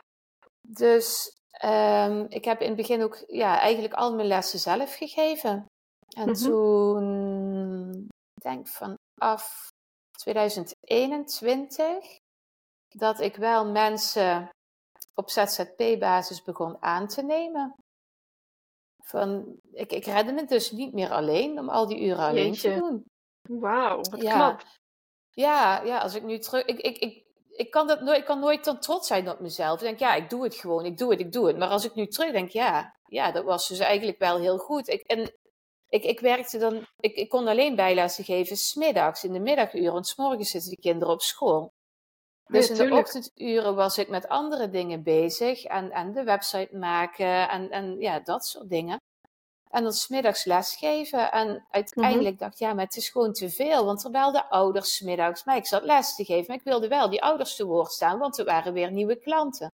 Dus 0.68 1.36
um, 1.64 2.26
ik 2.28 2.44
heb 2.44 2.60
in 2.60 2.66
het 2.66 2.76
begin 2.76 3.02
ook 3.02 3.24
ja, 3.26 3.58
eigenlijk 3.58 3.94
al 3.94 4.14
mijn 4.14 4.28
lessen 4.28 4.58
zelf 4.58 4.94
gegeven. 4.94 5.66
En 6.16 6.28
mm 6.28 6.34
-hmm. 6.34 6.34
toen, 6.34 8.08
ik 8.34 8.42
denk 8.42 8.66
vanaf 8.66 9.68
2021, 10.18 12.18
dat 12.88 13.20
ik 13.20 13.36
wel 13.36 13.70
mensen 13.70 14.50
op 15.14 15.30
ZZP-basis 15.30 16.42
begon 16.42 16.82
aan 16.82 17.06
te 17.06 17.22
nemen. 17.22 17.74
Van, 19.04 19.56
ik, 19.72 19.92
ik 19.92 20.04
redde 20.04 20.34
het 20.34 20.48
dus 20.48 20.70
niet 20.70 20.92
meer 20.92 21.10
alleen 21.10 21.58
om 21.58 21.68
al 21.68 21.86
die 21.86 22.00
uren 22.00 22.26
alleen 22.26 22.52
te 22.52 22.74
doen. 22.74 23.04
Wauw, 23.48 23.96
wat 23.96 24.22
ja. 24.22 24.34
knap. 24.34 24.62
Ja, 25.30 25.82
ja, 25.82 25.98
als 25.98 26.14
ik 26.14 26.22
nu 26.22 26.38
terug. 26.38 26.64
Ik, 26.64 26.78
ik, 26.78 26.98
ik 26.98 27.24
ik 27.50 27.70
kan, 27.70 27.86
dat 27.86 28.00
nooit, 28.00 28.18
ik 28.18 28.24
kan 28.24 28.40
nooit 28.40 28.64
dan 28.64 28.80
trots 28.80 29.06
zijn 29.06 29.30
op 29.30 29.40
mezelf. 29.40 29.80
Ik 29.80 29.86
denk, 29.86 29.98
ja, 29.98 30.14
ik 30.14 30.30
doe 30.30 30.42
het 30.42 30.54
gewoon, 30.54 30.84
ik 30.84 30.98
doe 30.98 31.10
het, 31.10 31.20
ik 31.20 31.32
doe 31.32 31.46
het. 31.46 31.56
Maar 31.56 31.68
als 31.68 31.84
ik 31.84 31.94
nu 31.94 32.06
terug 32.06 32.32
denk, 32.32 32.50
ja, 32.50 32.96
ja 33.06 33.32
dat 33.32 33.44
was 33.44 33.68
dus 33.68 33.78
eigenlijk 33.78 34.18
wel 34.18 34.38
heel 34.38 34.58
goed. 34.58 34.88
Ik, 34.88 35.00
en 35.00 35.34
ik, 35.88 36.04
ik 36.04 36.20
werkte 36.20 36.58
dan, 36.58 36.86
ik, 36.96 37.14
ik 37.14 37.28
kon 37.28 37.48
alleen 37.48 37.76
bijlessen 37.76 38.24
geven 38.24 38.56
smiddags, 38.56 39.24
in 39.24 39.32
de 39.32 39.40
middaguren. 39.40 39.92
Want 39.92 40.06
s 40.08 40.16
morgens 40.16 40.50
zitten 40.50 40.70
de 40.70 40.80
kinderen 40.80 41.14
op 41.14 41.20
school. 41.20 41.72
Dus 42.44 42.70
in 42.70 42.88
de 42.88 42.94
ochtenduren 42.94 43.74
was 43.74 43.98
ik 43.98 44.08
met 44.08 44.28
andere 44.28 44.70
dingen 44.70 45.02
bezig. 45.02 45.64
En, 45.64 45.90
en 45.90 46.12
de 46.12 46.24
website 46.24 46.76
maken 46.76 47.48
en, 47.48 47.70
en 47.70 48.00
ja, 48.00 48.20
dat 48.20 48.46
soort 48.46 48.68
dingen. 48.68 48.98
En 49.70 49.82
dan 49.82 49.92
smiddags 49.92 50.44
lesgeven. 50.44 51.32
En 51.32 51.66
uiteindelijk 51.70 52.34
mhm. 52.34 52.44
dacht 52.44 52.52
ik, 52.52 52.58
ja, 52.58 52.74
maar 52.74 52.84
het 52.84 52.96
is 52.96 53.08
gewoon 53.08 53.32
te 53.32 53.50
veel. 53.50 53.84
Want 53.84 54.04
er 54.04 54.10
belden 54.10 54.48
ouders 54.48 54.94
smiddags. 54.94 55.44
Maar 55.44 55.56
ik 55.56 55.66
zat 55.66 55.84
les 55.84 56.14
te 56.14 56.24
geven. 56.24 56.44
Maar 56.46 56.56
ik 56.56 56.62
wilde 56.62 56.88
wel 56.88 57.10
die 57.10 57.22
ouders 57.22 57.56
te 57.56 57.66
woord 57.66 57.92
staan. 57.92 58.18
Want 58.18 58.38
er 58.38 58.44
waren 58.44 58.72
weer 58.72 58.92
nieuwe 58.92 59.16
klanten. 59.16 59.72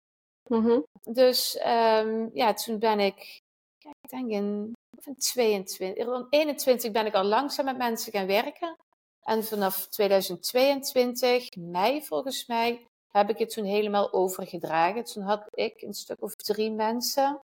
Mhm. 0.48 0.80
Dus 1.02 1.60
um, 1.66 2.30
ja, 2.32 2.52
toen 2.52 2.78
ben 2.78 3.00
ik, 3.00 3.40
kijk, 3.78 3.94
ik 4.00 4.10
denk 4.10 4.30
in, 4.30 4.72
in 5.04 5.16
22, 5.16 6.04
rond 6.04 6.26
21 6.30 6.90
ben 6.90 7.06
ik 7.06 7.14
al 7.14 7.24
langzaam 7.24 7.64
met 7.64 7.76
mensen 7.76 8.12
gaan 8.12 8.26
werken. 8.26 8.76
En 9.22 9.44
vanaf 9.44 9.86
2022, 9.86 11.56
mei 11.56 12.02
volgens 12.02 12.46
mij, 12.46 12.86
heb 13.10 13.30
ik 13.30 13.38
het 13.38 13.50
toen 13.50 13.64
helemaal 13.64 14.12
overgedragen. 14.12 15.04
Toen 15.04 15.22
had 15.22 15.46
ik 15.50 15.82
een 15.82 15.94
stuk 15.94 16.22
of 16.22 16.34
drie 16.34 16.70
mensen 16.70 17.40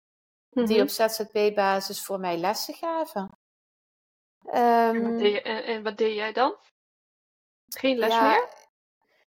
die 0.66 0.76
mhm. 0.76 0.82
op 0.82 0.90
ZZP-basis 0.90 2.06
voor 2.06 2.20
mij 2.20 2.38
lessen 2.38 2.74
gaven. 2.74 3.38
en, 4.44 5.02
wat 5.02 5.12
ehm, 5.12 5.18
deed 5.18 5.42
en, 5.44 5.84
wat 5.84 5.98
deed 5.98 6.16
jij 6.16 6.34
dan? 6.34 6.56
Geen 7.68 7.98
les 7.98 8.20
meer? 8.22 8.50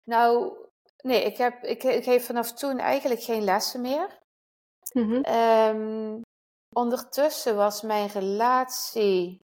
Nou, 0.04 0.58
nee, 0.98 1.24
ik, 1.24 1.38
heb, 1.38 1.63
ik, 1.63 1.84
ik 1.84 2.04
geef 2.04 2.26
vanaf 2.26 2.54
toen 2.54 2.80
eigenlijk 2.80 3.22
geen 3.22 3.44
lessen 3.44 3.82
meer. 3.82 4.26
Mm 4.94 5.24
-hmm. 5.24 6.22
ondertussen 6.76 7.56
was 7.56 7.82
mijn 7.82 8.08
relatie, 8.08 9.46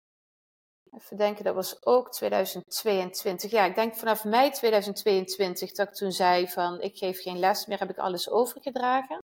even 0.91 1.17
denken, 1.17 1.45
dat 1.45 1.55
was 1.55 1.87
ook 1.87 2.13
2022. 2.13 3.51
Ja, 3.51 3.65
ik 3.65 3.75
denk 3.75 3.95
vanaf 3.95 4.25
mei 4.25 4.51
2022 4.51 5.73
dat 5.73 5.89
ik 5.89 5.95
toen 5.95 6.13
zei 6.13 6.49
van 6.49 6.81
ik 6.81 6.97
geef 6.97 7.23
geen 7.23 7.39
les 7.39 7.67
meer, 7.67 7.79
heb 7.79 7.91
ik 7.91 7.99
alles 7.99 8.31
overgedragen. 8.31 9.19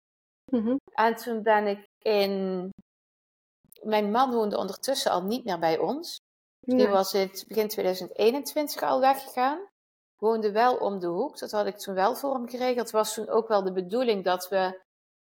Mm 0.52 0.80
En 0.94 1.16
toen 1.16 1.44
ben 1.44 1.68
ik 1.68 1.88
in. 2.00 2.70
Mijn 3.82 4.12
man 4.12 4.32
woonde 4.32 4.58
ondertussen 4.58 5.12
al 5.12 5.24
niet 5.24 5.46
meer 5.46 5.60
bij 5.60 5.78
ons. 5.78 6.18
Die 6.60 6.88
was 6.88 7.12
het 7.12 7.46
begin 7.48 7.68
2021 7.68 8.82
al 8.82 9.00
weggegaan. 9.00 9.68
Woonde 10.18 10.52
wel 10.52 10.78
om 10.78 11.00
de 11.00 11.08
hoek. 11.08 11.38
Dat 11.40 11.52
had 11.52 11.66
ik 11.66 11.78
toen 11.78 11.94
wel 11.94 12.16
voor 12.16 12.34
hem 12.34 12.50
geregeld. 12.50 12.78
Het 12.78 12.92
was 12.92 13.14
toen 13.14 13.30
ook 13.30 13.48
wel 13.48 13.64
de 13.64 13.72
bedoeling 13.72 14.24
dat 14.24 14.50
we 14.50 14.82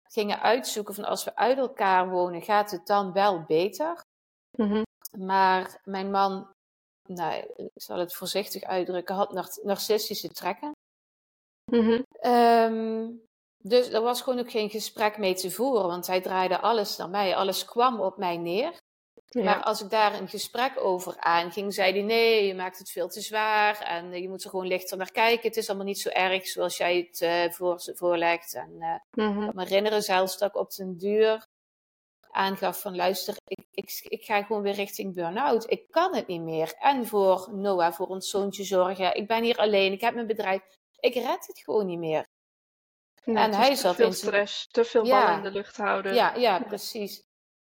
gingen 0.03 0.41
uitzoeken 0.41 0.95
van 0.95 1.05
als 1.05 1.25
we 1.25 1.37
uit 1.37 1.59
elkaar 1.59 2.09
wonen, 2.11 2.43
gaat 2.43 2.71
het 2.71 2.87
dan 2.87 3.13
wel 3.13 3.43
beter. 3.43 4.01
Mhm. 4.57 4.83
Maar 5.19 5.81
mijn 5.85 6.11
man, 6.11 6.53
nou, 7.09 7.53
ik 7.57 7.71
zal 7.75 7.99
het 7.99 8.15
voorzichtig 8.15 8.63
uitdrukken, 8.63 9.15
had 9.15 9.61
narcistische 9.63 10.29
trekken. 10.29 10.73
Mm 11.71 12.05
dus 13.59 13.89
er 13.89 14.03
was 14.03 14.23
gewoon 14.23 14.39
ook 14.39 14.51
geen 14.51 14.71
gesprek 14.71 15.19
mee 15.19 15.35
te 15.35 15.51
voeren, 15.51 15.87
want 15.87 16.07
hij 16.07 16.21
draaide 16.21 16.61
alles 16.61 16.97
naar 16.97 17.11
mij. 17.11 17.37
Alles 17.37 17.65
kwam 17.65 18.01
op 18.01 18.17
mij 18.17 18.37
neer. 18.37 18.73
Maar 19.29 19.63
als 19.63 19.83
ik 19.83 19.91
daar 19.91 20.21
een 20.21 20.29
gesprek 20.29 20.73
over 20.81 21.17
aanging, 21.19 21.75
zei 21.75 21.93
hij: 21.93 22.03
Nee, 22.03 22.47
je 22.47 22.55
maakt 22.55 22.79
het 22.79 22.91
veel 22.91 23.09
te 23.09 23.21
zwaar 23.21 23.81
en 23.81 24.13
eh, 24.13 24.21
je 24.21 24.29
moet 24.29 24.45
er 24.45 24.51
gewoon 24.51 24.67
lichter 24.67 24.97
naar 24.97 25.11
kijken. 25.11 25.49
Het 25.49 25.57
is 25.57 25.69
allemaal 25.69 25.87
niet 25.87 26.01
zo 26.01 26.09
erg 26.09 26.47
zoals 26.47 26.77
jij 26.77 26.97
het 26.97 27.21
uh, 27.21 27.53
voor, 27.53 27.81
voorlegt. 27.95 28.55
En 28.55 28.75
uh, 28.79 29.27
mm 29.27 29.49
ik 29.49 29.55
me 29.55 29.63
herinneren 29.63 30.03
zelfs 30.03 30.39
dat 30.39 30.49
ik 30.49 30.57
op 30.57 30.75
den 30.75 30.97
duur 30.97 31.47
aangaf: 32.31 32.81
van 32.81 32.97
luister, 32.97 33.37
ik, 33.45 33.67
ik, 33.71 34.01
ik 34.03 34.25
ga 34.25 34.43
gewoon 34.43 34.63
weer 34.63 34.75
richting 34.75 35.15
burn-out. 35.15 35.71
Ik 35.71 35.91
kan 35.91 36.15
het 36.15 36.27
niet 36.27 36.43
meer. 36.43 36.75
En 36.79 37.07
voor 37.07 37.49
Noah, 37.53 37.93
voor 37.93 38.07
ons 38.07 38.31
zoontje 38.31 38.65
zorgen. 38.65 39.15
Ik 39.15 39.27
ben 39.27 39.43
hier 39.43 39.57
alleen, 39.57 39.93
ik 39.93 40.01
heb 40.01 40.15
mijn 40.15 40.27
bedrijf. 40.27 40.63
Ik 41.01 41.15
red 41.15 41.47
het 41.47 41.59
gewoon 41.65 41.87
niet 41.87 41.99
meer. 41.99 42.27
En 43.37 43.55
hij 43.55 43.75
zat 43.75 43.95
veel 43.95 44.07
in 44.07 44.13
stress, 44.13 44.69
te 44.71 44.85
veel 44.85 45.05
ja, 45.05 45.21
ballen 45.21 45.37
in 45.37 45.43
de 45.43 45.51
lucht 45.51 45.77
houden. 45.77 46.15
Ja, 46.15 46.35
ja, 46.35 46.59
precies. 46.59 47.27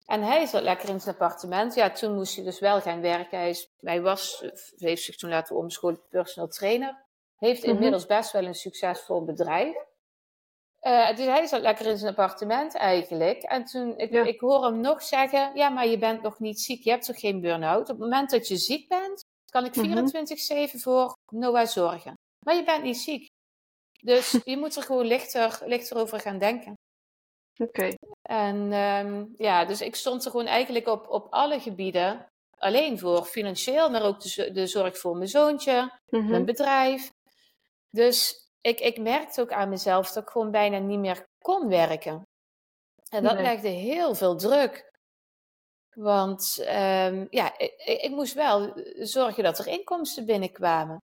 En 0.05 0.21
hij 0.21 0.45
zat 0.45 0.61
lekker 0.61 0.89
in 0.89 1.01
zijn 1.01 1.15
appartement. 1.15 1.75
Ja, 1.75 1.89
toen 1.89 2.15
moest 2.15 2.35
hij 2.35 2.43
dus 2.43 2.59
wel 2.59 2.81
gaan 2.81 3.01
werken. 3.01 3.37
Hij, 3.37 3.49
is, 3.49 3.69
hij 3.79 4.01
was, 4.01 4.45
heeft 4.75 5.03
zich 5.03 5.15
toen 5.15 5.29
laten 5.29 5.55
omscholen 5.55 6.01
personal 6.09 6.49
trainer. 6.49 7.05
Heeft 7.35 7.61
mhm. 7.61 7.71
inmiddels 7.71 8.05
best 8.05 8.31
wel 8.31 8.43
een 8.43 8.53
succesvol 8.53 9.23
bedrijf. 9.23 9.75
Uh, 10.81 11.15
dus 11.15 11.25
hij 11.25 11.45
zat 11.45 11.61
lekker 11.61 11.85
in 11.85 11.97
zijn 11.97 12.15
appartement 12.15 12.75
eigenlijk. 12.75 13.43
En 13.43 13.63
toen, 13.63 13.97
ik, 13.97 14.11
ik 14.11 14.39
hoor 14.39 14.63
hem 14.63 14.79
nog 14.79 15.03
zeggen, 15.03 15.55
ja, 15.55 15.69
maar 15.69 15.87
je 15.87 15.97
bent 15.97 16.21
nog 16.21 16.39
niet 16.39 16.61
ziek. 16.61 16.83
Je 16.83 16.89
hebt 16.89 17.05
toch 17.05 17.19
geen 17.19 17.41
burn-out? 17.41 17.81
Op 17.81 17.87
het 17.87 17.97
moment 17.97 18.29
dat 18.29 18.47
je 18.47 18.57
ziek 18.57 18.87
bent, 18.87 19.23
kan 19.51 19.65
ik 19.65 19.75
24-7 19.77 19.81
mhm. 19.81 20.77
voor 20.77 21.17
Noah 21.31 21.65
zorgen. 21.67 22.13
Maar 22.45 22.55
je 22.55 22.63
bent 22.63 22.83
niet 22.83 22.97
ziek. 22.97 23.33
Dus 24.05 24.39
je 24.43 24.57
moet 24.57 24.75
er 24.75 24.83
gewoon 24.83 25.05
lichter, 25.05 25.59
lichter 25.65 25.97
over 25.97 26.19
gaan 26.19 26.37
denken. 26.37 26.73
Oké. 27.57 27.93
En 28.21 28.73
um, 28.73 29.33
ja, 29.37 29.65
dus 29.65 29.81
ik 29.81 29.95
stond 29.95 30.25
er 30.25 30.31
gewoon 30.31 30.45
eigenlijk 30.45 30.87
op, 30.87 31.09
op 31.09 31.27
alle 31.29 31.59
gebieden 31.59 32.27
alleen 32.57 32.99
voor. 32.99 33.25
Financieel, 33.25 33.89
maar 33.89 34.03
ook 34.03 34.21
de, 34.21 34.51
de 34.51 34.67
zorg 34.67 34.97
voor 34.97 35.15
mijn 35.15 35.29
zoontje, 35.29 35.99
mijn 36.09 36.25
mhm. 36.25 36.45
bedrijf. 36.45 37.11
Dus 37.89 38.47
ik, 38.61 38.79
ik 38.79 38.99
merkte 38.99 39.41
ook 39.41 39.51
aan 39.51 39.69
mezelf 39.69 40.11
dat 40.11 40.23
ik 40.23 40.29
gewoon 40.29 40.51
bijna 40.51 40.77
niet 40.77 40.99
meer 40.99 41.25
kon 41.43 41.67
werken. 41.67 42.23
En 43.09 43.23
dat 43.23 43.39
legde 43.39 43.67
heel 43.67 44.15
veel 44.15 44.35
druk. 44.35 44.93
Want 45.95 46.57
um, 46.59 47.27
ja, 47.29 47.57
ik, 47.57 47.73
ik, 48.01 48.09
moest 48.09 48.33
wel 48.33 48.73
zorgen 48.99 49.43
dat 49.43 49.59
er 49.59 49.67
inkomsten 49.67 50.25
binnenkwamen. 50.25 50.97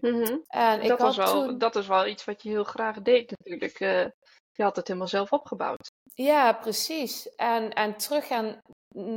Mm 0.00 0.42
en 0.46 0.80
ik 0.82 0.88
dat, 0.88 0.98
was 0.98 1.16
wel, 1.16 1.58
dat 1.58 1.76
is 1.76 1.86
wel 1.86 2.06
iets 2.06 2.24
wat 2.24 2.42
je 2.42 2.48
heel 2.48 2.64
graag 2.64 3.02
deed 3.02 3.30
natuurlijk. 3.30 3.80
Uh, 3.80 4.04
je 4.52 4.62
had 4.62 4.76
het 4.76 4.86
helemaal 4.86 5.08
zelf 5.08 5.32
opgebouwd. 5.32 5.90
Ja, 6.14 6.52
precies. 6.52 7.34
En, 7.34 7.72
en 7.72 7.96
teruggaan 7.96 8.60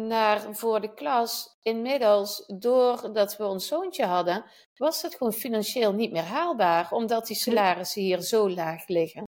naar 0.07 0.55
voor 0.55 0.82
de 0.82 0.93
klas. 0.93 1.57
Inmiddels, 1.61 2.43
doordat 2.47 3.38
we 3.38 3.45
ons 3.45 3.67
zoontje 3.67 4.05
hadden, 4.05 4.45
was 4.75 5.01
het 5.01 5.15
gewoon 5.15 5.34
financieel 5.34 5.93
niet 5.93 6.11
meer 6.11 6.23
haalbaar, 6.23 6.91
omdat 6.91 7.27
die 7.27 7.36
salarissen 7.36 8.01
hier 8.01 8.21
zo 8.21 8.49
laag 8.49 8.88
liggen. 8.88 9.23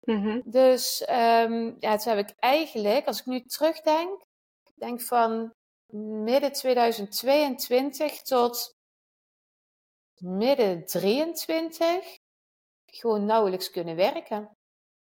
Mm 0.00 0.42
Dus 0.44 1.00
um, 1.10 1.76
ja, 1.78 1.96
toen 1.96 2.16
heb 2.16 2.28
ik 2.28 2.34
eigenlijk, 2.38 3.06
als 3.06 3.20
ik 3.20 3.26
nu 3.26 3.40
terugdenk, 3.40 4.22
denk 4.74 5.02
van 5.02 5.52
midden 6.24 6.52
2022 6.52 8.22
tot 8.22 8.76
midden 10.20 10.86
23 10.86 12.18
gewoon 12.86 13.24
nauwelijks 13.24 13.70
kunnen 13.70 13.96
werken. 13.96 14.50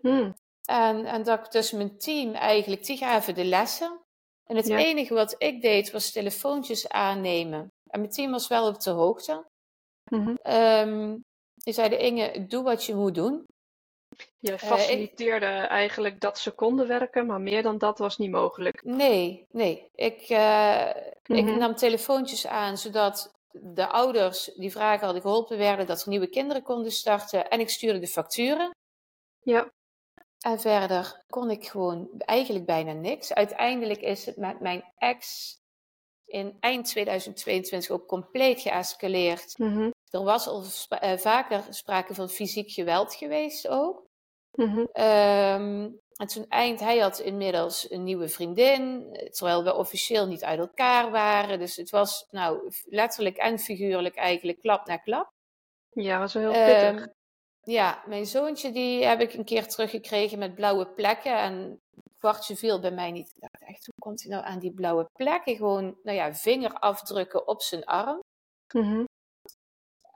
Hmm. 0.00 0.34
En, 0.64 1.06
en 1.06 1.22
dat 1.22 1.38
ik 1.46 1.50
dus 1.50 1.72
mijn 1.72 1.98
team 1.98 2.34
eigenlijk, 2.34 2.84
die 2.84 2.96
gaven 2.96 3.34
de 3.34 3.44
lessen. 3.44 4.00
En 4.44 4.56
het 4.56 4.68
enige 4.68 5.14
wat 5.14 5.34
ik 5.38 5.62
deed 5.62 5.90
was 5.90 6.10
telefoontjes 6.10 6.88
aannemen. 6.88 7.68
En 7.86 8.00
mijn 8.00 8.12
team 8.12 8.30
was 8.30 8.48
wel 8.48 8.68
op 8.68 8.80
de 8.80 8.90
hoogte. 8.90 9.46
Mm 10.10 10.38
die 11.64 11.74
zeiden, 11.74 11.98
Inge, 11.98 12.46
doe 12.46 12.62
wat 12.62 12.84
je 12.84 12.94
moet 12.94 13.14
doen. 13.14 13.44
Je 14.38 14.52
eh, 14.52 14.58
faciliteerde 14.58 15.46
eigenlijk 15.46 16.20
dat 16.20 16.38
ze 16.38 16.50
konden 16.50 16.86
werken, 16.88 17.26
maar 17.26 17.40
meer 17.40 17.62
dan 17.62 17.78
dat 17.78 17.98
was 17.98 18.18
niet 18.18 18.30
mogelijk. 18.30 18.84
Nee, 18.84 19.46
nee. 19.50 19.88
Ik, 19.94 20.28
uh, 20.28 20.88
ik 21.22 21.44
mhm. 21.44 21.58
nam 21.58 21.74
telefoontjes 21.74 22.46
aan, 22.46 22.78
zodat 22.78 23.30
de 23.52 23.88
ouders 23.88 24.44
die 24.56 24.70
vragen 24.70 25.04
hadden 25.04 25.22
geholpen 25.22 25.58
werden, 25.58 25.86
dat 25.86 26.02
er 26.02 26.08
nieuwe 26.08 26.28
kinderen 26.28 26.62
konden 26.62 26.92
starten. 26.92 27.48
En 27.48 27.60
ik 27.60 27.70
stuurde 27.70 27.98
de 27.98 28.06
facturen. 28.06 28.70
Ja. 29.40 29.70
En 30.40 30.60
verder 30.60 31.24
kon 31.26 31.50
ik 31.50 31.66
gewoon 31.66 32.08
eigenlijk 32.18 32.66
bijna 32.66 32.92
niks. 32.92 33.32
Uiteindelijk 33.34 34.00
is 34.00 34.26
het 34.26 34.36
met 34.36 34.60
mijn 34.60 34.84
ex 34.96 35.54
in 36.26 36.56
eind 36.60 36.86
2022 36.86 37.90
ook 37.90 38.06
compleet 38.06 38.60
geëscaleerd. 38.60 39.58
Mhm. 39.58 39.90
Er 40.10 40.22
was 40.22 40.46
al 40.46 40.62
uh, 40.62 41.16
vaker 41.16 41.64
sprake 41.70 42.14
van 42.14 42.28
fysiek 42.28 42.70
geweld 42.70 43.14
geweest 43.14 43.68
ook. 43.68 44.08
Mm 44.60 44.88
-hmm. 44.92 45.98
en 46.16 46.26
toen 46.26 46.46
eind, 46.48 46.80
hij 46.80 46.98
had 46.98 47.18
inmiddels 47.18 47.90
een 47.90 48.02
nieuwe 48.02 48.28
vriendin, 48.28 49.06
terwijl 49.30 49.64
we 49.64 49.74
officieel 49.74 50.26
niet 50.26 50.44
uit 50.44 50.58
elkaar 50.58 51.10
waren. 51.10 51.58
Dus 51.58 51.76
het 51.76 51.90
was 51.90 52.26
nou 52.30 52.72
letterlijk 52.84 53.36
en 53.36 53.58
figuurlijk 53.58 54.16
eigenlijk 54.16 54.60
klap 54.60 54.86
na 54.86 54.96
klap. 54.96 55.32
Ja, 55.90 56.18
was 56.18 56.32
wel 56.32 56.52
heel 56.52 56.64
pittig. 56.64 57.02
Um, 57.02 57.12
ja, 57.62 58.02
mijn 58.06 58.26
zoontje 58.26 58.72
die 58.72 59.04
heb 59.04 59.20
ik 59.20 59.32
een 59.32 59.44
keer 59.44 59.66
teruggekregen 59.66 60.38
met 60.38 60.54
blauwe 60.54 60.86
plekken. 60.86 61.38
En 61.38 61.80
kwartje 62.18 62.56
viel 62.56 62.80
bij 62.80 62.90
mij 62.90 63.10
niet. 63.10 63.32
Ik 63.34 63.40
dacht 63.40 63.62
echt, 63.68 63.86
hoe 63.86 63.94
komt 63.98 64.22
hij 64.22 64.30
nou 64.30 64.44
aan 64.44 64.58
die 64.58 64.72
blauwe 64.72 65.08
plekken? 65.12 65.56
Gewoon, 65.56 65.98
nou 66.02 66.16
ja, 66.16 66.34
vingerafdrukken 66.34 67.48
op 67.48 67.62
zijn 67.62 67.84
arm. 67.84 68.20
Mm 68.72 69.08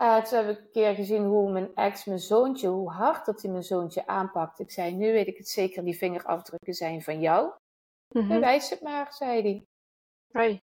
uh, 0.04 0.22
toen 0.22 0.38
heb 0.38 0.48
ik 0.48 0.58
een 0.58 0.70
keer 0.70 0.94
gezien 0.94 1.24
hoe 1.24 1.52
mijn 1.52 1.74
ex 1.74 2.04
mijn 2.04 2.18
zoontje, 2.18 2.68
hoe 2.68 2.90
hard 2.90 3.26
dat 3.26 3.42
hij 3.42 3.50
mijn 3.50 3.62
zoontje 3.62 4.06
aanpakt. 4.06 4.58
Ik 4.58 4.70
zei, 4.70 4.94
nu 4.94 5.12
weet 5.12 5.26
ik 5.26 5.36
het 5.36 5.48
zeker, 5.48 5.84
die 5.84 5.96
vingerafdrukken 5.96 6.74
zijn 6.74 7.02
van 7.02 7.20
jou. 7.20 7.52
Mm 8.08 8.28
-hmm. 8.28 8.42
Het 8.42 8.80
maar, 8.82 9.12
zei 9.12 9.42
hij. 9.42 9.66
Hey. 10.30 10.62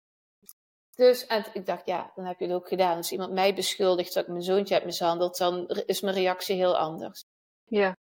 Dus 0.97 1.27
en 1.27 1.45
ik 1.53 1.67
dacht, 1.67 1.87
ja, 1.87 2.13
dan 2.15 2.25
heb 2.25 2.39
je 2.39 2.45
het 2.45 2.55
ook 2.55 2.69
gedaan. 2.69 2.97
Als 2.97 3.13
iemand 3.13 3.33
mij 3.33 3.55
beschuldigt 3.55 4.15
dat 4.15 4.23
ik 4.23 4.29
mijn 4.29 4.43
zoontje 4.43 4.75
heb 4.75 4.85
mishandeld, 4.85 5.39
dan 5.39 5.69
is 5.87 6.01
mijn 6.01 6.15
reactie 6.15 6.57
heel 6.57 6.79
anders. 6.79 7.25
Ja. 7.65 7.97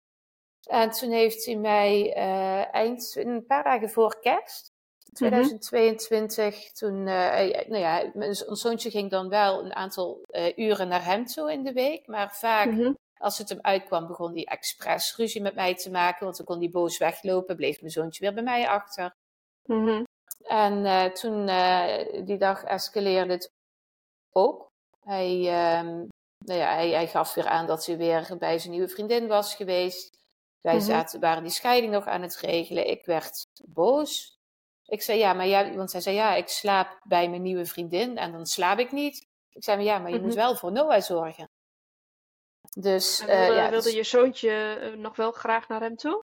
En 0.69 0.91
toen 0.91 1.11
heeft 1.11 1.45
hij 1.45 1.55
mij 1.55 2.17
uh, 2.17 2.73
eind, 2.73 3.15
een 3.15 3.45
paar 3.45 3.63
dagen 3.63 3.89
voor 3.89 4.19
kerst, 4.19 4.70
2022, 5.13 6.55
mhm. 6.55 6.73
toen, 6.73 6.97
uh, 7.07 7.67
nou 7.67 7.77
ja, 7.77 8.11
ons 8.47 8.61
zoontje 8.61 8.89
ging 8.89 9.09
dan 9.09 9.29
wel 9.29 9.63
een 9.63 9.75
aantal 9.75 10.21
uh, 10.31 10.57
uren 10.57 10.87
naar 10.87 11.05
hem 11.05 11.25
toe 11.25 11.51
in 11.51 11.63
de 11.63 11.73
week. 11.73 12.07
Maar 12.07 12.35
vaak, 12.35 12.71
mhm. 12.71 12.93
als 13.17 13.37
het 13.37 13.49
hem 13.49 13.59
uitkwam, 13.61 14.07
begon 14.07 14.33
hij 14.33 14.43
expres 14.43 15.15
ruzie 15.15 15.41
met 15.41 15.55
mij 15.55 15.75
te 15.75 15.91
maken. 15.91 16.25
Want 16.25 16.37
dan 16.37 16.45
kon 16.45 16.59
hij 16.59 16.69
boos 16.69 16.97
weglopen, 16.97 17.55
bleef 17.55 17.79
mijn 17.79 17.91
zoontje 17.91 18.23
weer 18.23 18.33
bij 18.33 18.43
mij 18.43 18.67
achter. 18.67 19.15
Mm 19.65 20.03
En 20.41 20.73
uh, 20.85 21.05
toen, 21.05 21.45
die 22.25 22.37
dag 22.37 22.63
escaleerde 22.63 23.33
het 23.33 23.51
ook. 24.31 24.69
Hij, 25.01 25.33
um, 25.79 26.07
nou 26.45 26.59
ja, 26.59 26.73
hij, 26.73 26.89
hij, 26.89 27.07
gaf 27.07 27.33
weer 27.33 27.47
aan 27.47 27.67
dat 27.67 27.85
hij 27.85 27.97
weer 27.97 28.35
bij 28.39 28.59
zijn 28.59 28.71
nieuwe 28.71 28.87
vriendin 28.87 29.27
was 29.27 29.55
geweest. 29.55 30.19
Wij 30.61 30.79
zaten, 30.79 31.19
waren 31.19 31.43
die 31.43 31.51
scheiding 31.51 31.93
nog 31.93 32.05
aan 32.05 32.21
het 32.21 32.35
regelen. 32.35 32.87
Ik 32.87 33.05
werd 33.05 33.47
boos. 33.65 34.39
Ik 34.91 35.01
zei 35.01 35.19
ja, 35.19 35.33
maar 35.33 35.47
jij, 35.47 35.75
want 35.75 35.91
zij 35.91 36.01
zei 36.01 36.15
ja, 36.15 36.35
ik 36.35 36.47
slaap 36.47 36.99
bij 37.03 37.29
mijn 37.29 37.41
nieuwe 37.41 37.65
vriendin 37.65 38.17
en 38.17 38.31
dan 38.31 38.45
slaap 38.45 38.79
ik 38.79 38.91
niet. 38.91 39.27
Ik 39.49 39.63
zei 39.63 39.77
maar 39.77 39.85
ja, 39.85 39.99
maar 39.99 40.11
je 40.11 40.19
moet 40.19 40.35
mhm. 40.35 40.37
wel 40.37 40.55
voor 40.55 40.71
Noah 40.71 41.01
zorgen. 41.01 41.49
Dus, 42.79 43.19
wilde, 43.19 43.33
uh, 43.33 43.55
ja, 43.55 43.69
wilde 43.69 43.83
dus 43.83 43.93
je 43.93 44.03
zoontje 44.03 44.51
eh, 44.51 44.97
nog 44.97 45.15
wel 45.15 45.31
graag 45.31 45.67
naar 45.67 45.81
hem 45.81 45.95
toe? 45.95 46.23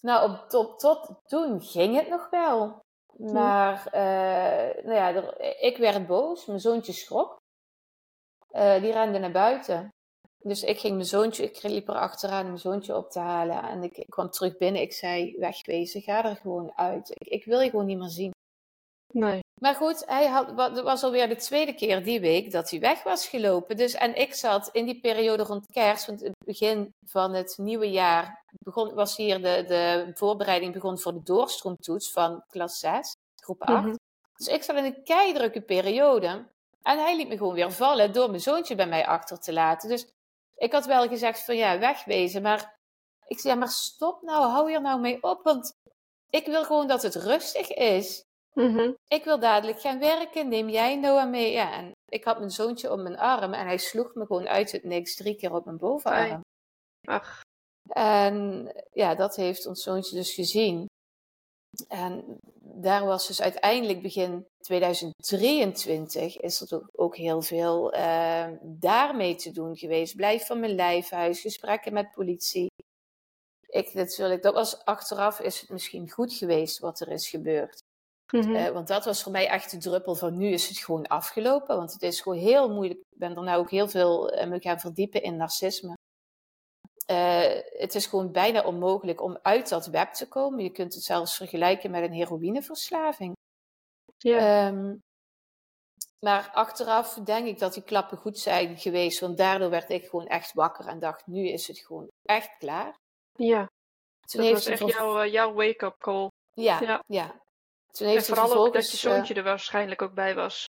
Nou, 0.00 0.30
op, 0.30 0.48
tot, 0.48 0.78
tot 0.78 1.20
toen 1.24 1.62
ging 1.62 1.96
het 1.96 2.08
nog 2.08 2.30
wel. 2.30 2.80
Mhm. 3.16 3.32
Maar 3.32 3.86
uh, 3.86 4.84
nou 4.84 4.94
ja, 4.94 5.14
er, 5.14 5.40
ik 5.60 5.76
werd 5.76 6.06
boos, 6.06 6.46
mijn 6.46 6.60
zoontje 6.60 6.92
schrok. 6.92 7.36
Uh, 8.50 8.80
die 8.80 8.92
rende 8.92 9.18
naar 9.18 9.30
buiten. 9.30 9.88
Dus 10.40 10.62
ik 10.62 10.78
ging 10.78 10.94
mijn 10.94 11.06
zoontje, 11.06 11.42
ik 11.42 11.62
liep 11.62 11.88
er 11.88 11.94
achteraan 11.94 12.40
om 12.40 12.46
mijn 12.46 12.58
zoontje 12.58 12.96
op 12.96 13.10
te 13.10 13.18
halen. 13.18 13.62
En 13.62 13.82
ik, 13.82 13.96
ik, 13.96 14.10
kwam 14.10 14.30
terug 14.30 14.56
binnen. 14.56 14.82
Ik 14.82 14.92
zei, 14.92 15.36
wegwezen, 15.38 16.02
ga 16.02 16.24
er 16.24 16.36
gewoon 16.36 16.72
uit. 16.74 17.10
Ik, 17.10 17.28
ik, 17.28 17.44
wil 17.44 17.60
je 17.60 17.70
gewoon 17.70 17.86
niet 17.86 17.98
meer 17.98 18.08
zien. 18.08 18.30
Nee. 19.12 19.40
Maar 19.60 19.74
goed, 19.74 20.02
hij 20.06 20.26
had, 20.26 20.46
het 20.56 20.80
was 20.80 21.02
alweer 21.02 21.28
de 21.28 21.36
tweede 21.36 21.74
keer 21.74 22.04
die 22.04 22.20
week 22.20 22.50
dat 22.50 22.70
hij 22.70 22.80
weg 22.80 23.02
was 23.02 23.28
gelopen. 23.28 23.76
Dus, 23.76 23.94
en 23.94 24.16
ik 24.16 24.34
zat 24.34 24.68
in 24.72 24.84
die 24.84 25.00
periode 25.00 25.42
rond 25.42 25.66
kerst, 25.72 26.06
want 26.06 26.20
het 26.20 26.32
begin 26.44 26.90
van 27.06 27.34
het 27.34 27.58
nieuwe 27.58 27.90
jaar 27.90 28.44
begon, 28.64 28.94
was 28.94 29.16
hier 29.16 29.42
de, 29.42 29.64
de 29.66 30.10
voorbereiding 30.14 30.72
begon 30.72 30.98
voor 30.98 31.12
de 31.12 31.22
doorstroomtoets 31.22 32.10
van 32.10 32.42
klas 32.48 32.78
6, 32.78 33.12
groep 33.42 33.62
8. 33.62 33.84
Mhm. 33.84 33.94
Dus 34.36 34.46
ik 34.46 34.62
zat 34.62 34.76
in 34.76 34.84
een 34.84 35.02
keidrukke 35.04 35.60
periode. 35.60 36.46
En 36.82 36.98
hij 36.98 37.16
liet 37.16 37.28
me 37.28 37.36
gewoon 37.36 37.54
weer 37.54 37.72
vallen 37.72 38.12
door 38.12 38.28
mijn 38.28 38.42
zoontje 38.42 38.74
bij 38.74 38.88
mij 38.88 39.06
achter 39.06 39.38
te 39.38 39.52
laten. 39.52 39.88
Dus 39.88 40.06
ik 40.58 40.72
had 40.72 40.86
wel 40.86 41.08
gezegd 41.08 41.44
van 41.44 41.56
ja, 41.56 41.78
wegwezen. 41.78 42.42
Maar 42.42 42.76
ik 43.26 43.38
zei, 43.38 43.52
ja, 43.52 43.58
maar 43.58 43.68
stop 43.68 44.22
nou, 44.22 44.50
hou 44.50 44.70
hier 44.70 44.80
nou 44.80 45.00
mee 45.00 45.22
op. 45.22 45.42
Want 45.42 45.72
ik 46.30 46.46
wil 46.46 46.64
gewoon 46.64 46.86
dat 46.86 47.02
het 47.02 47.14
rustig 47.14 47.68
is. 47.74 48.24
Mhm. 48.52 48.92
Ik 49.08 49.24
wil 49.24 49.38
dadelijk 49.38 49.80
gaan 49.80 49.98
werken. 49.98 50.48
Neem 50.48 50.68
jij 50.68 50.96
Noah 50.96 51.30
mee? 51.30 51.52
Ja, 51.52 51.72
en 51.72 51.92
ik 52.08 52.24
had 52.24 52.38
mijn 52.38 52.50
zoontje 52.50 52.92
op 52.92 52.98
mijn 52.98 53.18
arm 53.18 53.52
en 53.54 53.66
hij 53.66 53.78
sloeg 53.78 54.14
me 54.14 54.26
gewoon 54.26 54.48
uit 54.48 54.72
het 54.72 54.84
niks 54.84 55.14
drie 55.14 55.36
keer 55.36 55.54
op 55.54 55.64
mijn 55.64 55.78
bovenarm. 55.78 56.40
Ach. 57.04 57.40
En 57.88 58.66
ja, 58.92 59.14
dat 59.14 59.36
heeft 59.36 59.66
ons 59.66 59.82
zoontje 59.82 60.16
dus 60.16 60.34
gezien. 60.34 60.86
En 61.88 62.38
daar 62.74 63.04
was 63.04 63.26
dus 63.26 63.42
uiteindelijk 63.42 64.02
begin 64.02 64.46
2023 64.60 66.36
is 66.36 66.60
er 66.60 66.88
ook 66.92 67.16
heel 67.16 67.42
veel 67.42 67.94
uh, 67.94 68.46
daarmee 68.62 69.34
te 69.34 69.52
doen 69.52 69.76
geweest. 69.76 70.16
Blijf 70.16 70.46
van 70.46 70.60
mijn 70.60 70.74
lijfhuis, 70.74 71.40
gesprekken 71.40 71.92
met 71.92 72.10
politie. 72.10 72.66
ik 73.66 73.94
natuurlijk, 73.94 74.42
dat 74.42 74.54
was 74.54 74.84
achteraf 74.84 75.40
is 75.40 75.60
het 75.60 75.70
misschien 75.70 76.10
goed 76.10 76.32
geweest 76.32 76.78
wat 76.78 77.00
er 77.00 77.08
is 77.08 77.28
gebeurd. 77.28 77.82
Mhm. 78.32 78.54
Eh, 78.54 78.72
want 78.72 78.88
dat 78.88 79.04
was 79.04 79.22
voor 79.22 79.32
mij 79.32 79.48
echt 79.48 79.70
de 79.70 79.78
druppel 79.78 80.14
van 80.14 80.36
nu 80.36 80.48
is 80.48 80.68
het 80.68 80.78
gewoon 80.78 81.06
afgelopen. 81.06 81.76
Want 81.76 81.92
het 81.92 82.02
is 82.02 82.20
gewoon 82.20 82.38
heel 82.38 82.70
moeilijk. 82.70 83.00
Ik 83.00 83.18
ben 83.18 83.36
er 83.36 83.42
nou 83.42 83.58
ook 83.58 83.70
heel 83.70 83.88
veel 83.88 84.34
uh, 84.34 84.46
me 84.46 84.60
gaan 84.60 84.80
verdiepen 84.80 85.22
in 85.22 85.36
narcisme. 85.36 85.97
Uh, 87.10 87.60
het 87.78 87.94
is 87.94 88.06
gewoon 88.06 88.32
bijna 88.32 88.64
onmogelijk 88.64 89.20
om 89.22 89.38
uit 89.42 89.68
dat 89.68 89.86
web 89.86 90.12
te 90.12 90.28
komen. 90.28 90.62
Je 90.62 90.70
kunt 90.70 90.94
het 90.94 91.02
zelfs 91.02 91.36
vergelijken 91.36 91.90
met 91.90 92.02
een 92.02 92.12
heroïneverslaving. 92.12 93.36
Ja. 94.18 94.66
Um, 94.66 95.00
maar 96.18 96.50
achteraf 96.52 97.14
denk 97.14 97.46
ik 97.46 97.58
dat 97.58 97.74
die 97.74 97.82
klappen 97.82 98.18
goed 98.18 98.38
zijn 98.38 98.78
geweest. 98.78 99.20
Want 99.20 99.36
daardoor 99.36 99.70
werd 99.70 99.90
ik 99.90 100.08
gewoon 100.08 100.26
echt 100.26 100.52
wakker 100.52 100.86
en 100.86 100.98
dacht, 100.98 101.26
nu 101.26 101.48
is 101.48 101.66
het 101.66 101.78
gewoon 101.78 102.08
echt 102.22 102.56
klaar. 102.58 102.96
Ja, 103.32 103.70
Toen 104.20 104.42
dat 104.42 104.52
was 104.52 104.66
echt 104.66 104.86
jouw, 104.86 105.26
jouw 105.26 105.52
wake-up 105.52 105.98
call. 105.98 106.30
Ja, 106.52 106.80
ja. 106.80 107.02
ja. 107.06 107.42
Toen 107.90 108.06
heeft 108.06 108.28
en 108.28 108.34
vooral 108.34 108.66
ook 108.66 108.74
dat 108.74 108.90
je 108.90 108.96
zoontje 108.96 109.34
er 109.34 109.42
waarschijnlijk 109.42 110.02
ook 110.02 110.14
bij 110.14 110.34
was. 110.34 110.66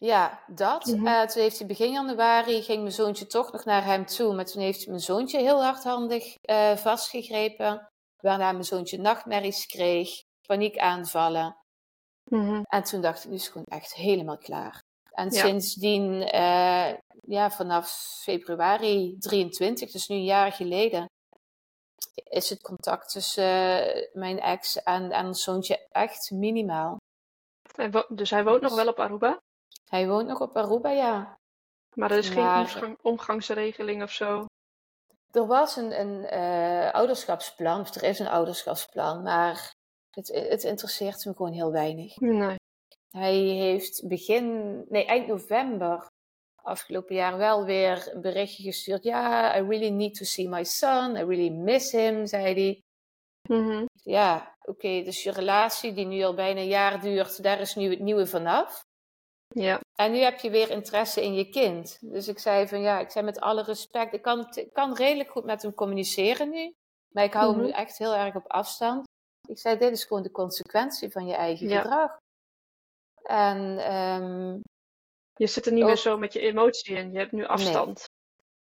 Ja, 0.00 0.44
dat. 0.46 0.86
Mm 0.86 1.04
toen 1.26 1.42
heeft 1.42 1.58
hij 1.58 1.66
begin 1.66 1.92
januari, 1.92 2.62
ging 2.62 2.80
mijn 2.80 2.92
zoontje 2.92 3.26
toch 3.26 3.52
nog 3.52 3.64
naar 3.64 3.84
hem 3.84 4.06
toe. 4.06 4.34
Maar 4.34 4.44
toen 4.44 4.62
heeft 4.62 4.86
mijn 4.86 5.00
zoontje 5.00 5.38
heel 5.38 5.62
hardhandig 5.62 6.36
uh, 6.50 6.76
vastgegrepen. 6.76 7.88
Waarna 8.22 8.52
mijn 8.52 8.64
zoontje 8.64 8.98
nachtmerries 8.98 9.66
kreeg, 9.66 10.22
paniekaanvallen. 10.46 11.56
Mm 12.24 12.62
En 12.62 12.82
toen 12.82 13.00
dacht 13.00 13.24
ik, 13.24 13.30
nu 13.30 13.36
is 13.36 13.42
het 13.42 13.52
gewoon 13.52 13.66
echt 13.66 13.94
helemaal 13.94 14.38
klaar. 14.38 14.82
En 15.10 15.30
sindsdien, 15.30 16.12
uh, 16.34 16.92
ja, 17.20 17.50
vanaf 17.50 18.18
februari 18.22 19.16
23, 19.18 19.90
dus 19.90 20.08
nu 20.08 20.16
een 20.16 20.24
jaar 20.24 20.52
geleden, 20.52 21.06
is 22.14 22.48
het 22.50 22.62
contact 22.62 23.10
tussen 23.10 24.08
mijn 24.12 24.40
ex 24.40 24.82
en, 24.82 25.10
en 25.10 25.34
zoontje 25.34 25.86
echt 25.90 26.30
minimaal. 26.30 26.96
dus 28.08 28.30
hij 28.30 28.44
woont 28.44 28.60
nog 28.60 28.74
wel 28.74 28.88
op 28.88 28.98
Aruba? 28.98 29.40
Hij 29.90 30.08
woont 30.08 30.26
nog 30.26 30.40
op 30.40 30.56
Aruba, 30.56 30.90
ja. 30.90 31.38
Maar 31.94 32.10
er 32.10 32.18
is 32.18 32.28
geen 32.28 32.98
omgangsregeling 33.02 34.02
of 34.02 34.10
zo? 34.10 34.44
Er 35.30 35.46
was 35.46 35.76
een, 35.76 36.00
een 36.00 36.34
uh, 36.34 36.90
ouderschapsplan, 36.90 37.80
of 37.80 37.94
er 37.94 38.02
is 38.02 38.18
een 38.18 38.28
ouderschapsplan, 38.28 39.22
maar 39.22 39.74
het, 40.10 40.28
het 40.28 40.62
interesseert 40.62 41.24
me 41.24 41.34
gewoon 41.34 41.52
heel 41.52 41.72
weinig. 41.72 42.16
Nee. 42.16 42.56
Hij 43.10 43.36
heeft 43.36 44.08
begin, 44.08 44.76
nee, 44.88 45.04
eind 45.04 45.26
november 45.26 46.06
afgelopen 46.62 47.14
jaar 47.14 47.36
wel 47.36 47.64
weer 47.64 48.14
een 48.14 48.20
berichtje 48.20 48.62
gestuurd. 48.62 49.02
Ja, 49.02 49.56
I 49.56 49.60
really 49.60 49.88
need 49.88 50.14
to 50.14 50.24
see 50.24 50.48
my 50.48 50.64
son. 50.64 51.16
I 51.16 51.24
really 51.24 51.48
miss 51.48 51.92
him, 51.92 52.26
zei 52.26 52.54
hij. 52.54 52.82
Mm 53.48 53.86
Ja, 54.02 54.56
oké, 54.60 55.02
dus 55.02 55.22
je 55.22 55.30
relatie 55.30 55.92
die 55.92 56.06
nu 56.06 56.22
al 56.22 56.34
bijna 56.34 56.60
een 56.60 56.66
jaar 56.66 57.00
duurt, 57.00 57.42
daar 57.42 57.60
is 57.60 57.74
nu 57.74 57.90
het 57.90 58.00
nieuwe 58.00 58.26
vanaf. 58.26 58.88
Ja. 59.54 59.80
En 59.94 60.12
nu 60.12 60.18
heb 60.18 60.38
je 60.38 60.50
weer 60.50 60.70
interesse 60.70 61.22
in 61.22 61.34
je 61.34 61.48
kind. 61.48 61.98
Dus 62.00 62.28
ik 62.28 62.38
zei 62.38 62.68
van 62.68 62.80
ja, 62.80 62.98
ik 62.98 63.10
zei 63.10 63.24
met 63.24 63.40
alle 63.40 63.62
respect, 63.62 64.14
ik 64.14 64.22
kan, 64.22 64.46
ik 64.54 64.72
kan 64.72 64.94
redelijk 64.94 65.30
goed 65.30 65.44
met 65.44 65.62
hem 65.62 65.74
communiceren 65.74 66.50
nu. 66.50 66.74
Maar 67.08 67.24
ik 67.24 67.32
hou 67.32 67.46
hem 67.46 67.56
mhm. 67.56 67.66
nu 67.66 67.72
echt 67.72 67.98
heel 67.98 68.14
erg 68.14 68.34
op 68.34 68.46
afstand. 68.46 69.08
Ik 69.48 69.58
zei, 69.58 69.78
dit 69.78 69.92
is 69.92 70.04
gewoon 70.04 70.22
de 70.22 70.30
consequentie 70.30 71.10
van 71.10 71.26
je 71.26 71.34
eigen 71.34 71.68
gedrag. 71.68 72.16
En 73.22 73.94
um, 73.94 74.60
je 75.34 75.46
zit 75.46 75.66
er 75.66 75.72
niet 75.72 75.84
meer 75.84 75.96
zo 75.96 76.18
met 76.18 76.32
je 76.32 76.40
emotie 76.40 76.96
in. 76.96 77.12
Je 77.12 77.18
hebt 77.18 77.32
nu 77.32 77.46
afstand. 77.46 78.04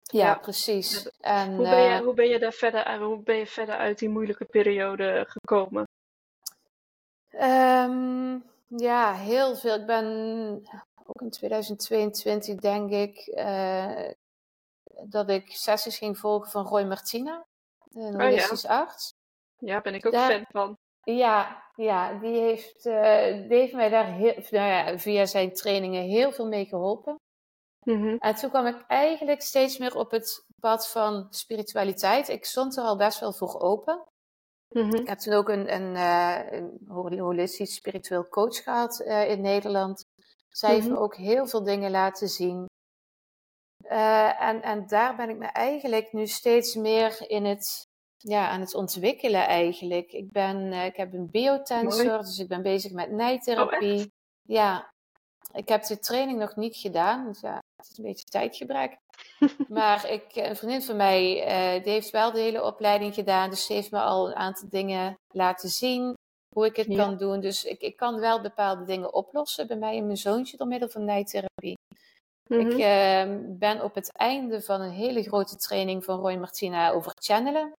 Ja, 0.01 0.35
precies. 0.35 1.09
En, 1.19 1.55
hoe, 1.55 1.69
ben 1.69 1.81
je, 1.81 1.99
uh, 1.99 1.99
hoe, 1.99 2.13
ben 2.13 2.27
je 2.27 2.39
daar 2.39 2.53
verder, 2.53 2.99
hoe 2.99 3.23
ben 3.23 3.35
je 3.35 3.47
verder 3.47 3.75
uit 3.75 3.99
die 3.99 4.09
moeilijke 4.09 4.45
periode 4.45 5.25
gekomen? 5.27 5.83
Um, 7.29 8.50
ja, 8.75 9.13
heel 9.13 9.55
veel. 9.55 9.75
Ik 9.75 9.85
ben 9.85 10.05
ook 11.05 11.21
in 11.21 11.29
2022, 11.29 12.55
denk 12.55 12.91
ik, 12.91 13.27
uh, 13.27 14.09
dat 15.03 15.29
ik 15.29 15.51
sessies 15.51 15.97
ging 15.97 16.17
volgen 16.17 16.51
van 16.51 16.65
Roy 16.65 16.83
Martina, 16.83 17.45
een 17.93 18.21
holistisch 18.21 18.63
oh, 18.63 18.71
ja. 18.71 18.79
arts. 18.79 19.13
Ja, 19.57 19.81
ben 19.81 19.93
ik 19.93 20.05
ook 20.05 20.11
daar, 20.11 20.31
fan 20.31 20.45
van. 20.49 20.77
Ja, 21.03 21.63
ja 21.75 22.19
die, 22.19 22.39
heeft, 22.39 22.85
uh, 22.85 23.47
die 23.49 23.57
heeft 23.57 23.73
mij 23.73 23.89
daar 23.89 24.05
heel, 24.05 24.33
nou 24.49 24.67
ja, 24.67 24.97
via 24.97 25.25
zijn 25.25 25.53
trainingen 25.53 26.03
heel 26.03 26.31
veel 26.31 26.47
mee 26.47 26.65
geholpen. 26.65 27.15
Mm-hmm. 27.83 28.17
En 28.17 28.35
toen 28.35 28.49
kwam 28.49 28.65
ik 28.65 28.83
eigenlijk 28.87 29.41
steeds 29.41 29.77
meer 29.77 29.95
op 29.95 30.11
het 30.11 30.45
pad 30.59 30.89
van 30.89 31.27
spiritualiteit. 31.29 32.29
Ik 32.29 32.45
stond 32.45 32.77
er 32.77 32.83
al 32.83 32.97
best 32.97 33.19
wel 33.19 33.33
voor 33.33 33.61
open. 33.61 34.03
Ik 34.71 35.07
heb 35.07 35.17
toen 35.17 35.33
ook 35.33 35.49
een, 35.49 35.73
een, 35.73 35.95
uh, 35.95 36.39
een 36.51 37.19
holistisch 37.19 37.75
spiritueel 37.75 38.27
coach 38.27 38.63
gehad 38.63 38.99
uh, 38.99 39.29
in 39.29 39.41
Nederland. 39.41 40.05
Zij 40.49 40.73
heeft 40.73 40.89
me 40.89 40.97
ook 40.97 41.15
heel 41.15 41.47
veel 41.47 41.63
dingen 41.63 41.91
laten 41.91 42.27
zien. 42.27 42.65
Uh, 43.91 44.41
en, 44.41 44.61
en 44.61 44.87
daar 44.87 45.15
ben 45.15 45.29
ik 45.29 45.37
me 45.37 45.45
eigenlijk 45.45 46.13
nu 46.13 46.27
steeds 46.27 46.75
meer 46.75 47.29
in 47.29 47.45
het 47.45 47.87
ja, 48.17 48.49
aan 48.49 48.59
het 48.59 48.75
ontwikkelen 48.75 49.47
eigenlijk. 49.47 50.11
Ik, 50.11 50.31
ben, 50.31 50.57
uh, 50.57 50.85
ik 50.85 50.95
heb 50.95 51.13
een 51.13 51.29
biotensor, 51.31 52.17
dus 52.17 52.39
ik 52.39 52.47
ben 52.47 52.61
bezig 52.61 52.91
met 52.91 53.11
nijtherapie. 53.11 53.99
Oh, 53.99 54.05
ja, 54.41 54.90
ik 55.53 55.67
heb 55.67 55.83
de 55.83 55.99
training 55.99 56.39
nog 56.39 56.55
niet 56.55 56.75
gedaan, 56.75 57.27
dus 57.27 57.39
ja, 57.39 57.61
het 57.75 57.89
is 57.91 57.97
een 57.97 58.03
beetje 58.03 58.25
tijdgebrek. 58.25 58.97
maar 59.67 60.09
ik, 60.09 60.23
een 60.33 60.55
vriendin 60.55 60.81
van 60.81 60.95
mij, 60.95 61.47
uh, 61.77 61.83
die 61.83 61.93
heeft 61.93 62.09
wel 62.09 62.31
de 62.31 62.39
hele 62.39 62.63
opleiding 62.63 63.13
gedaan, 63.13 63.49
dus 63.49 63.65
ze 63.65 63.73
heeft 63.73 63.91
me 63.91 63.99
al 63.99 64.27
een 64.27 64.35
aantal 64.35 64.69
dingen 64.69 65.17
laten 65.27 65.69
zien 65.69 66.13
hoe 66.55 66.65
ik 66.65 66.75
het 66.75 66.95
kan 66.95 67.17
doen. 67.17 67.39
Dus 67.39 67.63
ik, 67.63 67.81
ik 67.81 67.95
kan 67.95 68.19
wel 68.19 68.41
bepaalde 68.41 68.83
dingen 68.83 69.13
oplossen 69.13 69.67
bij 69.67 69.77
mij 69.77 69.97
en 69.97 70.05
mijn 70.05 70.17
zoontje 70.17 70.57
door 70.57 70.67
middel 70.67 70.89
van 70.89 71.05
nijtherapie. 71.05 71.77
Ik 72.47 72.71
uh, 72.73 73.37
ben 73.47 73.83
op 73.83 73.95
het 73.95 74.11
einde 74.11 74.61
van 74.61 74.81
een 74.81 74.91
hele 74.91 75.23
grote 75.23 75.55
training 75.55 76.03
van 76.03 76.19
Roy 76.19 76.35
Martina 76.35 76.91
over 76.91 77.11
channelen. 77.19 77.73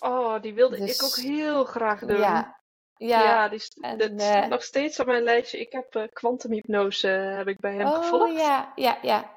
Oh, 0.00 0.40
die 0.42 0.54
wilde 0.54 0.76
ik 0.76 0.82
ook 0.82 1.14
dus 1.14 1.24
heel 1.24 1.64
graag 1.64 2.00
doen. 2.00 2.18
Ja, 2.18 2.57
ja, 2.98 3.22
ja 3.22 3.48
die 3.48 3.62
en, 3.80 4.20
uh, 4.20 4.46
nog 4.46 4.62
steeds 4.62 5.00
op 5.00 5.06
mijn 5.06 5.22
lijstje. 5.22 5.60
Ik 5.60 5.72
heb 5.72 5.94
uh, 5.94 6.02
kwantumhypnose 6.12 7.08
heb 7.08 7.48
ik 7.48 7.60
bij 7.60 7.74
hem 7.74 7.86
oh, 7.86 7.96
gevolgd. 7.96 8.38
ja, 8.38 8.72
ja, 8.74 8.98
ja. 9.02 9.36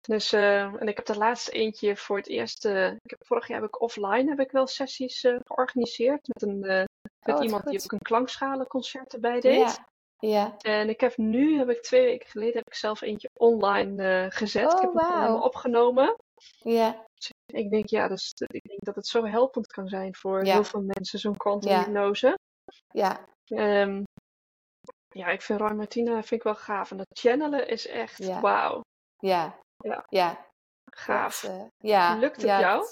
Dus, 0.00 0.32
uh, 0.32 0.60
en 0.62 0.88
ik 0.88 0.96
heb 0.96 1.06
de 1.06 1.16
laatste 1.16 1.50
eentje 1.50 1.96
voor 1.96 2.16
het 2.16 2.28
eerst. 2.28 2.64
ik 2.64 3.10
heb, 3.10 3.26
vorig 3.26 3.48
jaar 3.48 3.60
heb 3.60 3.68
ik 3.68 3.80
offline 3.80 4.28
heb 4.28 4.40
ik 4.40 4.50
wel 4.50 4.66
sessies 4.66 5.20
georganiseerd 5.20 6.28
met, 6.28 6.42
een, 6.42 6.58
met 6.58 7.36
oh, 7.36 7.42
iemand 7.42 7.64
die 7.64 7.80
ook 7.84 7.92
een 7.92 7.98
klankschalenconcert 7.98 9.14
erbij 9.14 9.40
deed. 9.40 9.58
Ja. 9.58 9.86
Ja. 10.18 10.56
En 10.58 10.88
ik 10.88 11.00
heb 11.00 11.16
nu, 11.16 11.58
heb 11.58 11.70
ik 11.70 11.82
twee 11.82 12.04
weken 12.04 12.28
geleden, 12.28 12.56
heb 12.56 12.66
ik 12.66 12.74
zelf 12.74 13.00
eentje 13.00 13.30
online 13.34 14.26
gezet. 14.30 14.72
Oh, 14.72 14.76
ik 14.76 14.80
heb 14.80 14.92
wow. 14.92 15.22
hem 15.22 15.34
opgenomen. 15.34 16.16
Ja. 16.58 17.06
Ik 17.46 17.70
denk, 17.70 17.88
ja, 17.88 18.08
dus, 18.08 18.32
ik 18.46 18.68
denk 18.68 18.84
dat 18.84 18.94
het 18.94 19.06
zo 19.06 19.24
helpend 19.24 19.66
kan 19.66 19.88
zijn 19.88 20.14
voor 20.14 20.42
heel 20.42 20.64
veel 20.64 20.82
mensen, 20.82 21.18
zo'n 21.18 21.36
kwantumhypnose. 21.36 22.26
Ja. 22.26 22.36
Ja. 22.88 23.26
Um, 23.48 24.04
ja, 25.08 25.26
ik 25.28 25.42
vind 25.42 25.60
Roy 25.60 25.72
Martina 25.72 26.12
vind 26.12 26.30
ik 26.30 26.42
wel 26.42 26.54
gaaf. 26.54 26.90
En 26.90 26.96
dat 26.96 27.06
channelen 27.12 27.68
is 27.68 27.86
echt 27.86 28.18
ja. 28.18 28.40
wauw. 28.40 28.80
Ja. 29.18 29.58
Ja. 29.76 30.04
ja. 30.08 30.46
Gaaf. 30.84 31.40
Dat, 31.40 31.50
uh, 31.50 31.62
ja. 31.78 32.16
Lukt 32.16 32.36
het 32.36 32.44
ja, 32.44 32.60
jou? 32.60 32.86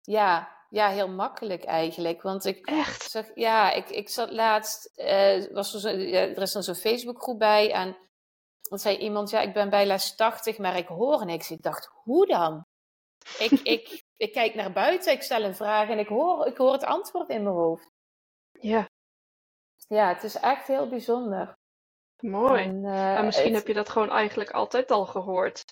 Ja, 0.00 0.56
ja, 0.68 0.88
heel 0.88 1.08
makkelijk 1.08 1.64
eigenlijk. 1.64 2.22
Want 2.22 2.44
ik 2.44 2.66
echt 2.66 3.10
zeg, 3.10 3.30
ja, 3.34 3.72
ik, 3.72 3.88
ik 3.88 4.08
zat 4.08 4.30
laatst, 4.30 4.90
uh, 4.96 5.52
was 5.52 5.74
er, 5.74 5.80
zo, 5.80 5.88
er 5.88 6.42
is 6.42 6.52
dan 6.52 6.62
zo'n 6.62 6.74
Facebookgroep 6.74 7.38
bij 7.38 7.72
en 7.72 7.96
dan 8.68 8.78
zei 8.78 8.96
iemand, 8.96 9.30
ja, 9.30 9.40
ik 9.40 9.52
ben 9.52 9.70
bij 9.70 9.86
les 9.86 10.14
80, 10.14 10.58
maar 10.58 10.76
ik 10.76 10.86
hoor 10.86 11.24
niks. 11.24 11.50
Ik 11.50 11.62
dacht, 11.62 11.90
hoe 11.92 12.26
dan? 12.26 12.64
Ik, 13.38 13.50
ik, 13.74 14.02
ik 14.16 14.32
kijk 14.32 14.54
naar 14.54 14.72
buiten, 14.72 15.12
ik 15.12 15.22
stel 15.22 15.42
een 15.42 15.54
vraag 15.54 15.88
en 15.88 15.98
ik 15.98 16.08
hoor, 16.08 16.46
ik 16.46 16.56
hoor 16.56 16.72
het 16.72 16.84
antwoord 16.84 17.28
in 17.28 17.42
mijn 17.42 17.54
hoofd. 17.54 17.88
Ja. 18.60 18.88
Ja, 19.86 20.08
het 20.08 20.22
is 20.22 20.36
echt 20.36 20.66
heel 20.66 20.88
bijzonder. 20.88 21.52
Mooi. 22.22 22.62
En, 22.62 22.84
uh, 22.84 23.22
misschien 23.22 23.54
heb 23.54 23.66
je 23.66 23.74
dat 23.74 23.88
gewoon 23.88 24.10
eigenlijk 24.10 24.50
altijd 24.50 24.90
al 24.90 25.06
gehoord. 25.06 25.62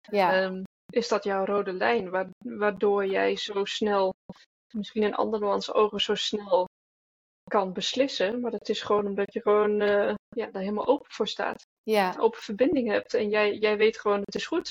Ja. 0.00 0.42
Um, 0.42 0.62
is 0.92 1.08
dat 1.08 1.24
jouw 1.24 1.44
rode 1.44 1.72
lijn, 1.72 2.32
waardoor 2.38 3.06
jij 3.06 3.36
zo 3.36 3.64
snel, 3.64 4.14
misschien 4.74 5.02
in 5.02 5.14
andermans 5.14 5.72
ogen 5.72 6.00
zo 6.00 6.14
snel 6.14 6.68
kan 7.50 7.72
beslissen. 7.72 8.40
Maar 8.40 8.50
dat 8.50 8.68
is 8.68 8.82
gewoon 8.82 9.06
omdat 9.06 9.32
je 9.32 9.40
gewoon 9.40 9.80
uh, 9.80 10.14
ja, 10.28 10.46
daar 10.50 10.62
helemaal 10.62 10.86
open 10.86 11.10
voor 11.10 11.28
staat. 11.28 11.66
Ja. 11.82 12.14
Open 12.18 12.40
verbinding 12.40 12.88
hebt 12.88 13.14
en 13.14 13.28
jij, 13.28 13.54
jij 13.54 13.76
weet 13.76 13.98
gewoon 13.98 14.20
het 14.20 14.34
is 14.34 14.46
goed. 14.46 14.70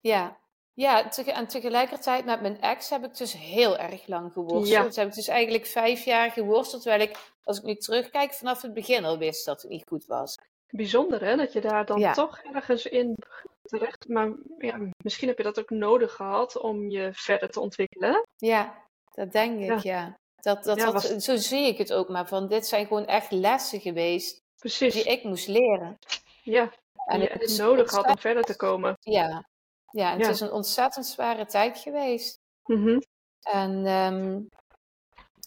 Ja, 0.00 0.40
ja, 0.74 1.10
en 1.24 1.46
tegelijkertijd 1.46 2.24
met 2.24 2.40
mijn 2.40 2.60
ex 2.60 2.90
heb 2.90 3.04
ik 3.04 3.16
dus 3.16 3.32
heel 3.32 3.78
erg 3.78 4.06
lang 4.06 4.32
geworsteld. 4.32 4.68
Ja. 4.68 4.82
Dus 4.82 4.96
heb 4.96 5.08
ik 5.08 5.14
dus 5.14 5.28
eigenlijk 5.28 5.66
vijf 5.66 6.04
jaar 6.04 6.30
geworsteld, 6.30 6.82
terwijl 6.82 7.02
ik, 7.02 7.16
als 7.44 7.58
ik 7.58 7.64
nu 7.64 7.74
terugkijk, 7.74 8.32
vanaf 8.32 8.62
het 8.62 8.74
begin 8.74 9.04
al 9.04 9.18
wist 9.18 9.44
dat 9.44 9.62
het 9.62 9.70
niet 9.70 9.88
goed 9.88 10.06
was. 10.06 10.38
Bijzonder 10.70 11.24
hè, 11.24 11.36
dat 11.36 11.52
je 11.52 11.60
daar 11.60 11.86
dan 11.86 12.12
toch 12.12 12.38
ergens 12.52 12.86
in 12.86 13.14
terecht... 13.62 14.08
Maar 14.08 14.32
ja, 14.58 14.78
misschien 15.04 15.28
heb 15.28 15.36
je 15.36 15.42
dat 15.42 15.58
ook 15.58 15.70
nodig 15.70 16.12
gehad 16.12 16.58
om 16.58 16.90
je 16.90 17.10
verder 17.12 17.50
te 17.50 17.60
ontwikkelen. 17.60 18.26
Ja, 18.36 18.84
Dat 19.14 19.32
denk 19.32 19.60
ik, 19.60 19.78
ja. 19.78 20.18
Dat, 20.40 20.64
dat, 20.64 20.78
dat, 20.78 21.22
Zo 21.22 21.36
zie 21.36 21.66
ik 21.66 21.78
het 21.78 21.92
ook 21.92 22.08
maar. 22.08 22.28
Van, 22.28 22.48
dit 22.48 22.66
zijn 22.66 22.86
gewoon 22.86 23.06
echt 23.06 23.30
lessen 23.30 23.80
geweest 23.80 24.42
Precies. 24.56 24.94
die 24.94 25.04
ik 25.04 25.24
moest 25.24 25.48
leren. 25.48 25.98
Ja, 26.42 26.72
en 27.06 27.20
het 27.20 27.42
is 27.42 27.58
nodig 27.58 27.90
had 27.90 28.06
om 28.06 28.18
verder 28.18 28.42
te 28.42 28.56
komen. 28.56 28.96
Ja, 29.00 29.48
ja, 29.90 30.16
het 30.16 30.26
is 30.26 30.40
een 30.40 30.52
ontzettend 30.52 31.06
zware 31.06 31.46
tijd 31.46 31.78
geweest. 31.78 32.38
Mm 32.64 33.02
En, 33.40 33.86
um, 33.86 34.48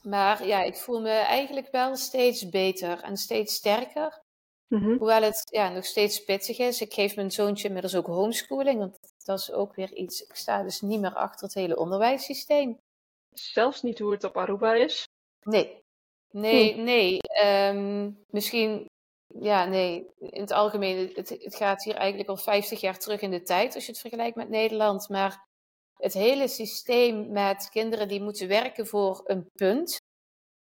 maar 0.04 0.46
ja, 0.46 0.62
ik 0.62 0.76
voel 0.76 1.02
me 1.02 1.10
eigenlijk 1.10 1.72
wel 1.72 1.96
steeds 1.96 2.50
beter 2.50 3.02
en 3.02 3.18
steeds 3.18 3.54
sterker. 3.54 4.22
Mm 4.68 4.98
Hoewel 4.98 5.22
het 5.22 5.48
ja, 5.52 5.70
nog 5.70 5.86
steeds 5.86 6.24
pittig 6.24 6.58
is. 6.58 6.82
Ik 6.82 6.94
geef 6.94 7.16
mijn 7.16 7.32
zoontje 7.32 7.68
inmiddels 7.68 7.96
ook 7.96 8.08
homeschooling, 8.08 8.80
want 8.80 9.00
dat 9.24 9.40
is 9.40 9.52
ook 9.52 9.76
weer 9.76 9.94
iets. 9.94 10.22
Ik 10.22 10.36
sta 10.36 10.64
dus 10.64 10.82
niet 10.82 11.00
meer 11.00 11.16
achter 11.16 11.46
het 11.46 11.54
hele 11.54 11.78
onderwijssysteem. 11.78 12.80
Zelfs 13.34 13.82
niet 13.82 14.00
hoe 14.00 14.12
het 14.12 14.24
op 14.24 14.38
Aruba 14.38 14.74
is? 14.74 15.08
Nee. 15.42 15.82
Nee, 16.32 16.74
hm. 16.74 16.84
nee. 16.84 17.20
Um, 17.46 18.24
misschien 18.30 18.90
ja, 19.40 19.66
nee. 19.66 20.06
In 20.20 20.42
het 20.42 20.52
algemeen, 20.52 21.12
het, 21.16 21.30
het 21.30 21.56
gaat 21.56 21.84
hier 21.84 21.96
eigenlijk 21.96 22.30
al 22.30 22.38
50 22.38 22.82
jaar 22.82 22.98
terug 22.98 23.22
in 23.22 23.32
de 23.32 23.42
tijd 23.42 23.76
als 23.76 23.86
je 23.86 23.92
het 23.92 24.02
vergelijkt 24.02 24.36
met 24.36 24.50
Nederland. 24.50 25.10
Maar 25.10 25.48
het 25.94 26.14
hele 26.14 26.48
systeem 26.48 27.32
met 27.32 27.70
kinderen 27.70 28.08
die 28.08 28.22
moeten 28.22 28.48
werken 28.48 28.88
voor 28.88 29.22
een 29.26 29.50
punt. 29.54 30.02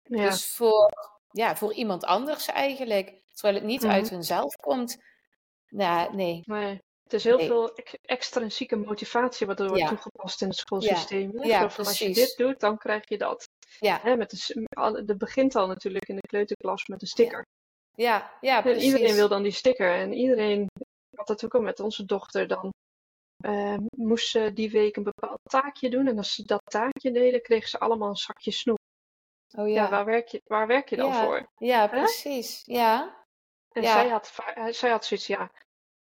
Ja. 0.03 0.29
Dus 0.29 0.47
voor, 0.55 0.93
ja, 1.31 1.57
voor 1.57 1.75
iemand 1.75 2.05
anders 2.05 2.47
eigenlijk. 2.47 3.23
Terwijl 3.33 3.55
het 3.55 3.65
niet 3.65 3.83
mhm. 3.83 3.91
uit 3.91 4.11
hunzelf 4.11 4.57
komt. 4.57 4.97
Nou, 5.69 6.15
nee. 6.15 6.43
nee. 6.45 6.79
Het 7.03 7.13
is 7.13 7.25
heel 7.25 7.39
veel 7.39 7.75
extrinsieke 8.03 8.77
motivatie 8.77 9.47
wat 9.47 9.61
er 9.61 9.69
wordt 9.69 9.87
toegepast 9.87 10.43
in 10.43 10.49
het 10.49 10.57
schoolsysteem. 10.57 11.31
Ja, 11.39 11.45
ja 11.45 11.71
Als 11.77 11.99
je 11.99 12.13
dit 12.13 12.35
doet, 12.37 12.61
dan 12.61 12.79
krijg 12.79 13.09
je 13.09 13.19
dat. 13.19 13.49
Ja. 13.79 14.01
Hè, 14.03 14.17
met 14.17 14.31
de, 14.31 15.03
de 15.05 15.17
begint 15.17 15.55
al 15.55 15.67
natuurlijk 15.67 16.09
in 16.09 16.17
de 16.17 16.29
kleuterklas 16.29 16.87
met 16.87 17.03
een 17.03 17.09
sticker. 17.09 17.47
Ja, 17.95 18.33
ja 18.41 18.61
precies. 18.61 18.83
En 18.83 18.87
iedereen 18.87 19.15
wil 19.15 19.29
dan 19.29 19.43
die 19.43 19.53
sticker. 19.53 19.93
En 19.93 20.13
iedereen, 20.13 20.67
had 21.17 21.27
dat 21.27 21.45
ook 21.45 21.55
al 21.55 21.61
met 21.61 21.81
onze 21.81 22.05
dochter, 22.05 22.47
dan 22.47 22.73
uh, 23.47 23.77
moest 23.97 24.29
ze 24.29 24.53
die 24.53 24.71
week 24.71 24.97
een 24.97 25.03
bepaald 25.03 25.41
taakje 25.43 25.91
doen. 25.91 26.07
En 26.07 26.19
als 26.19 26.35
ze 26.35 26.45
dat 26.45 26.63
taakje 26.65 27.13
deden, 27.13 27.43
kregen 27.43 27.69
ze 27.69 27.79
allemaal 27.79 28.09
een 28.09 28.17
zakje 28.17 28.51
snoep. 28.51 28.79
Oh 29.57 29.69
ja. 29.69 29.75
ja 29.75 29.91
waar, 29.91 30.05
werk 30.05 30.29
je, 30.29 30.41
waar 30.45 30.67
werk 30.67 30.89
je 30.89 30.97
dan 30.97 31.09
ja. 31.09 31.25
voor? 31.25 31.49
Ja, 31.57 31.87
precies. 31.87 32.63
Ja. 32.65 33.23
En 33.73 33.83
Zij, 33.83 34.09
had, 34.09 34.33
zij 34.71 34.91
had 34.91 35.05
zoiets, 35.05 35.27
ja, 35.27 35.51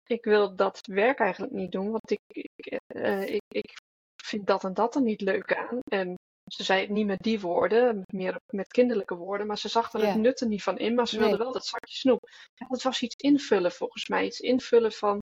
ik 0.06 0.24
wil 0.24 0.56
dat 0.56 0.86
werk 0.86 1.18
eigenlijk 1.18 1.52
niet 1.52 1.72
doen, 1.72 1.90
want 1.90 2.10
ik, 2.10 2.20
ik, 2.26 2.80
uh, 2.94 3.28
ik, 3.28 3.42
ik 3.48 3.78
vind 4.22 4.46
dat 4.46 4.64
en 4.64 4.74
dat 4.74 4.94
er 4.94 5.02
niet 5.02 5.20
leuk 5.20 5.54
aan. 5.54 5.78
En 5.90 6.14
ze 6.52 6.64
zei 6.64 6.80
het 6.80 6.90
niet 6.90 7.06
met 7.06 7.22
die 7.22 7.40
woorden, 7.40 8.02
meer 8.06 8.40
met 8.52 8.68
kinderlijke 8.68 9.14
woorden, 9.14 9.46
maar 9.46 9.58
ze 9.58 9.68
zag 9.68 9.92
er 9.92 10.06
het 10.06 10.16
nut 10.16 10.40
er 10.40 10.46
niet 10.46 10.62
van 10.62 10.78
in, 10.78 10.94
maar 10.94 11.08
ze 11.08 11.18
wilde 11.18 11.36
wel 11.36 11.52
dat 11.52 11.66
zakje 11.66 11.94
snoep. 11.94 12.28
Ja, 12.54 12.66
het 12.68 12.82
was 12.82 13.02
iets 13.02 13.14
invullen 13.14 13.72
volgens 13.72 14.08
mij, 14.08 14.24
iets 14.24 14.40
invullen 14.40 14.92
van 14.92 15.18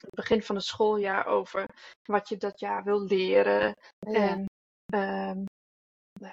het 0.00 0.14
begin 0.14 0.42
van 0.42 0.56
het 0.56 0.64
schooljaar 0.64 1.26
over 1.26 1.66
wat 2.02 2.28
je 2.28 2.36
dat 2.36 2.60
jaar 2.60 2.84
wil 2.84 3.02
leren. 3.02 3.74
En 3.98 4.44
um, 4.94 5.44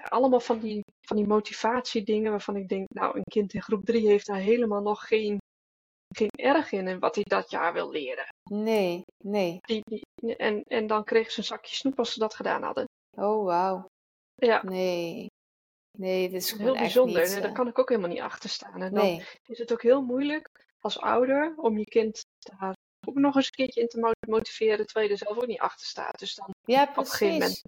allemaal 0.09 0.39
van 0.39 0.59
die, 0.59 0.81
van 1.07 1.17
die 1.17 1.27
motivatiedingen 1.27 2.31
waarvan 2.31 2.55
ik 2.55 2.67
denk, 2.67 2.87
nou, 2.93 3.17
een 3.17 3.23
kind 3.31 3.53
in 3.53 3.61
groep 3.61 3.85
3 3.85 4.07
heeft 4.07 4.25
daar 4.25 4.37
helemaal 4.37 4.81
nog 4.81 5.07
geen, 5.07 5.37
geen 6.15 6.29
erg 6.29 6.71
in 6.71 6.87
in 6.87 6.99
wat 6.99 7.15
hij 7.15 7.23
dat 7.23 7.49
jaar 7.49 7.73
wil 7.73 7.89
leren. 7.89 8.25
Nee, 8.49 9.03
nee. 9.23 9.57
Die, 9.61 9.81
die, 9.83 10.35
en, 10.35 10.61
en 10.63 10.87
dan 10.87 11.03
kreeg 11.03 11.31
ze 11.31 11.39
een 11.39 11.45
zakje 11.45 11.75
snoep 11.75 11.99
als 11.99 12.13
ze 12.13 12.19
dat 12.19 12.35
gedaan 12.35 12.63
hadden. 12.63 12.85
Oh, 13.17 13.45
wauw. 13.45 13.91
Ja. 14.45 14.63
Nee. 14.63 15.31
Nee, 15.97 16.29
dit 16.29 16.41
is 16.41 16.51
heel 16.51 16.73
bijzonder. 16.73 17.21
Niet, 17.21 17.41
Daar 17.41 17.51
kan 17.51 17.67
ik 17.67 17.79
ook 17.79 17.89
helemaal 17.89 18.09
niet 18.09 18.21
achter 18.21 18.49
staan. 18.49 18.81
En 18.81 18.93
dan 18.93 19.21
is 19.45 19.57
het 19.57 19.71
ook 19.71 19.81
heel 19.81 20.01
moeilijk 20.01 20.49
als 20.79 20.99
ouder 20.99 21.53
om 21.57 21.77
je 21.77 21.85
kind 21.85 22.25
daar 22.39 22.73
ook 23.07 23.15
nog 23.15 23.35
eens 23.35 23.45
een 23.45 23.51
keertje 23.51 23.81
in 23.81 23.87
te 23.87 24.13
motiveren, 24.27 24.85
terwijl 24.85 25.05
je 25.05 25.11
er 25.11 25.25
zelf 25.25 25.37
ook 25.37 25.47
niet 25.47 25.59
achter 25.59 25.85
staat. 25.85 26.19
Dus 26.19 26.35
dan 26.35 26.49
ja, 26.65 26.83
op 26.83 26.97
een 26.97 27.05
gegeven 27.05 27.33
moment 27.33 27.61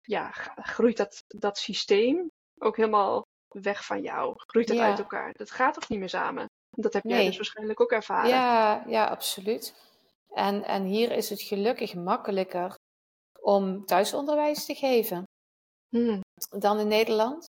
ja, 0.00 0.30
groeit 0.56 0.96
dat, 0.96 1.22
dat 1.26 1.58
systeem 1.58 2.30
ook 2.58 2.76
helemaal 2.76 3.22
weg 3.48 3.84
van 3.84 4.02
jou. 4.02 4.32
Groeit 4.36 4.68
het 4.68 4.78
uit 4.78 4.98
elkaar. 4.98 5.32
Dat 5.32 5.50
gaat 5.50 5.74
toch 5.74 5.88
niet 5.88 5.98
meer 5.98 6.08
samen? 6.08 6.46
Dat 6.70 6.92
heb 6.92 7.02
jij 7.04 7.26
dus 7.26 7.36
waarschijnlijk 7.36 7.80
ook 7.80 7.92
ervaren. 7.92 8.28
Ja, 8.28 8.84
ja 8.86 9.06
absoluut. 9.06 9.74
En, 10.28 10.64
en 10.64 10.84
hier 10.84 11.12
is 11.12 11.30
het 11.30 11.42
gelukkig 11.42 11.94
makkelijker 11.94 12.74
om 13.40 13.84
thuisonderwijs 13.84 14.64
te 14.64 14.74
geven. 14.74 15.24
Hmm. 15.96 16.20
dan 16.60 16.78
in 16.78 16.88
Nederland. 16.88 17.46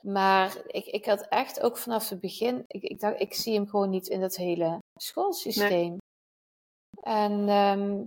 Maar 0.00 0.56
ik, 0.66 0.86
ik 0.86 1.06
had 1.06 1.28
echt 1.28 1.60
ook 1.60 1.78
vanaf 1.78 2.08
het 2.08 2.20
begin, 2.20 2.64
ik, 2.66 2.82
ik 2.82 3.00
dacht, 3.00 3.20
ik 3.20 3.34
zie 3.34 3.54
hem 3.54 3.68
gewoon 3.68 3.90
niet 3.90 4.08
in 4.08 4.20
dat 4.20 4.36
hele 4.36 4.78
schoolsysteem. 5.00 5.98
En 7.02 7.48
um, 7.48 8.06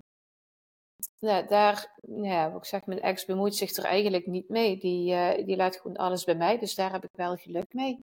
nou, 1.20 1.48
daar, 1.48 1.94
ja, 2.22 2.56
ik 2.56 2.66
zeg, 2.66 2.86
mijn 2.86 3.02
ex 3.02 3.26
bemoeit 3.26 3.56
zich 3.56 3.76
er 3.76 3.84
eigenlijk 3.84 4.28
niet 4.28 4.50
mee. 4.50 4.78
Die, 4.78 5.14
uh, 5.14 5.46
die 5.46 5.56
laat 5.56 5.76
gewoon 5.76 5.98
alles 5.98 6.24
bij 6.24 6.36
mij, 6.36 6.60
dus 6.60 6.76
daar 6.76 6.92
heb 6.92 7.04
ik 7.04 7.10
wel 7.18 7.36
geluk 7.36 7.74
mee. 7.74 8.00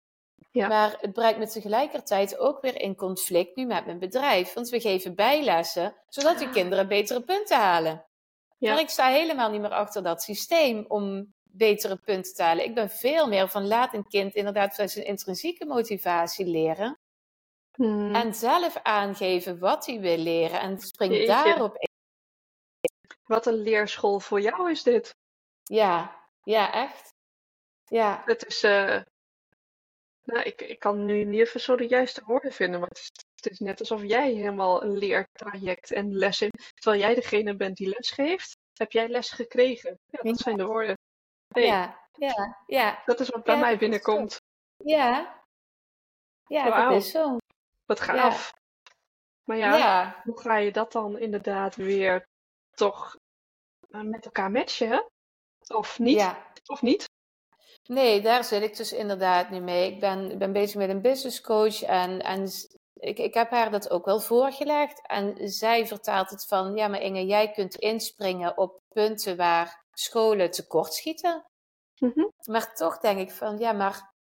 Ja. 0.51 0.67
Maar 0.67 0.97
het 1.01 1.13
brengt 1.13 1.39
me 1.39 1.47
tegelijkertijd 1.47 2.37
ook 2.37 2.61
weer 2.61 2.81
in 2.81 2.95
conflict 2.95 3.55
nu 3.55 3.65
met 3.65 3.85
mijn 3.85 3.99
bedrijf. 3.99 4.53
Want 4.53 4.69
we 4.69 4.79
geven 4.79 5.15
bijlessen, 5.15 5.95
zodat 6.07 6.37
die 6.37 6.47
ah. 6.47 6.53
kinderen 6.53 6.87
betere 6.87 7.21
punten 7.21 7.57
halen. 7.57 8.05
Ja. 8.57 8.71
Maar 8.71 8.81
ik 8.81 8.89
sta 8.89 9.07
helemaal 9.07 9.49
niet 9.49 9.61
meer 9.61 9.73
achter 9.73 10.03
dat 10.03 10.21
systeem 10.21 10.85
om 10.87 11.33
betere 11.51 11.95
punten 11.95 12.33
te 12.33 12.43
halen. 12.43 12.65
Ik 12.65 12.75
ben 12.75 12.89
veel 12.89 13.27
meer 13.27 13.49
van 13.49 13.67
laat 13.67 13.93
een 13.93 14.07
kind 14.07 14.35
inderdaad 14.35 14.75
zijn 14.75 15.05
intrinsieke 15.05 15.65
motivatie 15.65 16.45
leren. 16.45 16.99
Hmm. 17.73 18.15
En 18.15 18.33
zelf 18.33 18.77
aangeven 18.83 19.59
wat 19.59 19.85
hij 19.85 19.99
wil 19.99 20.17
leren 20.17 20.59
en 20.59 20.79
spring 20.79 21.27
daarop 21.27 21.75
in. 21.75 21.87
Wat 23.23 23.45
een 23.45 23.61
leerschool 23.61 24.19
voor 24.19 24.41
jou 24.41 24.71
is 24.71 24.83
dit. 24.83 25.15
Ja, 25.63 26.19
ja, 26.43 26.73
echt. 26.73 27.13
Ja. 27.85 28.21
Het 28.25 28.45
is, 28.45 28.63
uh, 28.63 29.01
nou, 30.23 30.41
ik, 30.43 30.61
ik 30.61 30.79
kan 30.79 31.05
nu 31.05 31.23
niet 31.23 31.39
even 31.39 31.59
zo 31.59 31.75
de 31.75 31.87
juiste 31.87 32.21
woorden 32.25 32.51
vinden, 32.51 32.79
maar 32.79 32.89
het 32.89 32.97
is, 32.97 33.11
het 33.35 33.51
is 33.51 33.59
net 33.59 33.79
alsof 33.79 34.03
jij 34.03 34.31
helemaal 34.33 34.83
een 34.83 34.97
leertraject 34.97 35.91
en 35.91 36.13
lessen, 36.13 36.49
terwijl 36.73 37.01
jij 37.01 37.15
degene 37.15 37.55
bent 37.55 37.77
die 37.77 37.87
les 37.87 38.11
geeft, 38.11 38.57
heb 38.73 38.91
jij 38.91 39.07
les 39.07 39.29
gekregen. 39.29 39.99
Ja, 40.05 40.21
dat 40.21 40.37
zijn 40.37 40.57
de 40.57 40.65
woorden. 40.65 40.97
Ja, 41.49 41.99
ja, 42.11 42.57
ja. 42.65 43.01
Dat 43.05 43.19
is 43.19 43.29
wat 43.29 43.43
bij 43.43 43.59
mij 43.59 43.77
binnenkomt. 43.77 44.41
Ja, 44.77 45.35
ja 46.47 46.89
dat 46.89 47.01
is 47.03 47.11
zo. 47.11 47.37
Wat 47.85 47.99
gaaf. 47.99 48.51
Maar 49.43 49.57
ja, 49.57 50.21
hoe 50.23 50.39
ga 50.39 50.57
je 50.57 50.71
dat 50.71 50.91
dan 50.91 51.17
inderdaad 51.17 51.75
weer 51.75 52.27
toch 52.75 53.15
eh, 53.89 54.01
met 54.01 54.25
elkaar 54.25 54.51
matchen? 54.51 55.05
Of 55.67 55.99
niet? 55.99 56.35
Of 56.65 56.81
niet? 56.81 57.09
Nee, 57.83 58.21
daar 58.21 58.43
zit 58.43 58.61
ik 58.61 58.77
dus 58.77 58.93
inderdaad 58.93 59.49
nu 59.49 59.59
mee. 59.59 59.91
Ik 59.91 59.99
ben, 59.99 60.37
ben 60.37 60.53
bezig 60.53 60.75
met 60.75 60.89
een 60.89 61.01
business 61.01 61.41
coach 61.41 61.81
en, 61.81 62.21
en 62.21 62.47
ik, 62.99 63.17
ik 63.17 63.33
heb 63.33 63.49
haar 63.49 63.71
dat 63.71 63.89
ook 63.89 64.05
wel 64.05 64.19
voorgelegd. 64.19 65.07
En 65.07 65.49
zij 65.49 65.87
vertaalt 65.87 66.29
het 66.29 66.45
van, 66.45 66.75
ja 66.75 66.87
maar 66.87 67.01
Inge, 67.01 67.25
jij 67.25 67.51
kunt 67.51 67.75
inspringen 67.75 68.57
op 68.57 68.81
punten 68.93 69.37
waar 69.37 69.85
scholen 69.93 70.51
tekortschieten. 70.51 71.45
Mm 71.99 72.31
Maar 72.45 72.75
toch 72.75 72.97
denk 72.97 73.19
ik 73.19 73.31
van, 73.31 73.57
ja, 73.57 73.71
maar 73.71 74.13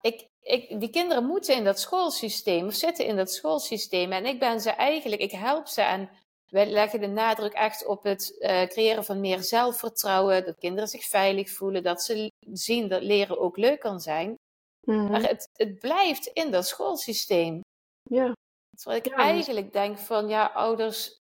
ik, 0.00 0.28
ik, 0.40 0.80
die 0.80 0.90
kinderen 0.90 1.24
moeten 1.24 1.54
in 1.54 1.64
dat 1.64 1.80
schoolsysteem 1.80 2.66
of 2.66 2.74
zitten 2.74 3.04
in 3.04 3.16
dat 3.16 3.32
schoolsysteem. 3.32 4.12
En 4.12 4.26
ik 4.26 4.38
ben 4.38 4.60
ze 4.60 4.70
eigenlijk, 4.70 5.22
ik 5.22 5.32
help 5.32 5.66
ze 5.66 5.82
en 5.82 6.10
wij 6.48 6.66
leggen 6.66 7.00
de 7.00 7.06
nadruk 7.06 7.52
echt 7.52 7.86
op 7.86 8.02
het 8.02 8.36
uh, 8.38 8.62
creëren 8.62 9.04
van 9.04 9.20
meer 9.20 9.42
zelfvertrouwen. 9.42 10.44
Dat 10.44 10.58
kinderen 10.58 10.88
zich 10.88 11.04
veilig 11.04 11.50
voelen, 11.50 11.82
dat 11.82 12.02
ze 12.02 12.32
zien 12.52 12.88
dat 12.88 13.02
leren 13.02 13.38
ook 13.38 13.56
leuk 13.56 13.80
kan 13.80 14.00
zijn. 14.00 14.34
Mm 14.80 15.10
Maar 15.10 15.22
het, 15.22 15.48
het 15.52 15.78
blijft 15.78 16.26
in 16.26 16.50
dat 16.50 16.66
schoolsysteem. 16.66 17.60
Ja. 18.08 18.32
Terwijl 18.76 19.02
ik 19.04 19.12
eigenlijk 19.12 19.72
denk 19.72 19.98
van, 19.98 20.28
ja, 20.28 20.46
ouders, 20.46 21.20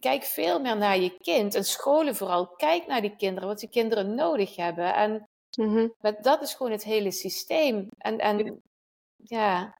kijk 0.00 0.22
veel 0.22 0.60
meer 0.60 0.76
naar 0.76 0.98
je 0.98 1.18
kind. 1.18 1.54
En 1.54 1.64
scholen 1.64 2.16
vooral, 2.16 2.46
kijk 2.46 2.86
naar 2.86 3.00
die 3.00 3.16
kinderen, 3.16 3.48
wat 3.48 3.58
die 3.58 3.68
kinderen 3.68 4.14
nodig 4.14 4.56
hebben. 4.56 4.94
En 4.94 5.28
mm 5.58 5.94
dat 6.20 6.42
is 6.42 6.54
gewoon 6.54 6.72
het 6.72 6.84
hele 6.84 7.10
systeem. 7.10 7.88
En, 7.98 8.18
en 8.18 8.62
ja, 9.16 9.78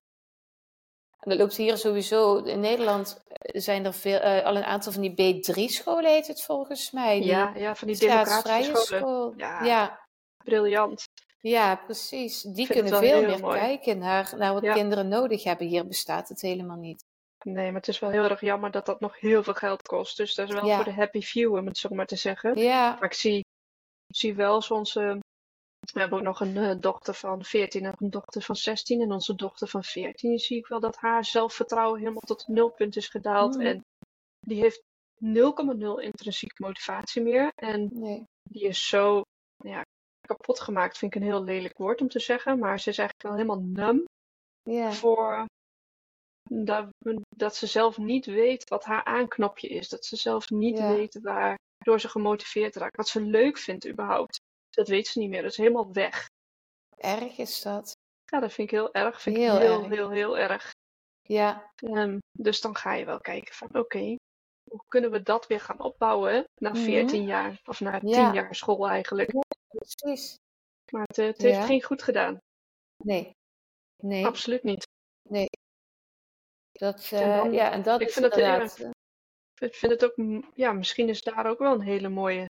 en 1.18 1.30
dat 1.30 1.38
loopt 1.38 1.56
hier 1.56 1.76
sowieso. 1.76 2.36
In 2.36 2.60
Nederland 2.60 3.22
eh, 3.28 3.60
zijn 3.60 3.84
er 3.84 3.94
veel, 3.94 4.20
uh, 4.20 4.44
al 4.44 4.56
een 4.56 4.64
aantal 4.64 4.92
van 4.92 5.02
die 5.02 5.12
B3-scholen, 5.12 6.10
heet 6.10 6.26
het 6.26 6.42
volgens 6.42 6.90
mij. 6.90 7.22
ja, 7.22 7.52
ja, 7.56 7.74
van 7.74 7.88
die 7.88 7.98
democratische 7.98 8.76
scholen. 8.76 9.02
School. 9.02 9.34
Ja, 9.36 9.64
ja, 9.64 10.08
briljant. 10.44 11.04
Ja, 11.40 11.76
precies. 11.76 12.42
Die 12.42 12.66
kunnen 12.66 12.98
veel 12.98 13.22
meer 13.22 13.40
kijken 13.40 13.98
naar, 13.98 14.34
naar 14.36 14.52
wat 14.52 14.72
kinderen 14.72 15.08
nodig 15.08 15.44
hebben. 15.44 15.66
Hier 15.66 15.86
bestaat 15.86 16.28
het 16.28 16.40
helemaal 16.40 16.76
niet. 16.76 17.04
Nee, 17.44 17.66
maar 17.66 17.80
het 17.80 17.88
is 17.88 17.98
wel 17.98 18.10
heel 18.10 18.24
erg 18.24 18.40
jammer 18.40 18.70
dat 18.70 18.86
dat 18.86 19.00
nog 19.00 19.20
heel 19.20 19.42
veel 19.42 19.54
geld 19.54 19.82
kost. 19.82 20.16
Dus 20.16 20.34
dat 20.34 20.48
is 20.48 20.54
wel 20.54 20.74
voor 20.74 20.84
de 20.84 20.92
happy 20.92 21.20
few, 21.20 21.54
om 21.54 21.66
het 21.66 21.78
zo 21.78 21.88
maar 21.92 22.06
te 22.06 22.16
zeggen. 22.16 22.58
Ja. 22.58 22.90
Maar 22.92 23.04
ik 23.04 23.12
zie, 23.12 23.44
zie 24.06 24.34
wel 24.34 24.60
soms 24.60 24.92
We 24.94 25.20
hebben 25.92 26.18
ook 26.18 26.24
nog 26.24 26.40
een 26.40 26.56
uh, 26.56 26.74
dochter 26.80 27.14
van 27.14 27.44
14 27.44 27.84
en 27.84 27.94
een 27.98 28.10
dochter 28.10 28.42
van 28.42 28.56
16. 28.56 29.00
En 29.00 29.12
onze 29.12 29.34
dochter 29.34 29.68
van 29.68 29.84
14 29.84 30.38
zie 30.38 30.58
ik 30.58 30.66
wel 30.66 30.80
dat 30.80 30.96
haar 30.96 31.24
zelfvertrouwen 31.24 31.98
helemaal 31.98 32.20
tot 32.20 32.48
nulpunt 32.48 32.96
is 32.96 33.08
gedaald. 33.08 33.54
Mm. 33.54 33.60
En 33.60 33.84
die 34.40 34.60
heeft 34.60 34.82
0,0 35.24 36.02
intrinsieke 36.02 36.62
motivatie 36.62 37.22
meer. 37.22 37.52
En 37.54 37.88
nee. 37.92 38.24
die 38.42 38.68
is 38.68 38.88
zo 38.88 39.22
ja, 39.56 39.84
kapot 40.36 40.60
gemaakt, 40.60 40.98
vind 40.98 41.14
ik 41.14 41.20
een 41.20 41.26
heel 41.26 41.42
lelijk 41.44 41.78
woord 41.78 42.00
om 42.00 42.08
te 42.08 42.20
zeggen. 42.20 42.58
Maar 42.58 42.80
ze 42.80 42.90
is 42.90 42.98
eigenlijk 42.98 43.28
wel 43.28 43.36
helemaal 43.46 43.86
num 43.86 44.04
yeah. 44.62 44.92
voor 44.92 45.44
dat, 46.50 46.88
dat 47.36 47.56
ze 47.56 47.66
zelf 47.66 47.98
niet 47.98 48.26
weet 48.26 48.68
wat 48.68 48.84
haar 48.84 49.04
aanknopje 49.04 49.68
is. 49.68 49.88
Dat 49.88 50.04
ze 50.04 50.16
zelf 50.16 50.50
niet 50.50 50.78
Ja. 50.78 50.88
weet 50.94 51.18
waardoor 51.22 52.00
ze 52.00 52.08
gemotiveerd 52.08 52.76
raakt. 52.76 52.96
Wat 52.96 53.08
ze 53.08 53.20
leuk 53.20 53.58
vindt 53.58 53.88
überhaupt. 53.88 54.36
Dat 54.70 54.88
weet 54.88 55.06
ze 55.06 55.18
niet 55.18 55.28
meer. 55.30 55.42
Dat 55.42 55.50
is 55.50 55.56
helemaal 55.56 55.92
weg. 55.92 56.26
Erg 56.96 57.38
is 57.38 57.62
dat. 57.62 57.92
Ja, 58.24 58.40
dat 58.40 58.52
vind 58.52 58.70
ik 58.70 58.78
heel 58.78 58.92
erg. 58.94 59.22
Vind 59.22 59.36
Heel 59.36 59.54
ik 59.54 59.60
heel, 59.60 59.78
erg. 59.82 59.88
heel, 59.88 60.10
heel 60.10 60.38
erg. 60.38 60.70
Ja, 61.22 61.70
Ehm, 61.76 62.18
dus 62.38 62.60
dan 62.60 62.76
ga 62.76 62.92
je 62.94 63.04
wel 63.04 63.20
kijken 63.20 63.54
van 63.54 63.68
oké, 63.72 64.14
hoe 64.70 64.82
kunnen 64.88 65.10
we 65.10 65.22
dat 65.22 65.46
weer 65.46 65.60
gaan 65.60 65.80
opbouwen 65.80 66.44
na 66.60 66.70
Mhm. 66.70 66.78
14 66.82 67.24
jaar 67.24 67.60
of 67.64 67.80
na 67.80 67.98
10 68.00 68.08
Ja. 68.08 68.32
jaar 68.32 68.54
school 68.54 68.88
eigenlijk. 68.88 69.30
Precies. 69.68 70.34
Maar 70.92 71.02
het, 71.06 71.18
eh, 71.18 71.26
het 71.26 71.42
heeft 71.42 71.56
Ja. 71.58 71.66
geen 71.66 71.82
goed 71.82 72.02
gedaan. 72.02 72.38
Nee. 73.04 73.30
Nee, 74.02 74.26
Absoluut 74.26 74.62
niet. 74.62 74.86
dat, 76.72 77.10
En 77.12 77.22
eh, 77.22 77.36
dan- 77.36 77.52
ja, 77.52 77.70
en 77.72 77.82
dat 77.82 78.00
ik 78.00 78.06
is 78.08 78.12
vind 78.14 78.24
dat 78.30 78.36
inderdaad... 78.38 78.78
eh, 78.78 78.90
Ik 79.60 79.74
vind 79.74 79.92
het 79.92 80.04
ook, 80.04 80.42
ja, 80.54 80.72
misschien 80.72 81.08
is 81.08 81.22
daar 81.22 81.46
ook 81.46 81.58
wel 81.58 81.72
een 81.72 81.80
hele 81.80 82.08
mooie, 82.08 82.46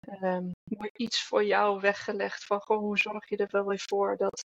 ehm, 0.00 0.50
mooi 0.64 0.90
iets 0.92 1.22
voor 1.26 1.44
jou 1.44 1.80
weggelegd. 1.80 2.44
Van 2.44 2.60
goh, 2.60 2.78
hoe 2.78 2.98
zorg 2.98 3.28
je 3.28 3.36
er 3.36 3.48
wel 3.50 3.64
weer 3.64 3.82
voor 3.88 4.16
dat 4.16 4.44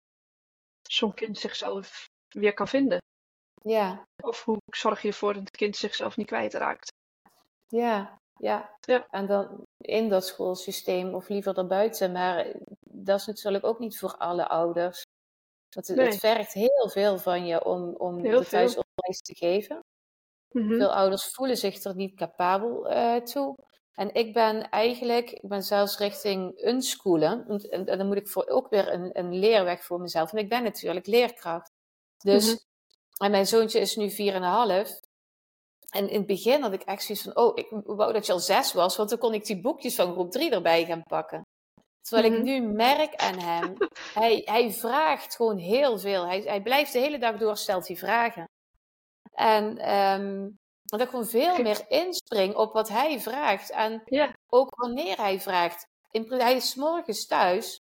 zo'n 0.90 1.14
kind 1.14 1.38
zichzelf 1.38 2.06
weer 2.28 2.54
kan 2.54 2.68
vinden? 2.68 2.98
ja, 3.64 4.04
Of 4.24 4.44
hoe 4.44 4.58
zorg 4.76 5.02
je 5.02 5.08
ervoor 5.08 5.34
dat 5.34 5.44
het 5.48 5.58
kind 5.58 5.76
zichzelf 5.76 6.18
niet 6.18 6.28
kwijtraakt? 6.28 6.88
ja, 7.68 8.18
ja. 8.40 8.78
Ja. 8.82 9.08
En 9.10 9.26
dan 9.26 9.64
in 9.78 10.10
dat 10.10 10.26
schoolsysteem 10.26 11.14
of 11.14 11.30
liever 11.30 11.54
daarbuiten. 11.54 12.12
Maar 12.12 12.54
dat 12.80 13.20
is 13.20 13.26
natuurlijk 13.26 13.66
ook 13.66 13.80
niet 13.80 14.00
voor 14.00 14.18
alle 14.18 14.48
ouders. 14.48 15.06
Want 15.76 15.88
het, 15.88 16.20
vergt 16.20 16.54
heel 16.54 16.90
veel 16.90 17.18
van 17.18 17.46
je 17.46 17.66
om, 17.66 17.96
om 17.96 18.20
Heel 18.26 18.40
de 18.40 18.46
thuisonderwijs 18.46 19.22
te 19.22 19.36
geven. 19.36 19.80
Mhm. 20.52 20.78
Veel 20.78 20.94
ouders 20.94 21.26
voelen 21.26 21.58
zich 21.58 21.84
er 21.84 21.96
niet 21.96 22.16
capabel 22.16 22.90
eh, 22.90 23.16
toe. 23.16 23.56
En 23.94 24.14
ik 24.14 24.34
ben 24.34 24.70
eigenlijk, 24.70 25.32
ik 25.32 25.50
ben 25.50 25.64
zelfs 25.64 25.98
richting 25.98 26.64
unschoolen. 26.66 27.48
En, 27.48 27.86
en 27.86 27.98
dan 27.98 28.08
moet 28.08 28.18
ik 28.18 28.28
voor 28.28 28.48
ook 28.48 28.70
weer 28.70 28.94
een, 28.94 29.20
een 29.20 29.40
leerweg 29.40 29.84
voor 29.84 30.00
mezelf. 30.02 30.32
En 30.32 30.38
ik 30.38 30.50
ben 30.50 30.64
natuurlijk 30.64 31.06
leerkracht. 31.08 31.72
Dus, 32.18 32.46
Mhm. 32.46 32.58
en 33.24 33.32
mijn 33.32 33.48
zoontje 33.48 33.80
is 33.80 33.96
nu 33.96 34.10
4,5. 34.10 35.00
En 35.94 36.10
in 36.10 36.18
het 36.18 36.28
begin 36.28 36.62
had 36.62 36.74
ik 36.74 36.82
echt 36.82 37.04
zoiets 37.04 37.24
van, 37.24 37.36
oh, 37.36 37.52
ik 37.58 37.68
wou 37.86 38.14
dat 38.14 38.26
je 38.26 38.32
al 38.32 38.40
zes 38.40 38.74
was, 38.74 38.96
want 38.96 39.10
dan 39.10 39.18
kon 39.20 39.34
ik 39.34 39.46
die 39.46 39.62
boekjes 39.62 39.96
van 39.96 40.12
groep 40.12 40.32
3 40.32 40.52
erbij 40.52 40.86
gaan 40.86 41.04
pakken. 41.04 41.42
Terwijl 42.02 42.30
Mhm. 42.32 42.38
ik 42.40 42.46
nu 42.46 42.62
merk 42.62 43.16
aan 43.16 43.40
hem, 43.40 43.78
hij, 44.14 44.42
hij 44.46 44.72
vraagt 44.72 45.36
gewoon 45.36 45.58
heel 45.58 46.00
veel. 46.00 46.26
Hij, 46.26 46.40
hij 46.42 46.62
blijft 46.62 46.94
de 46.94 47.00
hele 47.00 47.20
dag 47.20 47.38
door, 47.38 47.58
stelt 47.58 47.88
hij 47.88 47.98
vragen. 47.98 48.46
En 49.34 49.78
ehm, 49.78 50.50
dat 50.84 51.02
ik 51.02 51.10
gewoon 51.10 51.26
veel 51.26 51.62
meer 51.62 51.86
inspring 51.88 52.56
op 52.56 52.74
wat 52.74 52.90
hij 52.90 53.20
vraagt. 53.20 53.72
En 53.72 54.02
Ja, 54.06 54.34
ook 54.48 54.76
wanneer 54.76 55.18
hij 55.18 55.40
vraagt. 55.42 55.86
In, 56.12 56.26
hij 56.34 56.56
is 56.56 56.76
morgens 56.76 57.26
thuis. 57.26 57.80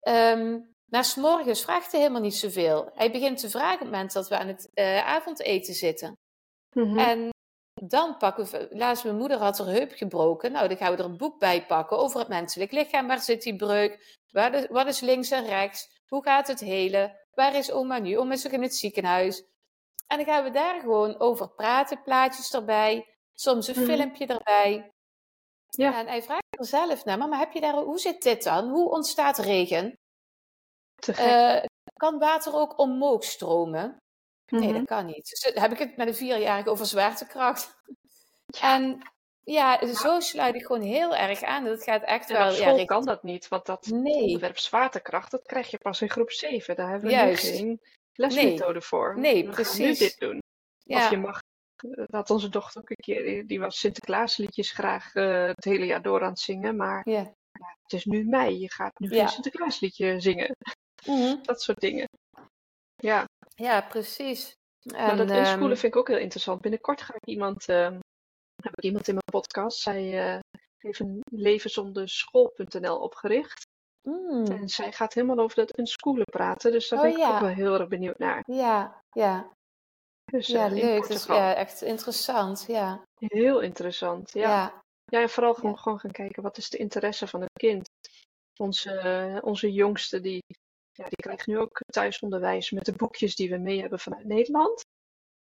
Ehm 0.00 0.58
maar 0.86 1.04
's 1.04 1.14
morgens 1.14 1.62
vraagt 1.62 1.92
hij 1.92 2.00
helemaal 2.00 2.22
niet 2.22 2.36
zoveel. 2.36 2.90
Hij 2.94 3.10
begint 3.10 3.38
te 3.38 3.50
vragen 3.50 3.74
op 3.74 3.80
het 3.80 3.90
moment 3.90 4.12
dat 4.12 4.28
we 4.28 4.38
aan 4.38 4.46
het 4.48 4.70
eh, 4.74 5.06
avondeten 5.06 5.74
zitten. 5.74 6.12
Mhm. 6.76 6.98
En 6.98 7.28
dan 7.82 8.16
pakken 8.16 8.44
we, 8.44 8.68
laatst 8.70 9.04
mijn 9.04 9.16
moeder 9.16 9.38
had 9.38 9.58
haar 9.58 9.66
heup 9.66 9.92
gebroken. 9.92 10.52
Nou, 10.52 10.68
dan 10.68 10.76
gaan 10.76 10.92
we 10.92 10.98
er 10.98 11.04
een 11.04 11.16
boek 11.16 11.38
bij 11.38 11.66
pakken 11.66 11.98
over 11.98 12.18
het 12.18 12.28
menselijk 12.28 12.72
lichaam. 12.72 13.06
Waar 13.06 13.20
zit 13.20 13.42
die 13.42 13.56
breuk? 13.56 14.16
Waar 14.30 14.50
de- 14.52 14.68
wat 14.70 14.86
is 14.86 15.00
links 15.00 15.30
en 15.30 15.44
rechts? 15.46 16.00
Hoe 16.06 16.22
gaat 16.22 16.46
het 16.48 16.60
helen? 16.60 17.16
Waar 17.34 17.54
is 17.54 17.70
oma 17.72 17.98
nu? 17.98 18.18
Oma 18.18 18.32
is 18.32 18.46
ook 18.46 18.52
in 18.52 18.62
het 18.62 18.76
ziekenhuis. 18.76 19.44
En 20.06 20.16
dan 20.16 20.26
gaan 20.26 20.44
we 20.44 20.50
daar 20.50 20.80
gewoon 20.80 21.20
over 21.20 21.48
praten, 21.54 22.02
plaatjes 22.02 22.54
erbij. 22.54 23.14
Soms 23.34 23.66
een 23.68 23.82
Mhm. 23.82 23.92
filmpje 23.92 24.26
erbij. 24.26 24.90
Ja. 25.68 25.98
En 25.98 26.06
hij 26.06 26.22
vraagt 26.22 26.42
er 26.58 26.64
zelf 26.66 27.04
naar, 27.04 27.18
mama, 27.18 27.38
heb 27.38 27.52
je 27.52 27.60
daar, 27.60 27.74
hoe 27.74 27.98
zit 27.98 28.22
dit 28.22 28.42
dan? 28.42 28.68
Hoe 28.68 28.90
ontstaat 28.90 29.38
regen? 29.38 29.92
Eh, 31.06 31.62
kan 31.92 32.18
water 32.18 32.54
ook 32.54 32.78
omhoog 32.78 33.24
stromen? 33.24 33.96
Nee, 34.46 34.68
Mhm. 34.68 34.72
dat 34.72 34.84
kan 34.86 35.06
niet. 35.06 35.28
Dus 35.30 35.40
dan 35.52 35.62
heb 35.62 35.72
ik 35.72 35.78
het 35.78 35.96
met 35.96 36.08
een 36.08 36.14
vierjarige 36.14 36.70
over 36.70 36.86
zwaartekracht. 36.86 37.76
Ja. 38.46 38.74
En 38.74 39.00
ja, 39.44 39.94
zo 39.94 40.20
sluit 40.20 40.54
ik 40.54 40.66
gewoon 40.66 40.82
heel 40.82 41.14
erg 41.16 41.42
aan. 41.42 41.64
Dat 41.64 41.82
gaat 41.82 42.02
echt 42.02 42.30
En 42.30 42.36
wel... 42.36 42.50
op 42.52 42.56
ja, 42.58 42.62
school 42.72 42.84
kan 42.84 43.04
dat 43.04 43.22
niet, 43.22 43.48
want 43.48 43.66
dat 43.66 43.86
Nee, 43.86 44.22
onderwerp 44.22 44.58
zwaartekracht, 44.58 45.30
dat 45.30 45.42
krijg 45.46 45.70
je 45.70 45.78
pas 45.78 46.00
in 46.00 46.10
groep 46.10 46.30
7. 46.30 46.76
Daar 46.76 46.88
hebben 46.90 47.08
we 47.08 47.14
Juist. 47.14 47.44
nu 47.52 47.56
geen 47.58 47.80
lesmethode 48.12 48.80
voor. 48.80 49.18
Nee, 49.18 49.34
we 49.34 49.38
gaan 49.40 49.48
nu 49.48 49.52
precies. 49.54 49.98
dit 49.98 50.18
doen. 50.18 50.36
Of 50.36 50.42
ja, 50.84 51.10
je 51.10 51.16
mag, 51.16 51.40
eh, 51.76 52.04
dat 52.06 52.30
onze 52.30 52.48
dochter 52.48 52.80
ook 52.80 52.90
een 52.90 52.96
keer, 52.96 53.46
die- 53.46 53.60
was 53.60 53.78
Sinterklaasliedjes 53.78 54.70
graag 54.70 55.14
eh, 55.14 55.44
het 55.46 55.64
hele 55.64 55.86
jaar 55.86 56.02
door 56.02 56.22
aan 56.22 56.28
het 56.30 56.40
zingen, 56.40 56.76
maar 56.76 57.08
ja. 57.10 57.34
het 57.82 57.92
is 57.92 58.04
nu 58.04 58.24
mei, 58.24 58.58
je 58.60 58.70
gaat 58.72 58.98
nu 58.98 59.08
Ja. 59.10 59.18
geen 59.18 59.28
Sinterklaasliedje 59.28 60.20
zingen. 60.20 60.56
Mhm. 61.06 61.36
Dat 61.42 61.62
soort 61.62 61.80
dingen. 61.80 62.08
Ja, 62.96 63.24
ja 63.62 63.80
precies. 63.80 64.54
maar 64.92 65.10
En, 65.10 65.16
dat 65.16 65.30
ehm, 65.30 65.38
inschoolen 65.38 65.76
vind 65.78 65.94
ik 65.94 65.98
ook 66.00 66.08
heel 66.08 66.18
interessant. 66.18 66.60
Binnenkort 66.60 67.02
ga 67.02 67.14
ik 67.14 67.26
iemand, 67.26 67.68
eh, 67.68 67.90
heb 68.62 68.72
ik 68.76 68.82
iemand 68.84 69.08
in 69.08 69.14
mijn 69.14 69.30
podcast, 69.42 69.78
zij 69.80 70.34
eh, 70.34 70.38
heeft 70.76 71.00
een 71.00 71.20
levenzonderschool.nl 71.30 72.98
opgericht. 72.98 73.62
mm, 74.08 74.44
En 74.46 74.68
zij 74.68 74.92
gaat 74.92 75.14
helemaal 75.14 75.38
over 75.44 75.56
dat 75.56 75.78
unschoolen 75.78 76.24
praten, 76.24 76.72
dus 76.72 76.88
daar 76.88 76.98
Oh, 76.98 77.04
ben 77.04 77.14
ik 77.14 77.18
ja. 77.20 77.34
ook 77.34 77.40
wel 77.40 77.48
heel 77.48 77.78
erg 77.78 77.88
benieuwd 77.88 78.18
naar. 78.18 78.42
ja, 78.46 79.00
ja, 79.10 79.50
Dus 80.24 80.46
ja, 80.46 80.64
eh, 80.66 80.72
leuk. 80.72 81.08
Ja, 81.26 81.54
echt 81.54 81.82
interessant. 81.82 82.64
Ja, 82.68 83.02
Heel 83.18 83.60
interessant, 83.60 84.32
ja. 84.32 84.40
ja, 84.48 84.82
Ja, 85.04 85.20
en 85.20 85.28
vooral 85.30 85.54
gewoon, 85.54 85.70
Ja. 85.72 85.76
gewoon 85.76 85.98
gaan 85.98 86.10
kijken, 86.10 86.42
wat 86.42 86.56
is 86.56 86.70
de 86.70 86.76
interesse 86.78 87.26
van 87.26 87.40
het 87.40 87.52
kind? 87.52 87.88
Onze, 88.60 88.90
eh, 88.98 89.38
onze 89.44 89.72
jongste, 89.72 90.20
die, 90.20 90.42
ja, 90.96 91.04
die 91.04 91.16
krijgt 91.22 91.46
nu 91.46 91.58
ook 91.58 91.78
thuisonderwijs 91.92 92.70
met 92.70 92.84
de 92.84 92.92
boekjes 92.92 93.34
die 93.34 93.50
we 93.50 93.56
mee 93.58 93.80
hebben 93.80 93.98
vanuit 93.98 94.24
Nederland. 94.24 94.80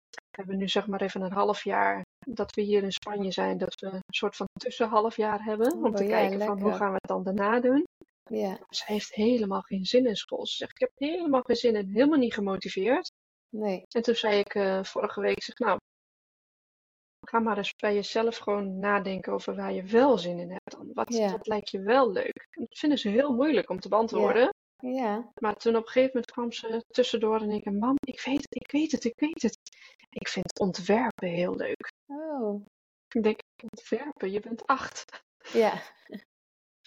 We 0.09 0.35
hebben 0.37 0.57
nu 0.57 0.67
zeg 0.67 0.87
maar 0.87 1.01
even 1.01 1.21
een 1.21 1.31
half 1.31 1.63
jaar 1.63 2.01
dat 2.27 2.55
we 2.55 2.61
hier 2.61 2.83
in 2.83 2.91
Spanje 2.91 3.31
zijn, 3.31 3.57
dat 3.57 3.79
we 3.79 3.87
een 3.87 4.01
soort 4.13 4.35
van 4.35 4.47
tussenhalfjaar 4.59 5.43
hebben. 5.43 5.71
Om 5.73 5.85
Oh, 5.85 5.93
te 5.93 6.03
ja, 6.03 6.09
kijken 6.09 6.39
van 6.45 6.61
hoe 6.61 6.73
gaan 6.73 6.87
we 6.89 6.93
het 7.01 7.07
dan 7.09 7.23
daarna 7.23 7.59
doen. 7.59 7.83
ja, 8.29 8.59
Ze 8.69 8.83
heeft 8.85 9.13
helemaal 9.13 9.61
geen 9.61 9.85
zin 9.85 10.05
in 10.05 10.15
school. 10.15 10.45
Ze 10.45 10.55
zegt, 10.55 10.71
ik 10.71 10.79
heb 10.79 10.91
helemaal 10.95 11.41
geen 11.41 11.55
zin 11.55 11.75
en 11.75 11.87
helemaal 11.87 12.17
niet 12.19 12.33
gemotiveerd. 12.33 13.11
nee, 13.55 13.83
En 13.87 14.01
toen 14.01 14.15
zei 14.15 14.39
ik 14.39 14.53
eh, 14.55 14.83
vorige 14.83 15.21
week, 15.21 15.43
zeg, 15.43 15.57
nou, 15.57 15.77
ga 17.27 17.39
maar 17.39 17.57
eens 17.57 17.73
bij 17.75 17.93
jezelf 17.93 18.37
gewoon 18.37 18.79
nadenken 18.79 19.33
over 19.33 19.55
waar 19.55 19.73
je 19.73 19.83
wel 19.83 20.17
zin 20.17 20.39
in 20.39 20.49
hebt. 20.49 20.71
Dan. 20.71 20.89
Wat, 20.93 21.13
Ja. 21.13 21.31
wat 21.31 21.47
lijkt 21.47 21.69
je 21.69 21.81
wel 21.81 22.11
leuk? 22.11 22.47
En 22.49 22.61
dat 22.69 22.77
vinden 22.77 22.97
ze 22.99 23.09
heel 23.09 23.33
moeilijk 23.33 23.69
om 23.69 23.79
te 23.79 23.89
beantwoorden. 23.89 24.41
ja, 24.41 24.51
Maar 25.41 25.55
toen 25.55 25.75
op 25.75 25.81
een 25.85 25.91
gegeven 25.91 26.11
moment 26.13 26.31
kwam 26.31 26.51
ze 26.51 26.83
tussendoor 26.87 27.41
en 27.41 27.49
ik 27.49 27.71
mam, 27.71 27.95
ik 27.99 28.21
weet 28.21 28.41
het, 28.41 28.55
ik 28.55 28.71
weet 28.71 28.91
het, 28.91 29.03
ik 29.03 29.19
weet 29.19 29.41
het. 29.41 29.57
Ik 30.09 30.27
vind 30.27 30.59
ontwerpen 30.59 31.27
heel 31.29 31.55
leuk. 31.55 31.91
oh, 32.07 32.65
Ik 33.07 33.23
denk, 33.23 33.39
ontwerpen, 33.71 34.31
je 34.31 34.39
bent 34.39 34.65
acht. 34.67 35.23
ja, 35.53 35.81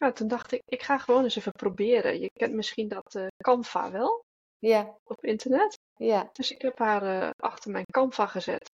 Nou, 0.03 0.15
toen 0.15 0.29
dacht 0.29 0.53
ik, 0.53 0.63
ik 0.65 0.83
ga 0.83 0.99
gewoon 0.99 1.23
eens 1.25 1.37
even 1.37 1.53
proberen. 1.53 2.21
Je 2.21 2.31
kent 2.33 2.53
misschien 2.55 2.89
dat 2.89 3.15
eh, 3.15 3.27
Canva 3.37 3.91
wel 3.91 4.25
ja, 4.59 4.99
op 5.05 5.25
internet. 5.25 5.79
ja, 5.97 6.29
Dus 6.33 6.51
ik 6.51 6.63
heb 6.63 6.79
haar 6.79 7.03
eh, 7.03 7.31
achter 7.37 7.71
mijn 7.71 7.85
Canva 7.91 8.27
gezet. 8.27 8.71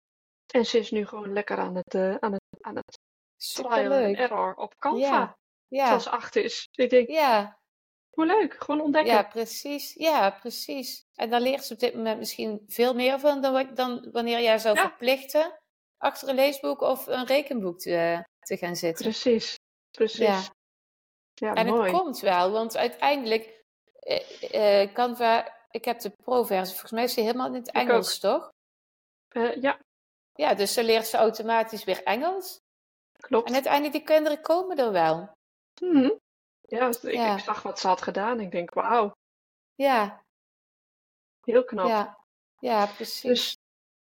En 0.53 0.65
ze 0.65 0.79
is 0.79 0.91
nu 0.91 1.05
gewoon 1.05 1.33
lekker 1.33 1.57
aan 1.57 1.75
het, 1.75 1.93
eh, 1.93 2.15
aan 2.15 2.31
het, 2.31 2.41
aan 2.61 2.75
het 2.75 2.99
trial 3.35 4.05
and 4.05 4.17
error 4.17 4.55
op 4.55 4.73
Canva. 4.77 4.99
Ja, 4.99 5.37
ja, 5.67 5.99
ze 5.99 6.09
acht 6.09 6.35
is. 6.35 6.67
Ik 6.71 6.89
denk, 6.89 7.09
ja, 7.09 7.59
hoe 8.17 8.25
leuk, 8.25 8.55
gewoon 8.63 8.81
ontdekken. 8.81 9.13
ja, 9.13 9.23
precies. 9.23 9.93
Ja, 9.93 10.29
precies. 10.29 11.03
En 11.15 11.29
dan 11.29 11.41
leert 11.41 11.63
ze 11.65 11.73
op 11.73 11.79
dit 11.79 11.93
moment 11.95 12.17
misschien 12.17 12.63
veel 12.67 12.93
meer 12.93 13.19
van 13.19 13.41
dan, 13.41 13.73
dan 13.75 14.09
wanneer 14.11 14.41
jij 14.41 14.57
zou 14.57 14.75
Ja. 14.75 14.81
verplichten 14.81 15.57
achter 15.97 16.29
een 16.29 16.35
leesboek 16.35 16.81
of 16.81 17.07
een 17.07 17.25
rekenboek 17.25 17.79
te, 17.79 18.23
te 18.39 18.57
gaan 18.57 18.75
zitten. 18.75 19.05
Precies, 19.05 19.55
precies. 19.91 20.17
Ja. 20.19 20.41
Ja, 21.33 21.53
En 21.53 21.65
mooi. 21.67 21.81
het 21.91 22.01
komt 22.01 22.19
wel, 22.19 22.51
want 22.51 22.77
uiteindelijk, 22.77 23.63
eh, 23.99 24.81
eh, 24.81 24.93
Canva, 24.93 25.55
ik 25.69 25.85
heb 25.85 25.99
de 25.99 26.09
pro-versie, 26.23 26.71
volgens 26.71 26.91
mij 26.91 27.03
is 27.03 27.13
die 27.13 27.23
helemaal 27.23 27.47
in 27.47 27.53
het 27.53 27.71
Engels, 27.71 28.19
toch? 28.19 28.49
Eh, 29.27 29.61
ja, 29.61 29.79
Ja, 30.33 30.53
dus 30.53 30.73
dan 30.73 30.85
leert 30.85 31.07
ze 31.07 31.17
automatisch 31.17 31.83
weer 31.83 32.03
Engels. 32.03 32.57
klopt. 33.19 33.47
En 33.47 33.53
uiteindelijk, 33.53 33.93
die 33.93 34.03
kinderen 34.03 34.41
komen 34.41 34.77
er 34.77 34.91
wel. 34.91 35.31
Mhm. 35.81 36.09
Ja, 36.67 36.87
ik, 36.87 37.01
ik, 37.01 37.39
zag 37.39 37.63
wat 37.63 37.79
ze 37.79 37.87
had 37.87 38.01
gedaan. 38.01 38.39
Ik 38.39 38.51
denk, 38.51 38.73
wauw. 38.73 39.11
Ja. 39.75 40.23
Heel 41.43 41.63
knap. 41.63 41.87
Ja, 41.87 42.17
ja 42.59 42.85
precies. 42.85 43.21
Dus, 43.21 43.57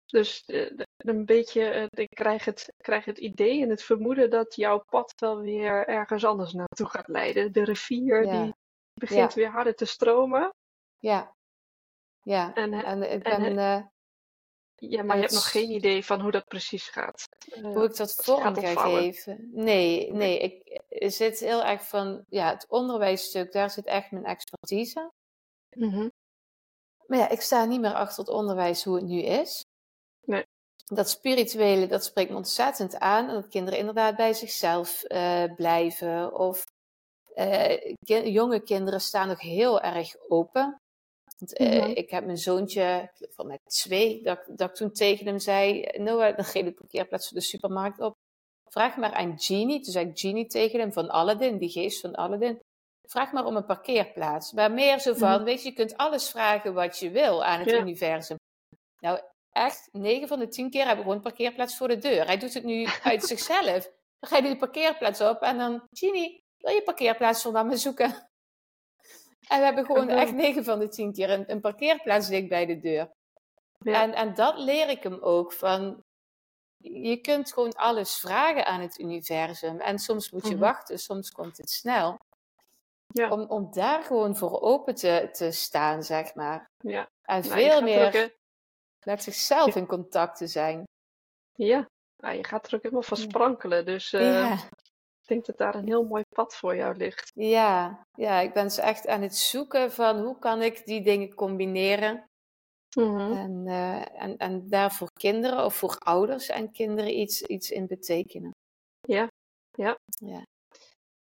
dus 0.06 0.42
uh, 0.46 0.70
een 0.96 1.24
beetje, 1.24 1.74
uh, 1.74 1.86
ik 1.90 2.10
krijg 2.10 2.44
het, 2.44 2.72
krijg 2.76 3.04
het 3.04 3.18
idee 3.18 3.62
en 3.62 3.68
het 3.68 3.82
vermoeden 3.82 4.30
dat 4.30 4.54
jouw 4.54 4.84
pad 4.84 5.12
wel 5.16 5.40
weer 5.40 5.88
ergens 5.88 6.24
anders 6.24 6.52
naartoe 6.52 6.88
gaat 6.88 7.08
leiden. 7.08 7.52
De 7.52 7.64
rivier 7.64 8.30
die 8.30 8.54
begint 8.92 9.34
weer 9.34 9.50
harder 9.50 9.74
te 9.74 9.84
stromen. 9.84 10.54
Ja. 10.98 11.34
Ja. 12.22 12.54
En, 12.54 12.72
en 12.72 13.12
ik 13.12 13.22
ben... 13.22 13.58
En, 13.58 13.92
ja, 14.80 15.02
maar 15.02 15.16
je 15.16 15.22
hebt 15.22 15.34
nog 15.34 15.50
geen 15.50 15.70
idee 15.70 16.04
van 16.04 16.20
hoe 16.20 16.30
dat 16.30 16.46
precies 16.48 16.88
gaat. 16.88 17.28
Uh, 17.56 17.62
hoe 17.62 17.84
ik 17.84 17.96
dat 17.96 18.14
vorm 18.14 18.54
ga 18.54 18.88
geven? 18.88 19.50
Nee, 19.52 20.12
nee. 20.12 20.38
Ik 20.38 20.80
zit 21.12 21.38
heel 21.38 21.64
erg 21.64 21.88
van, 21.88 22.24
ja, 22.28 22.50
het 22.50 22.66
onderwijsstuk, 22.68 23.52
daar 23.52 23.70
zit 23.70 23.86
echt 23.86 24.10
mijn 24.10 24.24
expertise. 24.24 25.10
Mm 25.70 26.10
Maar 27.06 27.18
ja, 27.18 27.28
ik 27.28 27.40
sta 27.40 27.64
niet 27.64 27.80
meer 27.80 27.94
achter 27.94 28.24
het 28.24 28.32
onderwijs 28.32 28.84
hoe 28.84 28.94
het 28.94 29.04
nu 29.04 29.20
is. 29.20 29.64
Nee. 30.24 30.46
Dat 30.86 31.10
spirituele, 31.10 31.86
dat 31.86 32.04
spreekt 32.04 32.30
me 32.30 32.36
ontzettend 32.36 32.98
aan. 32.98 33.28
En 33.28 33.34
dat 33.34 33.48
kinderen 33.48 33.78
inderdaad 33.78 34.16
bij 34.16 34.32
zichzelf 34.32 35.04
uh, 35.08 35.44
blijven. 35.56 36.34
Of 36.34 36.64
uh, 37.34 37.94
jonge 38.24 38.60
kinderen 38.60 39.00
staan 39.00 39.28
nog 39.28 39.40
heel 39.40 39.80
erg 39.80 40.16
open. 40.28 40.79
Want, 41.40 41.60
uh, 41.60 41.88
Ik 41.88 42.10
heb 42.10 42.24
mijn 42.24 42.38
zoontje 42.38 43.10
van 43.30 43.46
mij 43.46 43.58
twee, 43.64 44.22
dat, 44.22 44.44
dat 44.46 44.68
ik 44.70 44.74
toen 44.74 44.92
tegen 44.92 45.26
hem 45.26 45.38
zei: 45.38 45.88
Noah, 45.96 46.36
dan 46.36 46.44
geef 46.44 46.66
ik 46.66 46.74
parkeerplaats 46.74 47.28
voor 47.28 47.38
de 47.38 47.44
supermarkt 47.44 48.00
op. 48.00 48.16
Vraag 48.64 48.96
maar 48.96 49.12
aan 49.12 49.40
Genie. 49.40 49.80
Toen 49.80 49.92
zei 49.92 50.06
ik 50.06 50.18
Genie 50.18 50.46
tegen 50.46 50.80
hem 50.80 50.92
van 50.92 51.08
Aladdin, 51.08 51.58
die 51.58 51.70
geest 51.70 52.00
van 52.00 52.14
Aladdin. 52.14 52.60
Vraag 53.02 53.32
maar 53.32 53.44
om 53.44 53.56
een 53.56 53.64
parkeerplaats. 53.64 54.52
Maar 54.52 54.72
meer 54.72 54.98
zo 54.98 55.14
van: 55.14 55.38
mm 55.38 55.44
Weet 55.44 55.62
je, 55.62 55.68
je 55.68 55.74
kunt 55.74 55.96
alles 55.96 56.30
vragen 56.30 56.74
wat 56.74 56.98
je 56.98 57.10
wil 57.10 57.44
aan 57.44 57.60
het 57.60 57.72
universum. 57.72 58.36
Nou, 58.98 59.20
echt, 59.50 59.88
9 59.92 60.28
van 60.28 60.38
de 60.38 60.48
10 60.48 60.70
keer 60.70 60.86
hebben 60.86 60.96
we 60.96 61.02
gewoon 61.02 61.16
een 61.16 61.30
parkeerplaats 61.32 61.76
voor 61.76 61.88
de 61.88 61.98
deur. 61.98 62.26
Hij 62.26 62.38
doet 62.38 62.54
het 62.54 62.64
nu 62.64 62.86
uit 63.02 63.24
zichzelf. 63.32 63.90
Dan 64.18 64.30
ga 64.30 64.36
je 64.36 64.42
de 64.42 64.56
parkeerplaats 64.56 65.20
op 65.20 65.40
en 65.40 65.58
dan: 65.58 65.82
Genie, 65.90 66.44
wil 66.56 66.74
je 66.74 66.82
parkeerplaats 66.82 67.42
voor 67.42 67.66
me 67.66 67.76
zoeken? 67.76 68.29
En 69.50 69.58
we 69.58 69.64
hebben 69.64 69.84
gewoon 69.84 70.08
echt 70.08 70.32
9 70.32 70.64
van 70.64 70.78
de 70.78 70.88
10 70.88 71.12
keer 71.12 71.30
een, 71.30 71.50
een 71.50 71.60
parkeerplaats 71.60 72.28
dicht 72.28 72.48
bij 72.48 72.66
de 72.66 72.78
deur. 72.78 73.10
En, 73.78 74.14
en 74.14 74.34
dat 74.34 74.58
leer 74.58 74.88
ik 74.88 75.02
hem 75.02 75.18
ook. 75.20 75.52
Van, 75.52 76.04
je 76.76 77.16
kunt 77.16 77.52
gewoon 77.52 77.72
alles 77.72 78.16
vragen 78.16 78.66
aan 78.66 78.80
het 78.80 78.98
universum. 78.98 79.80
En 79.80 79.98
soms 79.98 80.30
moet 80.30 80.46
je 80.46 80.54
mhm. 80.54 80.60
wachten, 80.60 80.98
soms 80.98 81.30
komt 81.30 81.56
het 81.56 81.70
snel. 81.70 82.18
Ja. 83.06 83.28
Om, 83.30 83.40
om 83.40 83.72
daar 83.72 84.02
gewoon 84.02 84.36
voor 84.36 84.60
open 84.60 84.94
te, 84.94 85.28
te 85.32 85.50
staan, 85.50 86.02
zeg 86.02 86.34
maar. 86.34 86.70
Ja. 86.78 87.10
En 87.22 87.40
nou, 87.40 87.52
veel 87.52 87.82
meer 87.82 88.34
met 89.04 89.22
zichzelf 89.22 89.76
in 89.76 89.86
contact 89.86 90.36
te 90.36 90.46
zijn. 90.46 90.84
Ja, 91.54 91.88
nou, 92.16 92.36
je 92.36 92.44
gaat 92.44 92.66
er 92.66 92.74
ook 92.74 92.82
helemaal 92.82 93.02
van 93.02 93.16
sprankelen. 93.16 93.84
Dus 93.84 94.12
uh, 94.12 94.60
denk 95.30 95.46
dat 95.46 95.58
daar 95.58 95.74
een 95.74 95.86
heel 95.86 96.04
mooi 96.04 96.22
pad 96.34 96.54
voor 96.54 96.76
jou 96.76 96.96
ligt. 96.96 97.30
Ja, 97.34 98.02
ja 98.12 98.40
ik 98.40 98.52
ben 98.52 98.64
dus 98.64 98.78
echt 98.78 99.06
aan 99.06 99.22
het 99.22 99.36
zoeken 99.36 99.92
van 99.92 100.18
hoe 100.18 100.38
kan 100.38 100.62
ik 100.62 100.86
die 100.86 101.02
dingen 101.02 101.34
combineren. 101.34 102.24
Mm 102.98 103.32
en, 103.32 103.66
uh, 103.66 104.22
en, 104.22 104.36
en 104.36 104.68
daar 104.68 104.92
voor 104.92 105.10
kinderen 105.12 105.64
of 105.64 105.74
voor 105.76 105.96
ouders 105.98 106.48
en 106.48 106.72
kinderen 106.72 107.18
iets, 107.18 107.42
iets 107.42 107.70
in 107.70 107.86
betekenen. 107.86 108.50
Ja, 109.00 109.28
ja. 109.70 109.96
ja. 110.08 110.42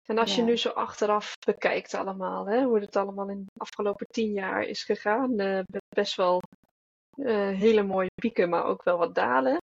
En 0.06 0.18
als 0.18 0.36
je 0.36 0.42
nu 0.42 0.58
zo 0.58 0.70
achteraf 0.70 1.34
bekijkt 1.46 1.94
allemaal, 1.94 2.48
hè, 2.48 2.64
hoe 2.64 2.80
het 2.80 2.96
allemaal 2.96 3.30
in 3.30 3.44
de 3.44 3.60
afgelopen 3.60 4.08
tien 4.08 4.32
jaar 4.32 4.64
is 4.64 4.84
gegaan, 4.84 5.42
uh, 5.42 5.60
best 5.96 6.16
wel 6.16 6.42
uh, 7.16 7.50
hele 7.60 7.84
mooie 7.84 8.12
pieken, 8.22 8.50
maar 8.50 8.64
ook 8.66 8.84
wel 8.84 8.98
wat 8.98 9.16
dalen. 9.16 9.58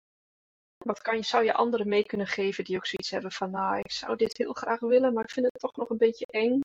Wat 0.85 1.03
kan 1.03 1.17
je, 1.17 1.23
zou 1.23 1.45
je 1.45 1.55
anderen 1.55 1.89
mee 1.89 2.05
kunnen 2.05 2.27
geven 2.27 2.65
die 2.65 2.77
ook 2.77 2.87
zoiets 2.87 3.11
hebben 3.11 3.33
van, 3.33 3.51
nou, 3.51 3.79
ik 3.79 3.91
zou 3.91 4.17
dit 4.17 4.37
heel 4.37 4.53
graag 4.53 4.81
willen, 4.81 5.13
maar 5.13 5.25
ik 5.25 5.31
vind 5.31 5.47
het 5.47 5.61
toch 5.61 5.77
nog 5.77 5.91
een 5.91 5.97
beetje 5.97 6.27
eng? 6.27 6.61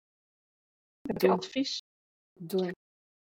Heb 1.07 1.21
je 1.21 1.29
advies? 1.29 1.77
Doen. 2.39 2.71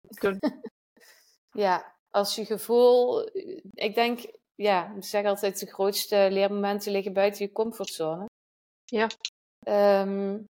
Doen. 0.00 0.38
ja, 1.64 1.94
als 2.10 2.34
je 2.34 2.44
gevoel, 2.44 3.28
ik 3.74 3.94
denk, 3.94 4.20
ja, 4.54 4.94
ik 4.96 5.04
zeg 5.04 5.24
altijd, 5.24 5.60
de 5.60 5.66
grootste 5.66 6.28
leermomenten 6.30 6.92
liggen 6.92 7.12
buiten 7.12 7.44
je 7.44 7.52
comfortzone. 7.52 8.26
Ja. 8.84 9.08
Um, 10.02 10.44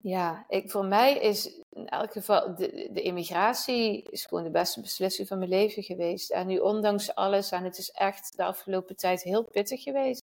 ja, 0.00 0.44
ik, 0.48 0.70
voor 0.70 0.84
mij 0.84 1.18
is 1.18 1.60
in 1.70 1.88
elk 1.88 2.12
geval 2.12 2.54
de, 2.54 2.88
de 2.92 3.02
immigratie 3.02 4.02
is 4.02 4.24
gewoon 4.24 4.44
de 4.44 4.50
beste 4.50 4.80
beslissing 4.80 5.28
van 5.28 5.38
mijn 5.38 5.50
leven 5.50 5.82
geweest. 5.82 6.30
En 6.30 6.46
nu 6.46 6.58
ondanks 6.58 7.14
alles, 7.14 7.50
en 7.50 7.64
het 7.64 7.78
is 7.78 7.90
echt 7.90 8.36
de 8.36 8.44
afgelopen 8.44 8.96
tijd 8.96 9.22
heel 9.22 9.44
pittig 9.44 9.82
geweest. 9.82 10.22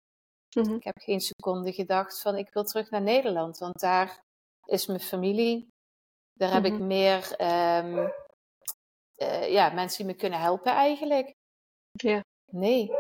Mhm. 0.55 0.75
Ik 0.75 0.85
heb 0.85 0.99
geen 0.99 1.21
seconde 1.21 1.73
gedacht 1.73 2.21
van 2.21 2.37
ik 2.37 2.53
wil 2.53 2.65
terug 2.65 2.91
naar 2.91 3.03
Nederland, 3.03 3.59
want 3.59 3.81
daar 3.81 4.23
is 4.67 4.87
mijn 4.87 5.01
familie. 5.01 5.69
Daar 6.33 6.53
heb 6.53 6.65
ik 6.65 6.73
mhm. 6.73 6.87
meer 6.87 7.37
um, 7.41 8.13
uh, 9.17 9.53
ja, 9.53 9.71
mensen 9.71 10.05
die 10.05 10.15
me 10.15 10.21
kunnen 10.21 10.41
helpen 10.41 10.73
eigenlijk. 10.73 11.33
Ja. 11.93 12.25
Nee, 12.53 12.91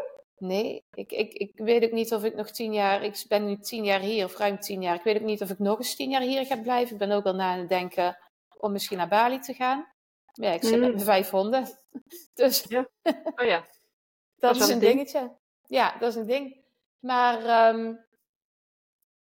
Nee, 0.42 0.84
ik, 0.94 1.12
ik, 1.12 1.32
ik 1.32 1.52
weet 1.54 1.84
ook 1.84 1.90
niet 1.90 2.12
of 2.12 2.24
ik 2.24 2.34
nog 2.34 2.50
tien 2.50 2.72
jaar, 2.72 3.02
ik 3.02 3.24
ben 3.28 3.44
nu 3.44 3.58
tien 3.58 3.84
jaar 3.84 4.00
hier, 4.00 4.24
of 4.24 4.36
ruim 4.36 4.60
tien 4.60 4.82
jaar. 4.82 4.94
Ik 4.94 5.02
weet 5.02 5.16
ook 5.16 5.22
niet 5.22 5.42
of 5.42 5.50
ik 5.50 5.58
nog 5.58 5.78
eens 5.78 5.96
tien 5.96 6.10
jaar 6.10 6.20
hier 6.20 6.46
ga 6.46 6.56
blijven. 6.56 6.92
Ik 6.92 6.98
ben 6.98 7.10
ook 7.10 7.24
al 7.24 7.34
na 7.34 7.56
het 7.56 7.68
denken 7.68 8.18
om 8.56 8.72
misschien 8.72 8.96
naar 8.96 9.08
Bali 9.08 9.38
te 9.38 9.54
gaan. 9.54 9.92
Ja, 10.32 10.52
ik 10.52 10.62
zit 10.62 10.70
met 10.70 10.80
mm. 10.80 10.94
mijn 10.94 11.04
vijf 11.04 11.30
honden. 11.30 11.66
Dus 12.34 12.64
ja. 12.68 12.88
Oh 13.36 13.46
ja. 13.46 13.64
dat, 14.38 14.56
is 14.56 14.68
een 14.68 14.78
dingetje. 14.78 15.36
Ja, 15.66 15.98
dat 15.98 16.08
is 16.08 16.14
een 16.14 16.26
ding. 16.26 16.64
Maar 16.98 17.68
um, 17.74 18.04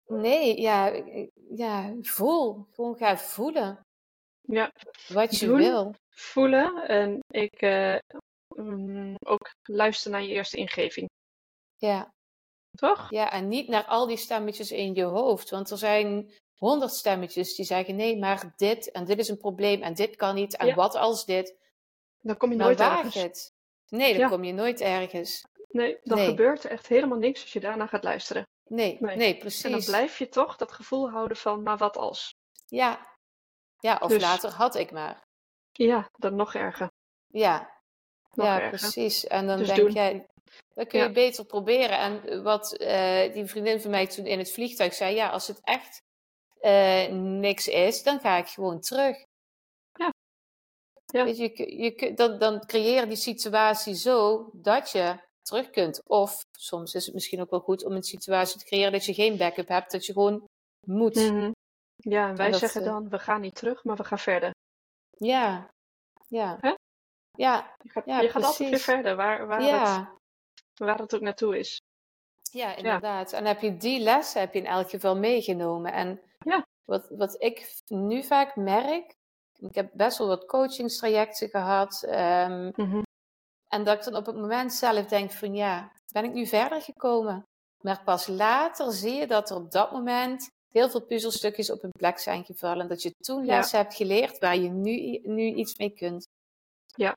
nee, 0.07 0.61
ja, 0.61 1.01
ja, 1.49 1.93
voel. 2.01 2.67
Gewoon 2.71 2.95
ga 2.95 3.17
voelen. 3.17 3.85
Ja. 4.41 4.71
Wat 5.07 5.39
je 5.39 5.55
wil. 5.55 5.95
Voelen. 6.09 6.87
En 6.87 7.19
ik, 7.27 7.61
uh, 7.61 7.97
um, 8.57 9.15
ook 9.25 9.53
luisteren 9.63 10.11
naar 10.11 10.27
je 10.27 10.33
eerste 10.33 10.57
ingeving. 10.57 11.09
Ja. 11.75 12.13
Toch? 12.71 13.09
Ja, 13.09 13.31
en 13.31 13.47
niet 13.47 13.67
naar 13.67 13.85
al 13.85 14.07
die 14.07 14.17
stemmetjes 14.17 14.71
in 14.71 14.93
je 14.93 15.03
hoofd. 15.03 15.49
Want 15.49 15.69
er 15.69 15.77
zijn 15.77 16.31
honderd 16.55 16.93
stemmetjes 16.93 17.55
die 17.55 17.65
zeggen: 17.65 17.95
nee, 17.95 18.17
maar 18.17 18.53
dit 18.55 18.91
en 18.91 19.05
dit 19.05 19.19
is 19.19 19.27
een 19.27 19.37
probleem 19.37 19.81
en 19.81 19.93
dit 19.93 20.15
kan 20.15 20.35
niet 20.35 20.57
en 20.57 20.75
wat 20.75 20.95
als 20.95 21.25
dit. 21.25 21.57
Dan 22.21 22.37
kom 22.37 22.49
je 22.49 22.55
nooit 22.55 22.79
ergens. 22.79 23.15
Het. 23.15 23.53
Nee, 23.87 24.17
dan 24.17 24.29
kom 24.29 24.43
je 24.43 24.53
nooit 24.53 24.81
ergens. 24.81 25.43
Nee, 25.69 25.97
dan 26.03 26.19
gebeurt 26.19 26.63
er 26.63 26.71
echt 26.71 26.87
helemaal 26.87 27.17
niks 27.17 27.41
als 27.41 27.53
je 27.53 27.59
daarna 27.59 27.87
gaat 27.87 28.03
luisteren. 28.03 28.47
Nee, 28.67 28.97
nee, 28.99 29.37
precies. 29.37 29.63
En 29.63 29.71
dan 29.71 29.83
blijf 29.83 30.17
je 30.17 30.29
toch 30.29 30.55
dat 30.55 30.71
gevoel 30.71 31.09
houden 31.09 31.37
van, 31.37 31.63
maar 31.63 31.77
wat 31.77 31.97
als? 31.97 32.33
Ja, 32.65 33.17
ja 33.79 33.97
of 34.01 34.09
dus 34.09 34.21
later 34.21 34.51
had 34.51 34.75
ik 34.75 34.91
maar. 34.91 35.25
Ja, 35.71 36.09
dan 36.11 36.35
nog 36.35 36.53
erger. 36.53 36.91
Ja, 37.27 37.76
ja, 38.45 38.69
precies. 38.69 39.27
En 39.27 39.47
dan 39.47 39.57
dus 39.57 39.67
denk 39.67 39.89
jij, 39.89 40.25
dan 40.73 40.87
kun 40.87 40.99
je 40.99 41.11
beter 41.11 41.45
proberen. 41.45 41.99
En 41.99 42.43
wat 42.43 42.81
uh, 42.81 43.33
die 43.33 43.45
vriendin 43.45 43.81
van 43.81 43.91
mij 43.91 44.07
toen 44.07 44.25
in 44.25 44.37
het 44.37 44.51
vliegtuig 44.51 44.93
zei, 44.93 45.15
ja, 45.15 45.29
als 45.29 45.47
het 45.47 45.59
echt 45.63 46.01
uh, 46.61 47.07
niks 47.39 47.67
is, 47.67 48.03
dan 48.03 48.19
ga 48.19 48.37
ik 48.37 48.47
gewoon 48.47 48.79
terug. 48.79 49.17
Ja. 49.93 50.13
ja. 51.05 51.23
Weet 51.23 51.37
je, 51.37 51.75
je, 51.81 52.13
dan, 52.13 52.37
dan 52.37 52.65
creëer 52.65 53.07
die 53.07 53.17
situatie 53.17 53.95
zo 53.95 54.49
dat 54.53 54.91
je 54.91 55.15
terug 55.41 55.69
kunt. 55.69 56.01
Of 56.05 56.45
soms 56.57 56.93
is 56.93 57.05
het 57.05 57.13
misschien 57.13 57.41
ook 57.41 57.49
wel 57.49 57.59
goed 57.59 57.85
om 57.85 57.91
een 57.91 58.03
situatie 58.03 58.59
te 58.59 58.65
creëren 58.65 58.91
dat 58.91 59.05
je 59.05 59.13
geen 59.13 59.37
backup 59.37 59.67
hebt, 59.67 59.91
dat 59.91 60.05
je 60.05 60.13
gewoon 60.13 60.43
moet. 60.85 61.15
Mm 61.15 61.51
Ja, 61.95 62.29
en 62.29 62.35
wij 62.35 62.53
zeggen 62.53 62.81
eh, 62.81 62.87
dan, 62.87 63.09
we 63.09 63.19
gaan 63.19 63.41
niet 63.41 63.55
terug, 63.55 63.83
maar 63.83 63.95
we 63.95 64.03
gaan 64.03 64.19
verder. 64.19 64.51
Ja, 65.17 65.69
ja. 66.27 66.77
Ja, 67.37 67.75
je 67.81 67.89
gaat, 67.89 68.05
je 68.05 68.29
gaat 68.29 68.43
altijd 68.43 68.69
weer 68.69 68.79
verder, 68.79 69.15
waar, 69.15 69.47
waar, 69.47 69.61
ja. 69.63 69.97
het, 70.55 70.79
waar 70.79 70.97
het 70.97 71.15
ook 71.15 71.21
naartoe 71.21 71.57
is. 71.59 71.81
Ja, 72.51 72.75
inderdaad. 72.75 73.33
En 73.33 73.45
heb 73.45 73.61
je 73.61 73.77
die 73.77 73.99
les 73.99 74.33
heb 74.33 74.53
je 74.53 74.59
in 74.59 74.65
elk 74.65 74.89
geval 74.89 75.17
meegenomen. 75.17 75.93
En 75.93 76.21
ja. 76.39 76.65
wat, 76.85 77.07
wat 77.09 77.41
ik 77.41 77.81
nu 77.87 78.23
vaak 78.23 78.55
merk, 78.55 79.15
ik 79.59 79.75
heb 79.75 79.89
best 79.93 80.17
wel 80.17 80.27
wat 80.27 80.45
coachingstrajecten 80.45 81.49
gehad. 81.49 82.03
Um, 82.09 83.05
En 83.67 83.83
dat 83.83 83.97
ik 83.97 84.03
dan 84.03 84.15
op 84.15 84.25
het 84.25 84.35
moment 84.35 84.73
zelf 84.73 85.05
denk 85.05 85.31
van 85.31 85.55
ja, 85.55 85.91
ben 86.11 86.23
ik 86.23 86.33
nu 86.33 86.45
verder 86.45 86.81
gekomen? 86.81 87.43
Maar 87.83 88.03
pas 88.03 88.27
later 88.27 88.91
zie 88.91 89.13
je 89.13 89.27
dat 89.27 89.49
er 89.49 89.55
op 89.55 89.71
dat 89.71 89.91
moment 89.91 90.49
heel 90.69 90.89
veel 90.89 91.05
puzzelstukjes 91.05 91.71
op 91.71 91.81
hun 91.81 91.91
plek 91.91 92.17
zijn 92.19 92.45
gevallen. 92.45 92.81
En 92.81 92.87
dat 92.87 93.01
je 93.01 93.13
toen 93.19 93.45
les 93.45 93.71
hebt 93.71 93.95
geleerd 93.95 94.39
waar 94.39 94.57
je 94.57 94.69
nu, 94.69 95.19
nu 95.23 95.53
iets 95.53 95.77
mee 95.77 95.89
kunt. 95.89 96.27
Ja, 96.95 97.15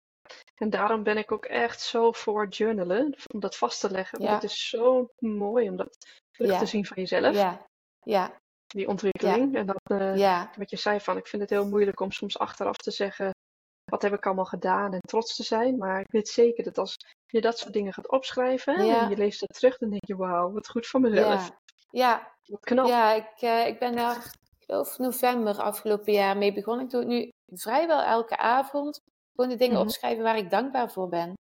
en 0.54 0.70
daarom 0.70 1.02
ben 1.02 1.16
ik 1.16 1.32
ook 1.32 1.44
echt 1.44 1.80
zo 1.80 2.12
voor 2.12 2.48
journalen, 2.48 3.14
om 3.32 3.40
dat 3.40 3.56
vast 3.56 3.80
te 3.80 3.90
leggen. 3.90 4.18
Want 4.18 4.30
het 4.30 4.50
is 4.50 4.68
zo 4.68 5.08
mooi 5.18 5.68
om 5.68 5.76
dat 5.76 5.96
terug 6.30 6.58
te 6.58 6.66
zien 6.66 6.86
van 6.86 6.96
jezelf. 6.96 7.34
Ja, 7.34 7.66
ja. 8.02 8.38
die 8.66 8.88
ontwikkeling. 8.88 9.56
En 9.56 9.66
dat, 9.66 9.80
uh, 9.92 10.44
wat 10.56 10.70
je 10.70 10.76
zei 10.76 11.00
van, 11.00 11.16
ik 11.16 11.26
vind 11.26 11.42
het 11.42 11.50
heel 11.50 11.68
moeilijk 11.68 12.00
om 12.00 12.12
soms 12.12 12.38
achteraf 12.38 12.76
te 12.76 12.90
zeggen, 12.90 13.30
wat 13.90 14.02
heb 14.02 14.12
ik 14.12 14.26
allemaal 14.26 14.44
gedaan 14.44 14.92
en 14.92 15.00
trots 15.00 15.36
te 15.36 15.42
zijn. 15.42 15.76
Maar 15.76 16.00
ik 16.00 16.10
weet 16.10 16.28
zeker 16.28 16.64
dat 16.64 16.78
als 16.78 16.96
je 17.26 17.40
dat 17.40 17.58
soort 17.58 17.72
dingen 17.72 17.92
gaat 17.92 18.10
opschrijven 18.10 18.74
en 18.74 19.08
je 19.08 19.16
leest 19.16 19.40
het 19.40 19.54
terug, 19.54 19.78
dan 19.78 19.90
denk 19.90 20.06
je, 20.06 20.16
wauw, 20.16 20.52
wat 20.52 20.68
goed 20.68 20.86
van 20.86 21.00
mezelf. 21.00 21.48
Ja, 21.48 21.58
ja. 21.90 22.34
wat 22.46 22.60
knap. 22.60 22.86
Ja, 22.86 23.12
ik, 23.12 23.42
uh, 23.42 23.66
ik 23.66 23.78
ben 23.78 23.96
daar, 23.96 24.16
ik 24.58 24.64
geloof 24.66 24.98
november 24.98 25.60
afgelopen 25.60 26.12
jaar 26.12 26.36
mee 26.36 26.52
begonnen. 26.52 26.84
Ik 26.84 26.90
doe 26.90 27.00
het 27.00 27.08
nu 27.08 27.28
vrijwel 27.46 28.02
elke 28.02 28.36
avond. 28.36 29.00
Gewoon 29.40 29.58
de 29.58 29.64
dingen 29.64 29.78
mhm. 29.78 29.86
opschrijven 29.86 30.22
waar 30.22 30.36
ik 30.36 30.50
dankbaar 30.50 30.92
voor 30.92 31.08
ben. 31.08 31.34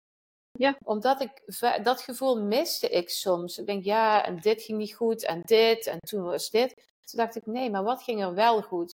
Ja. 0.53 0.77
Omdat 0.85 1.21
ik 1.21 1.43
dat 1.83 2.01
gevoel 2.01 2.43
miste 2.43 2.89
ik 2.89 3.11
soms. 3.11 3.59
Ik 3.59 3.67
denk, 3.67 3.85
ja, 3.85 4.25
en 4.25 4.41
dit 4.41 4.63
ging 4.63 4.79
niet 4.79 4.95
goed, 4.95 5.25
en 5.25 5.43
dit, 5.43 5.87
en 5.87 5.99
toen 5.99 6.23
was 6.23 6.51
dit. 6.51 6.75
Toen 6.75 7.19
dacht 7.21 7.37
ik, 7.37 7.47
nee, 7.47 7.71
maar 7.71 7.83
wat 7.83 8.03
ging 8.03 8.23
er 8.23 8.35
wel 8.35 8.63
goed? 8.63 8.95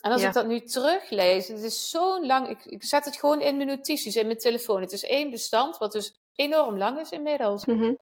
En 0.00 0.12
als 0.12 0.22
ik 0.22 0.32
dat 0.32 0.46
nu 0.46 0.60
teruglees, 0.60 1.48
het 1.48 1.62
is 1.62 1.90
zo 1.90 2.26
lang. 2.26 2.48
Ik, 2.48 2.64
ik, 2.64 2.84
zet 2.84 3.04
het 3.04 3.16
gewoon 3.16 3.40
in 3.40 3.56
mijn 3.56 3.68
notities 3.68 4.16
in 4.16 4.26
mijn 4.26 4.38
telefoon. 4.38 4.80
Het 4.80 4.92
is 4.92 5.04
één 5.04 5.30
bestand, 5.30 5.78
wat 5.78 5.92
dus 5.92 6.14
enorm 6.34 6.78
lang 6.78 7.00
is 7.00 7.10
inmiddels. 7.10 7.64
Mhm. 7.64 7.94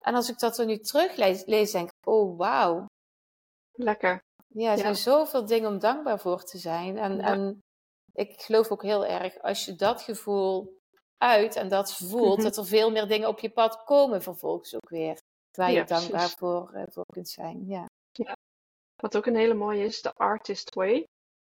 En 0.00 0.14
als 0.14 0.28
ik 0.28 0.38
dat 0.38 0.58
er 0.58 0.66
nu 0.66 0.78
teruglees, 0.78 1.44
lees, 1.44 1.72
denk 1.72 1.88
ik, 1.88 2.08
oh 2.08 2.38
wauw. 2.38 2.86
Lekker. 3.72 4.20
Ja, 4.48 4.72
er 4.72 4.78
zijn 4.78 4.96
zoveel 4.96 5.46
dingen 5.46 5.70
om 5.70 5.78
dankbaar 5.78 6.18
voor 6.18 6.42
te 6.42 6.58
zijn. 6.58 6.98
En, 6.98 7.20
en 7.20 7.60
ik 8.12 8.40
geloof 8.40 8.70
ook 8.70 8.82
heel 8.82 9.06
erg, 9.06 9.42
als 9.42 9.64
je 9.64 9.74
dat 9.74 10.02
gevoel 10.02 10.80
uit 11.18 11.56
en 11.56 11.68
dat 11.68 11.94
voelt, 11.96 12.36
mhm. 12.36 12.42
dat 12.42 12.56
er 12.56 12.66
veel 12.66 12.90
meer 12.90 13.08
dingen 13.08 13.28
op 13.28 13.38
je 13.38 13.50
pad 13.50 13.84
komen 13.84 14.22
vervolgens 14.22 14.74
ook 14.74 14.88
weer. 14.88 15.20
Waar 15.52 15.72
je 15.72 15.84
dankbaar 15.84 16.28
voor, 16.28 16.70
uh, 16.74 16.82
voor 16.86 17.04
kunt 17.12 17.28
zijn. 17.28 17.66
Ja. 17.66 17.86
ja. 18.12 18.36
Wat 18.96 19.16
ook 19.16 19.26
een 19.26 19.36
hele 19.36 19.54
mooie 19.54 19.84
is, 19.84 20.02
de 20.02 20.12
Artist 20.12 20.74
Way. 20.74 21.04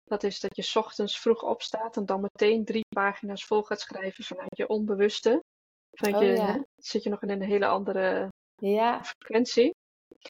Dat 0.04 0.24
is 0.24 0.40
dat 0.40 0.56
je 0.56 0.80
ochtends 0.80 1.20
vroeg 1.20 1.44
opstaat 1.44 1.98
en 1.98 2.06
dan 2.06 2.22
meteen 2.22 2.66
drie 2.66 2.86
pagina's 2.96 3.46
vol 3.46 3.64
gaat 3.64 3.82
schrijven 3.82 4.24
vanuit 4.24 4.58
je 4.58 4.68
onbewuste. 4.68 5.44
Vanuit 5.92 6.24
oh, 6.24 6.30
je, 6.30 6.36
ja. 6.36 6.66
zit 6.76 7.04
je 7.04 7.10
nog 7.10 7.22
in 7.22 7.30
een 7.30 7.42
hele 7.42 7.68
andere 7.68 8.30
ja. 8.56 9.04
frequentie. 9.04 9.72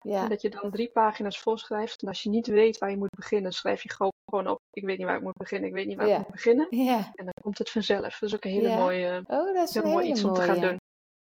Ja. 0.01 0.23
En 0.23 0.29
dat 0.29 0.41
je 0.41 0.49
dan 0.49 0.71
drie 0.71 0.91
pagina's 0.91 1.39
vol 1.39 1.57
schrijft. 1.57 2.01
En 2.01 2.07
als 2.07 2.23
je 2.23 2.29
niet 2.29 2.47
weet 2.47 2.77
waar 2.77 2.89
je 2.89 2.97
moet 2.97 3.15
beginnen, 3.15 3.51
schrijf 3.51 3.83
je 3.83 3.89
gewoon 3.89 4.47
op. 4.47 4.59
Ik 4.71 4.85
weet 4.85 4.97
niet 4.97 5.07
waar 5.07 5.17
ik 5.17 5.23
moet 5.23 5.37
beginnen, 5.37 5.69
ik 5.69 5.75
weet 5.75 5.87
niet 5.87 5.97
waar 5.97 6.07
ik 6.07 6.17
moet 6.17 6.31
beginnen. 6.31 6.67
Ja. 6.69 6.97
En 7.15 7.25
dan 7.25 7.33
komt 7.41 7.57
het 7.57 7.69
vanzelf. 7.69 8.19
Dat 8.19 8.29
is 8.29 8.35
ook 8.35 8.43
een 8.43 8.51
hele 8.51 8.75
mooie, 8.75 9.23
oh, 9.27 9.53
dat 9.53 9.67
is 9.69 9.73
heel 9.73 9.83
mooi 9.83 10.07
iets 10.07 10.23
om 10.23 10.33
te 10.33 10.41
gaan 10.41 10.59
doen. 10.59 10.77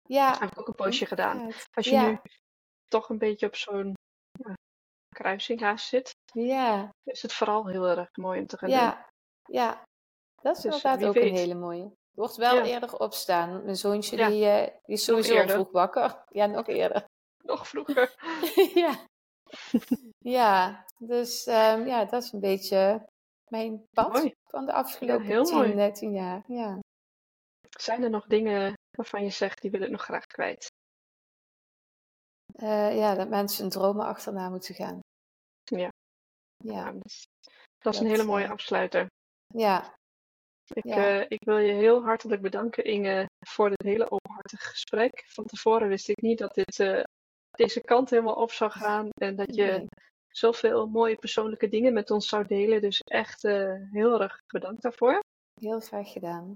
Ja. 0.01 0.32
Dat 0.32 0.39
heb 0.39 0.51
ik 0.51 0.59
ook 0.59 0.68
een 0.68 0.76
poosje 0.76 1.05
gedaan. 1.05 1.51
Als 1.74 1.86
je 1.86 1.97
nu 1.97 2.20
toch 2.88 3.09
een 3.09 3.18
beetje 3.18 3.45
op 3.45 3.55
zo'n 3.55 3.93
kruising 5.16 5.59
haast 5.59 5.88
zit, 5.88 6.12
ja. 6.34 6.89
is 7.03 7.22
het 7.22 7.34
vooral 7.34 7.68
heel 7.68 7.88
erg 7.88 8.09
mooi 8.16 8.39
om 8.39 8.47
te 8.47 8.57
gaan 8.57 8.70
ja. 8.70 8.91
doen. 8.91 9.55
Ja, 9.55 9.84
dat 10.41 10.57
is 10.57 10.62
dus 10.62 10.76
inderdaad 10.76 11.05
ook 11.05 11.16
een 11.16 11.36
hele 11.36 11.55
mooie. 11.55 11.91
Wordt 12.12 12.36
wel 12.36 12.62
eerder 12.62 12.97
opstaan. 12.97 13.64
Mijn 13.64 13.76
zoontje 13.76 14.16
die, 14.16 14.45
uh, 14.45 14.57
die 14.62 14.95
is 14.95 15.03
sowieso 15.03 15.47
vroeg 15.47 15.72
wakker. 15.72 16.24
Ja, 16.28 16.45
nog 16.45 16.68
eerder. 16.68 17.05
Nog 17.52 17.68
vroeger. 17.68 18.16
ja. 18.84 19.08
ja, 20.18 20.86
dus 20.98 21.48
um, 21.48 21.88
ja, 21.88 22.06
dat 22.06 22.24
is 22.24 22.32
een 22.32 22.39
beetje 22.39 23.10
mijn 23.48 23.88
pad 23.92 24.14
mooi. 24.14 24.34
van 24.44 24.66
de 24.66 24.74
afgelopen 24.74 25.28
ja, 25.28 25.44
tien, 25.44 25.94
tien, 25.94 26.14
jaar. 26.14 26.44
Ja. 26.48 26.80
Zijn 27.78 28.04
er 28.04 28.10
nog 28.10 28.26
dingen 28.26 28.74
waarvan 28.98 29.24
je 29.24 29.30
zegt, 29.30 29.62
die 29.62 29.72
wil 29.72 29.82
ik 29.82 29.89
nog 29.89 30.04
graag 30.04 30.26
kwijt? 30.26 30.68
Uh, 32.56 32.98
ja, 32.98 33.16
dat 33.16 33.30
mensen 33.30 33.62
hun 33.62 33.72
dromen 33.72 34.06
achterna 34.06 34.50
moeten 34.50 34.76
gaan. 34.76 35.00
Ja. 35.64 35.89
Ja. 36.58 36.92
Dus, 36.92 37.24
dat 37.78 37.94
is 37.94 38.00
een 38.00 38.08
hele 38.08 38.24
mooie 38.24 38.50
afsluiter. 38.50 39.08
Ja. 39.48 39.96
Ik, 40.74 40.86
ja. 40.86 41.26
ik 41.30 41.44
wil 41.44 41.58
je 41.58 41.74
heel 41.74 42.04
hartelijk 42.04 42.42
bedanken, 42.42 42.84
Inge, 42.84 43.26
voor 43.48 43.70
dit 43.70 43.82
hele 43.82 44.12
openhartige 44.12 44.68
gesprek. 44.68 45.24
Van 45.28 45.46
tevoren 45.46 45.88
wist 45.88 46.10
ik 46.10 46.22
niet 46.22 46.38
dat 46.38 46.54
dit 46.54 46.80
deze 47.52 47.82
kant 47.82 48.10
helemaal 48.10 48.36
op 48.36 48.52
zou 48.52 48.72
gaan. 48.72 49.10
En 49.10 49.36
dat 49.36 49.56
je 49.56 49.88
zoveel 50.30 50.88
mooie 50.88 51.16
persoonlijke 51.16 51.68
dingen 51.68 51.93
met 51.93 52.12
ons 52.12 52.28
zou 52.28 52.47
delen. 52.47 52.82
Dus 52.82 52.99
echt 52.99 53.43
uh, 53.43 53.74
heel 53.91 54.22
erg 54.22 54.38
bedankt 54.47 54.82
daarvoor. 54.82 55.20
Heel 55.60 55.80
graag 55.80 56.12
gedaan. 56.12 56.54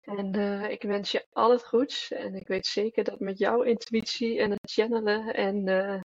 En 0.00 0.36
uh, 0.36 0.70
ik 0.70 0.82
wens 0.82 1.10
je 1.10 1.26
al 1.32 1.50
het 1.50 1.64
goeds. 1.64 2.10
En 2.10 2.34
ik 2.34 2.48
weet 2.48 2.66
zeker 2.66 3.04
dat 3.04 3.20
met 3.20 3.38
jouw 3.38 3.62
intuïtie 3.62 4.38
en 4.38 4.50
het 4.50 4.70
channelen 4.70 5.34
en 5.34 5.56
uh, 5.66 6.00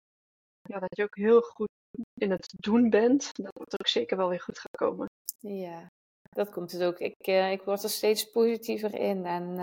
ja, 0.62 0.78
dat 0.78 0.96
je 0.96 1.02
ook 1.02 1.16
heel 1.16 1.40
goed 1.40 1.68
in 2.14 2.30
het 2.30 2.54
doen 2.56 2.90
bent, 2.90 3.30
dat 3.32 3.58
het 3.58 3.80
ook 3.80 3.86
zeker 3.86 4.16
wel 4.16 4.28
weer 4.28 4.40
goed 4.40 4.58
gaat 4.58 4.76
komen. 4.76 5.06
Ja, 5.38 5.86
dat 6.28 6.50
komt 6.50 6.72
het 6.72 6.82
ook. 6.82 6.98
Ik, 6.98 7.26
ik 7.26 7.62
word 7.62 7.82
er 7.82 7.90
steeds 7.90 8.30
positiever 8.30 8.94
in. 8.94 9.26
En, 9.26 9.58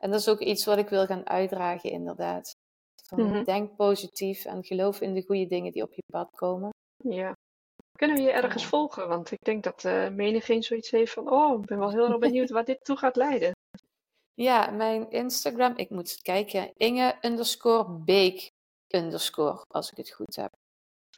en 0.00 0.10
dat 0.10 0.20
is 0.20 0.28
ook 0.28 0.40
iets 0.40 0.64
wat 0.64 0.78
ik 0.78 0.88
wil 0.88 1.06
gaan 1.06 1.28
uitdragen, 1.28 1.90
inderdaad. 1.90 2.52
Mhm. 3.16 3.44
Denk 3.44 3.76
positief 3.76 4.44
en 4.44 4.64
geloof 4.64 5.00
in 5.00 5.14
de 5.14 5.22
goede 5.22 5.46
dingen 5.46 5.72
die 5.72 5.82
op 5.82 5.92
je 5.92 6.02
pad 6.12 6.30
komen. 6.34 6.70
Ja. 6.96 7.32
Kunnen 7.98 8.16
we 8.16 8.22
je 8.22 8.30
ergens 8.30 8.66
volgen? 8.66 9.08
Want 9.08 9.30
ik 9.30 9.44
denk 9.44 9.64
dat 9.64 9.84
uh, 9.84 10.08
menigeen 10.08 10.62
zoiets 10.62 10.90
heeft 10.90 11.12
van, 11.12 11.30
oh, 11.30 11.60
ik 11.60 11.66
ben 11.66 11.78
wel 11.78 11.90
heel 11.90 12.08
erg 12.08 12.18
benieuwd 12.18 12.50
waar 12.50 12.64
dit 12.64 12.84
toe 12.84 12.96
gaat 12.96 13.16
leiden. 13.16 13.52
Ja, 14.34 14.70
mijn 14.70 15.10
Instagram, 15.10 15.76
ik 15.76 15.90
moet 15.90 16.22
kijken, 16.22 16.72
Inge 16.76 17.18
underscore 17.20 17.90
Beek 17.90 18.50
underscore, 18.88 19.64
als 19.68 19.90
ik 19.90 19.96
het 19.96 20.10
goed 20.10 20.36
heb. 20.36 20.52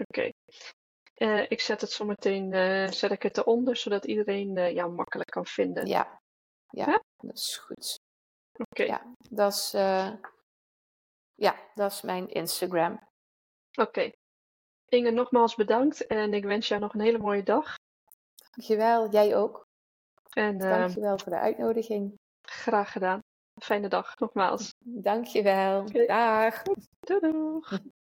Oké. 0.09 0.31
Uh, 1.17 1.51
ik 1.51 1.61
zet 1.61 1.81
het 1.81 1.91
zometeen, 1.91 2.53
uh, 2.53 2.91
zet 2.91 3.11
ik 3.11 3.23
het 3.23 3.39
eronder, 3.39 3.77
zodat 3.77 4.05
iedereen 4.05 4.57
uh, 4.57 4.73
jou 4.73 4.93
makkelijk 4.93 5.31
kan 5.31 5.47
vinden. 5.47 5.87
Ja, 5.87 6.21
ja, 6.71 7.03
dat 7.17 7.37
is 7.37 7.57
goed. 7.57 7.99
Oké. 8.71 8.83
Ja, 8.83 9.13
dat 9.31 9.53
is 9.53 9.75
ja, 11.45 11.57
dat 11.75 11.93
is 11.93 12.03
mijn 12.03 12.29
Instagram. 12.29 13.01
Oké. 13.75 14.11
Inge, 14.89 15.11
nogmaals 15.11 15.55
bedankt 15.55 16.07
en 16.07 16.35
ik 16.35 16.45
wens 16.45 16.69
jou 16.69 16.81
nog 16.81 16.95
een 16.95 17.01
hele 17.01 17.19
mooie 17.19 17.43
dag. 17.43 17.75
Dankjewel, 18.51 19.11
jij 19.11 19.37
ook. 19.37 19.67
En, 20.31 20.55
uh, 20.55 20.61
Dankjewel 20.61 21.19
voor 21.19 21.33
de 21.33 21.39
uitnodiging. 21.39 22.15
Graag 22.43 22.93
gedaan. 22.93 23.19
Fijne 23.63 23.89
dag, 23.89 24.19
nogmaals. 24.19 24.75
Dankjewel. 24.79 25.81
Okay. 25.81 26.07
Dag. 26.07 26.63
Doei 27.01 27.21
doei. 27.21 27.93